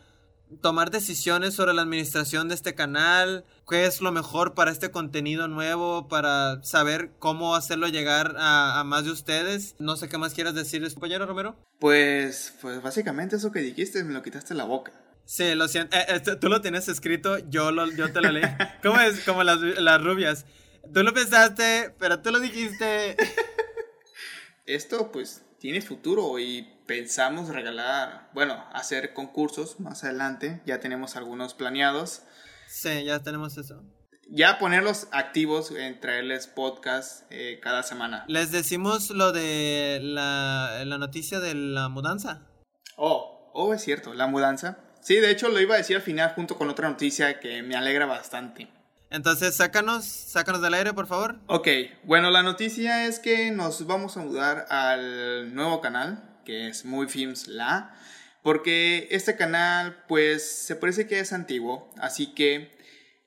tomar 0.61 0.91
decisiones 0.91 1.53
sobre 1.53 1.73
la 1.73 1.81
administración 1.81 2.47
de 2.47 2.55
este 2.55 2.75
canal, 2.75 3.45
qué 3.67 3.85
es 3.85 4.01
lo 4.01 4.11
mejor 4.11 4.53
para 4.53 4.71
este 4.71 4.91
contenido 4.91 5.47
nuevo, 5.47 6.07
para 6.07 6.63
saber 6.63 7.11
cómo 7.19 7.55
hacerlo 7.55 7.87
llegar 7.87 8.35
a, 8.37 8.83
más 8.85 9.05
de 9.05 9.11
ustedes. 9.11 9.75
No 9.79 9.95
sé 9.95 10.09
qué 10.09 10.17
más 10.17 10.33
quieras 10.33 10.55
decir, 10.55 10.81
compañero 10.93 11.25
Romero. 11.25 11.55
Pues, 11.79 12.53
pues 12.61 12.81
básicamente 12.81 13.35
eso 13.35 13.51
que 13.51 13.59
dijiste, 13.59 14.03
me 14.03 14.13
lo 14.13 14.21
quitaste 14.21 14.53
la 14.53 14.63
boca. 14.63 14.91
Sí, 15.25 15.53
lo 15.53 15.67
siento. 15.67 15.95
Eh, 15.95 16.05
eh, 16.07 16.35
tú 16.39 16.49
lo 16.49 16.61
tienes 16.61 16.87
escrito, 16.87 17.37
yo, 17.49 17.71
lo, 17.71 17.91
yo 17.91 18.11
te 18.11 18.19
lo 18.21 18.31
leí. 18.31 18.43
¿Cómo 18.83 18.99
es? 18.99 19.19
Como 19.19 19.43
las, 19.43 19.59
las 19.59 20.01
rubias. 20.03 20.45
Tú 20.91 21.03
lo 21.03 21.13
pensaste, 21.13 21.93
pero 21.99 22.19
tú 22.19 22.31
lo 22.31 22.39
dijiste. 22.39 23.15
Esto 24.65 25.11
pues 25.11 25.43
tiene 25.59 25.81
futuro 25.81 26.39
y 26.39 26.67
pensamos 26.89 27.49
regalar, 27.49 28.31
bueno, 28.33 28.65
hacer 28.73 29.13
concursos 29.13 29.79
más 29.79 30.03
adelante. 30.03 30.59
Ya 30.65 30.79
tenemos 30.79 31.15
algunos 31.15 31.53
planeados. 31.53 32.23
Sí, 32.67 33.03
ya 33.03 33.21
tenemos 33.21 33.59
eso. 33.59 33.83
Ya 34.27 34.57
ponerlos 34.57 35.07
activos 35.11 35.69
en 35.69 35.99
traerles 35.99 36.47
podcast 36.47 37.27
eh, 37.29 37.59
cada 37.61 37.83
semana. 37.83 38.25
Les 38.27 38.51
decimos 38.51 39.11
lo 39.11 39.31
de 39.31 39.99
la, 40.01 40.83
la 40.83 40.97
noticia 40.97 41.39
de 41.39 41.53
la 41.53 41.89
mudanza. 41.89 42.47
Oh, 42.97 43.51
oh, 43.53 43.71
es 43.75 43.83
cierto, 43.83 44.15
la 44.15 44.25
mudanza. 44.25 44.79
Sí, 44.99 45.17
de 45.17 45.29
hecho 45.29 45.49
lo 45.49 45.61
iba 45.61 45.75
a 45.75 45.77
decir 45.77 45.95
al 45.95 46.01
final 46.01 46.33
junto 46.33 46.57
con 46.57 46.71
otra 46.71 46.89
noticia 46.89 47.39
que 47.39 47.61
me 47.61 47.75
alegra 47.75 48.07
bastante. 48.07 48.67
Entonces, 49.11 49.55
sácanos, 49.55 50.05
sácanos 50.05 50.61
del 50.61 50.73
aire, 50.73 50.93
por 50.93 51.05
favor. 51.05 51.39
Ok, 51.47 51.67
bueno, 52.03 52.31
la 52.31 52.41
noticia 52.43 53.05
es 53.05 53.19
que 53.19 53.51
nos 53.51 53.85
vamos 53.85 54.17
a 54.17 54.21
mudar 54.21 54.65
al 54.69 55.53
nuevo 55.55 55.81
canal, 55.81 56.28
que 56.45 56.67
es 56.67 56.85
Muy 56.85 57.07
Films 57.07 57.47
La, 57.47 57.95
porque 58.43 59.07
este 59.11 59.35
canal, 59.35 60.03
pues, 60.07 60.43
se 60.43 60.75
parece 60.75 61.07
que 61.07 61.19
es 61.19 61.33
antiguo, 61.33 61.93
así 61.97 62.33
que 62.33 62.71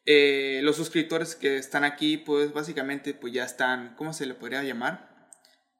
eh, 0.06 0.60
los 0.62 0.76
suscriptores 0.76 1.34
que 1.34 1.58
están 1.58 1.84
aquí, 1.84 2.16
pues, 2.16 2.52
básicamente, 2.52 3.14
pues 3.14 3.32
ya 3.32 3.44
están, 3.44 3.94
¿cómo 3.96 4.12
se 4.12 4.26
le 4.26 4.34
podría 4.34 4.62
llamar? 4.62 5.28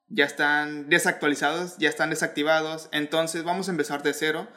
Ya 0.07 0.25
están 0.25 0.89
desactualizados, 0.89 1.77
ya 1.77 1.89
están 1.89 2.09
desactivados, 2.09 2.89
entonces 2.91 3.43
vamos 3.43 3.67
a 3.67 3.71
empezar 3.71 4.03
de 4.03 4.13
cero 4.13 4.47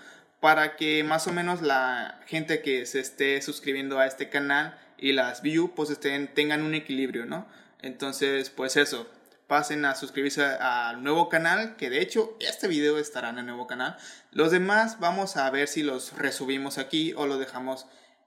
para 0.40 0.76
que 0.76 1.02
más 1.02 1.26
o 1.26 1.32
menos 1.32 1.62
la 1.62 2.20
gente 2.26 2.62
que 2.62 2.86
se 2.86 3.00
esté 3.00 3.40
suscribiendo 3.42 3.98
a 3.98 4.06
este 4.06 4.28
canal 4.28 4.78
y 4.98 5.12
las 5.12 5.42
views 5.42 5.70
pues 5.74 5.90
estén, 5.90 6.32
tengan 6.34 6.62
un 6.62 6.74
equilibrio, 6.74 7.26
¿no? 7.26 7.48
Entonces, 7.80 8.50
pues 8.50 8.76
eso, 8.76 9.08
pasen 9.46 9.84
a 9.84 9.94
suscribirse 9.94 10.44
al 10.44 11.02
nuevo 11.02 11.28
canal, 11.28 11.76
que 11.76 11.90
de 11.90 12.00
hecho 12.00 12.36
este 12.40 12.68
video 12.68 12.98
estará 12.98 13.30
en 13.30 13.38
el 13.38 13.46
nuevo 13.46 13.66
canal. 13.66 13.96
Los 14.32 14.50
demás 14.50 14.98
vamos 14.98 15.36
a 15.36 15.48
ver 15.50 15.68
si 15.68 15.82
los 15.82 16.12
resubimos 16.16 16.78
aquí 16.78 17.12
o 17.16 17.26
los 17.26 17.38
dejamos 17.38 17.86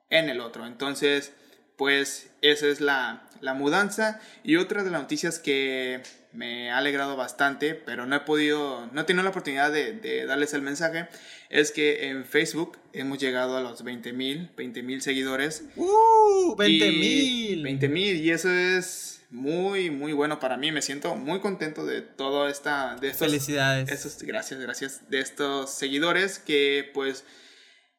en 0.10 0.30
el 0.30 0.40
otro. 0.40 0.66
Entonces, 0.66 1.34
pues 1.76 2.32
esa 2.42 2.68
es 2.68 2.82
la, 2.82 3.24
la 3.42 3.54
mudanza. 3.54 4.20
Y 4.44 4.56
otra 4.56 4.84
de 4.84 4.92
las 4.92 5.02
noticias 5.02 5.40
que 5.40 6.02
me 6.32 6.72
ha 6.72 6.78
alegrado 6.78 7.16
bastante, 7.16 7.74
pero 7.74 8.06
no 8.06 8.16
he 8.16 8.20
podido, 8.22 8.88
no 8.92 9.02
he 9.02 9.04
tenido 9.04 9.24
la 9.24 9.32
oportunidad 9.32 9.72
de, 9.72 10.26
darles 10.26 10.54
el 10.54 10.62
mensaje, 10.62 11.08
es 11.50 11.72
que 11.72 12.10
en 12.10 12.26
Facebook 12.26 12.78
hemos 12.94 13.18
llegado 13.18 13.58
a 13.58 13.62
los 13.62 13.84
20 13.84 14.14
mil, 14.14 14.50
20 14.56 14.84
mil 14.84 15.02
seguidores. 15.02 15.64
¡Uh! 15.76 16.56
20 16.56 16.92
mil. 16.92 17.64
20 17.64 17.90
mil, 17.90 18.18
y 18.18 18.32
eso 18.32 18.52
es 18.52 19.19
muy, 19.30 19.90
muy 19.90 20.14
bueno 20.14 20.40
para 20.40 20.58
mí. 20.58 20.72
Me 20.72 20.82
siento 20.82 21.16
muy 21.16 21.40
contento 21.40 21.86
de 21.86 22.02
todo 22.02 22.48
esta... 22.48 22.96
De 22.96 23.10
estos, 23.10 23.28
Felicidades. 23.28 23.88
gracias, 24.22 24.60
gracias. 24.60 25.10
De 25.10 25.20
estos 25.20 25.72
seguidores 25.72 26.40
que 26.40 26.90
pues 26.94 27.26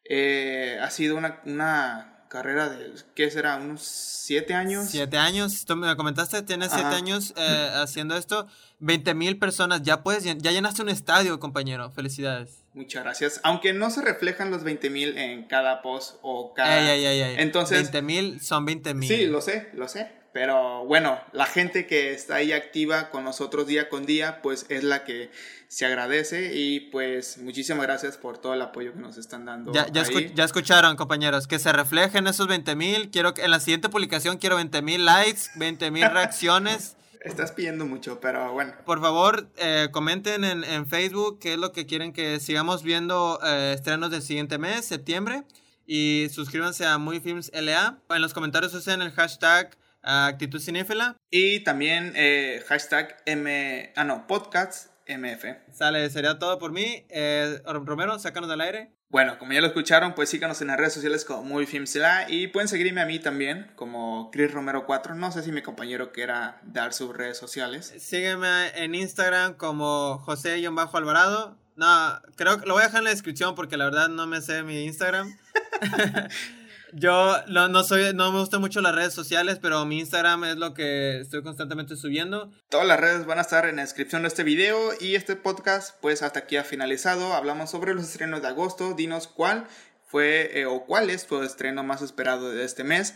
eh, 0.05 0.79
ha 0.83 0.91
sido 0.91 1.17
una, 1.17 1.41
una 1.45 2.21
carrera 2.31 2.69
de, 2.69 2.93
¿qué 3.15 3.31
será? 3.31 3.57
¿Unos 3.57 3.83
siete 3.83 4.55
años? 4.55 4.89
Siete 4.89 5.19
años, 5.19 5.65
tú 5.65 5.77
me 5.77 5.95
comentaste, 5.97 6.43
tienes 6.43 6.71
siete 6.71 6.95
años 6.95 7.35
eh, 7.37 7.71
haciendo 7.75 8.17
esto, 8.17 8.47
20 8.79 9.15
mil 9.15 9.39
personas, 9.39 9.83
ya 9.83 10.03
puedes, 10.03 10.25
ya 10.25 10.53
llenaste 10.53 10.83
un 10.83 10.89
estadio, 10.89 11.39
compañero, 11.41 11.91
felicidades. 11.91 12.65
Muchas 12.73 13.03
gracias, 13.03 13.41
aunque 13.43 13.73
no 13.73 13.91
se 13.91 14.01
reflejan 14.01 14.53
los 14.53 14.63
20 14.63 14.91
mil 14.91 15.19
en 15.19 15.49
cada 15.49 15.83
post 15.83 16.19
o 16.23 16.55
cada... 16.55 16.95
Entonces... 16.95 17.83
20 17.83 18.03
mil 18.03 18.41
son 18.41 18.65
20 18.65 18.95
mil. 18.95 19.09
Sí, 19.09 19.27
lo 19.27 19.41
sé, 19.41 19.71
lo 19.75 19.89
sé, 19.89 20.13
pero 20.33 20.85
bueno, 20.85 21.19
la 21.33 21.47
gente 21.47 21.87
que 21.87 22.13
está 22.13 22.37
ahí 22.37 22.53
activa 22.53 23.11
con 23.11 23.25
nosotros 23.25 23.67
día 23.67 23.89
con 23.89 24.07
día, 24.07 24.41
pues 24.43 24.67
es 24.69 24.85
la 24.85 25.05
que 25.05 25.31
se 25.67 25.87
agradece 25.87 26.53
y 26.55 26.81
pues 26.91 27.39
muchísimas 27.39 27.83
gracias 27.83 28.17
por 28.17 28.39
todo 28.39 28.55
el 28.55 28.63
apoyo 28.63 28.93
que 28.93 29.01
nos 29.01 29.19
están 29.19 29.45
dando. 29.45 29.73
Ya, 29.73 29.87
ya, 29.89 30.45
escucharon, 30.45 30.97
compañeros, 30.97 31.47
que 31.47 31.59
se 31.59 31.73
reflejen 31.73 32.27
esos 32.27 32.47
20 32.47 32.77
mil. 32.77 33.11
Quiero 33.11 33.35
que 33.35 33.43
en 33.43 33.51
la 33.51 33.61
siguiente 33.61 33.89
publicación 33.89 34.39
quiero 34.39 34.57
20 34.57 34.83
mil 34.83 35.05
likes, 35.05 35.43
20 35.57 35.91
mil 35.91 36.05
reacciones. 36.11 36.97
Estás 37.23 37.53
pidiendo 37.53 37.85
mucho, 37.85 38.19
pero 38.19 38.53
bueno. 38.53 38.73
Por 38.87 39.01
favor, 39.01 39.49
eh, 39.59 39.89
comenten 39.93 40.43
en, 40.43 40.65
en, 40.65 40.87
Facebook 40.87 41.39
qué 41.39 41.53
es 41.53 41.59
lo 41.59 41.71
que 41.71 41.85
quieren 41.85 42.13
que 42.13 42.41
sigamos 42.41 42.83
viendo 42.83 43.39
eh, 43.45 43.75
estrenos 43.75 44.11
del 44.11 44.23
siguiente 44.23 44.59
mes, 44.59 44.87
septiembre. 44.87 45.45
Y 45.87 46.29
suscríbanse 46.31 46.87
a 46.87 46.99
Muy 46.99 47.21
Films 47.21 47.51
LA. 47.53 47.99
En 48.11 48.23
los 48.23 48.33
comentarios 48.33 48.73
usen 48.75 49.03
el 49.03 49.11
hashtag 49.11 49.77
Actitud 50.03 50.61
Cinéfila. 50.61 51.17
Y 51.31 51.61
también 51.61 52.13
eh, 52.17 52.63
hashtag 52.69 53.17
M... 53.27 53.93
Ah, 53.97 54.05
no, 54.05 54.27
podcasts 54.27 54.91
MF. 55.07 55.45
Sale, 55.73 56.09
sería 56.11 56.39
todo 56.39 56.59
por 56.59 56.73
mí. 56.73 57.07
Eh, 57.09 57.61
Romero, 57.65 58.19
sácanos 58.19 58.49
del 58.49 58.61
aire. 58.61 58.93
Bueno, 59.09 59.39
como 59.41 59.53
ya 59.53 59.61
lo 59.61 59.67
escucharon, 59.67 60.15
pues 60.15 60.29
síganos 60.29 60.61
en 60.61 60.69
las 60.69 60.77
redes 60.77 60.93
sociales 60.93 61.25
como 61.25 61.43
MovieFilmsLA 61.43 62.31
y 62.31 62.47
pueden 62.47 62.69
seguirme 62.69 63.01
a 63.01 63.07
mí 63.07 63.19
también 63.19 63.73
como 63.75 64.31
Chris 64.31 64.53
Romero 64.53 64.87
4. 64.87 65.17
No 65.17 65.33
sé 65.33 65.43
si 65.43 65.51
mi 65.51 65.63
compañero 65.63 66.13
quiera 66.13 66.61
dar 66.63 66.93
sus 66.93 67.17
redes 67.17 67.37
sociales. 67.37 67.93
Sígueme 67.99 68.69
en 68.77 68.95
Instagram 68.95 69.55
como 69.55 70.19
José-Alvarado. 70.19 71.59
No, 71.75 72.21
creo 72.37 72.61
que 72.61 72.67
lo 72.67 72.75
voy 72.75 72.83
a 72.83 72.87
dejar 72.87 73.01
en 73.01 73.05
la 73.05 73.11
descripción 73.11 73.57
porque 73.57 73.77
la 73.77 73.87
verdad 73.87 74.09
no 74.09 74.29
me 74.29 74.41
sé 74.43 74.63
mi 74.63 74.85
Instagram. 74.85 75.37
Yo 76.93 77.37
no, 77.49 77.69
no, 77.69 77.85
soy, 77.85 78.15
no 78.15 78.33
me 78.33 78.41
gustan 78.41 78.61
mucho 78.61 78.81
las 78.81 78.95
redes 78.95 79.15
sociales, 79.15 79.59
pero 79.61 79.85
mi 79.85 79.99
Instagram 80.01 80.45
es 80.45 80.57
lo 80.57 80.75
que 80.75 81.21
estoy 81.21 81.43
constantemente 81.43 81.97
subiendo. 81.97 82.51
Todas 82.69 82.87
las 82.87 82.99
redes 82.99 83.27
van 83.27 83.39
a 83.39 83.43
estar 83.43 83.67
en 83.67 83.77
la 83.77 83.83
descripción 83.83 84.23
de 84.23 84.29
este 84.29 84.45
video 84.45 84.91
y 85.01 85.15
este 85.15 85.37
podcast, 85.37 85.97
pues 86.01 86.23
hasta 86.23 86.41
aquí 86.41 86.57
ha 86.57 86.65
finalizado. 86.65 87.35
Hablamos 87.35 87.71
sobre 87.71 87.95
los 87.95 88.05
estrenos 88.05 88.43
de 88.43 88.49
agosto. 88.49 88.95
Dinos 88.95 89.29
cuál 89.29 89.67
fue 90.07 90.59
eh, 90.61 90.67
o 90.67 90.85
cuál 90.85 91.11
es 91.11 91.27
tu 91.27 91.43
estreno 91.43 91.85
más 91.85 92.03
esperado 92.03 92.51
de 92.51 92.65
este 92.65 92.85
mes. 92.85 93.15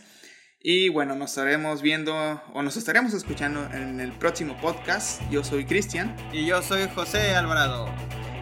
Y 0.67 0.89
bueno, 0.89 1.15
nos 1.15 1.29
estaremos 1.31 1.83
viendo 1.83 2.41
o 2.53 2.63
nos 2.63 2.75
estaremos 2.75 3.13
escuchando 3.13 3.69
en 3.71 3.99
el 3.99 4.11
próximo 4.13 4.59
podcast. 4.59 5.21
Yo 5.29 5.43
soy 5.43 5.65
Cristian. 5.65 6.15
Y 6.33 6.45
yo 6.47 6.63
soy 6.63 6.89
José 6.95 7.35
Alvarado. 7.35 7.87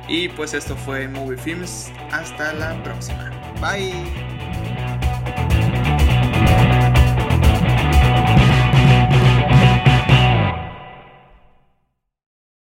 Y 0.07 0.29
pues 0.29 0.53
esto 0.53 0.75
fue 0.77 1.07
Movie 1.07 1.37
Films. 1.37 1.91
Hasta 2.11 2.53
la 2.53 2.81
próxima. 2.83 3.29
Bye. 3.59 4.42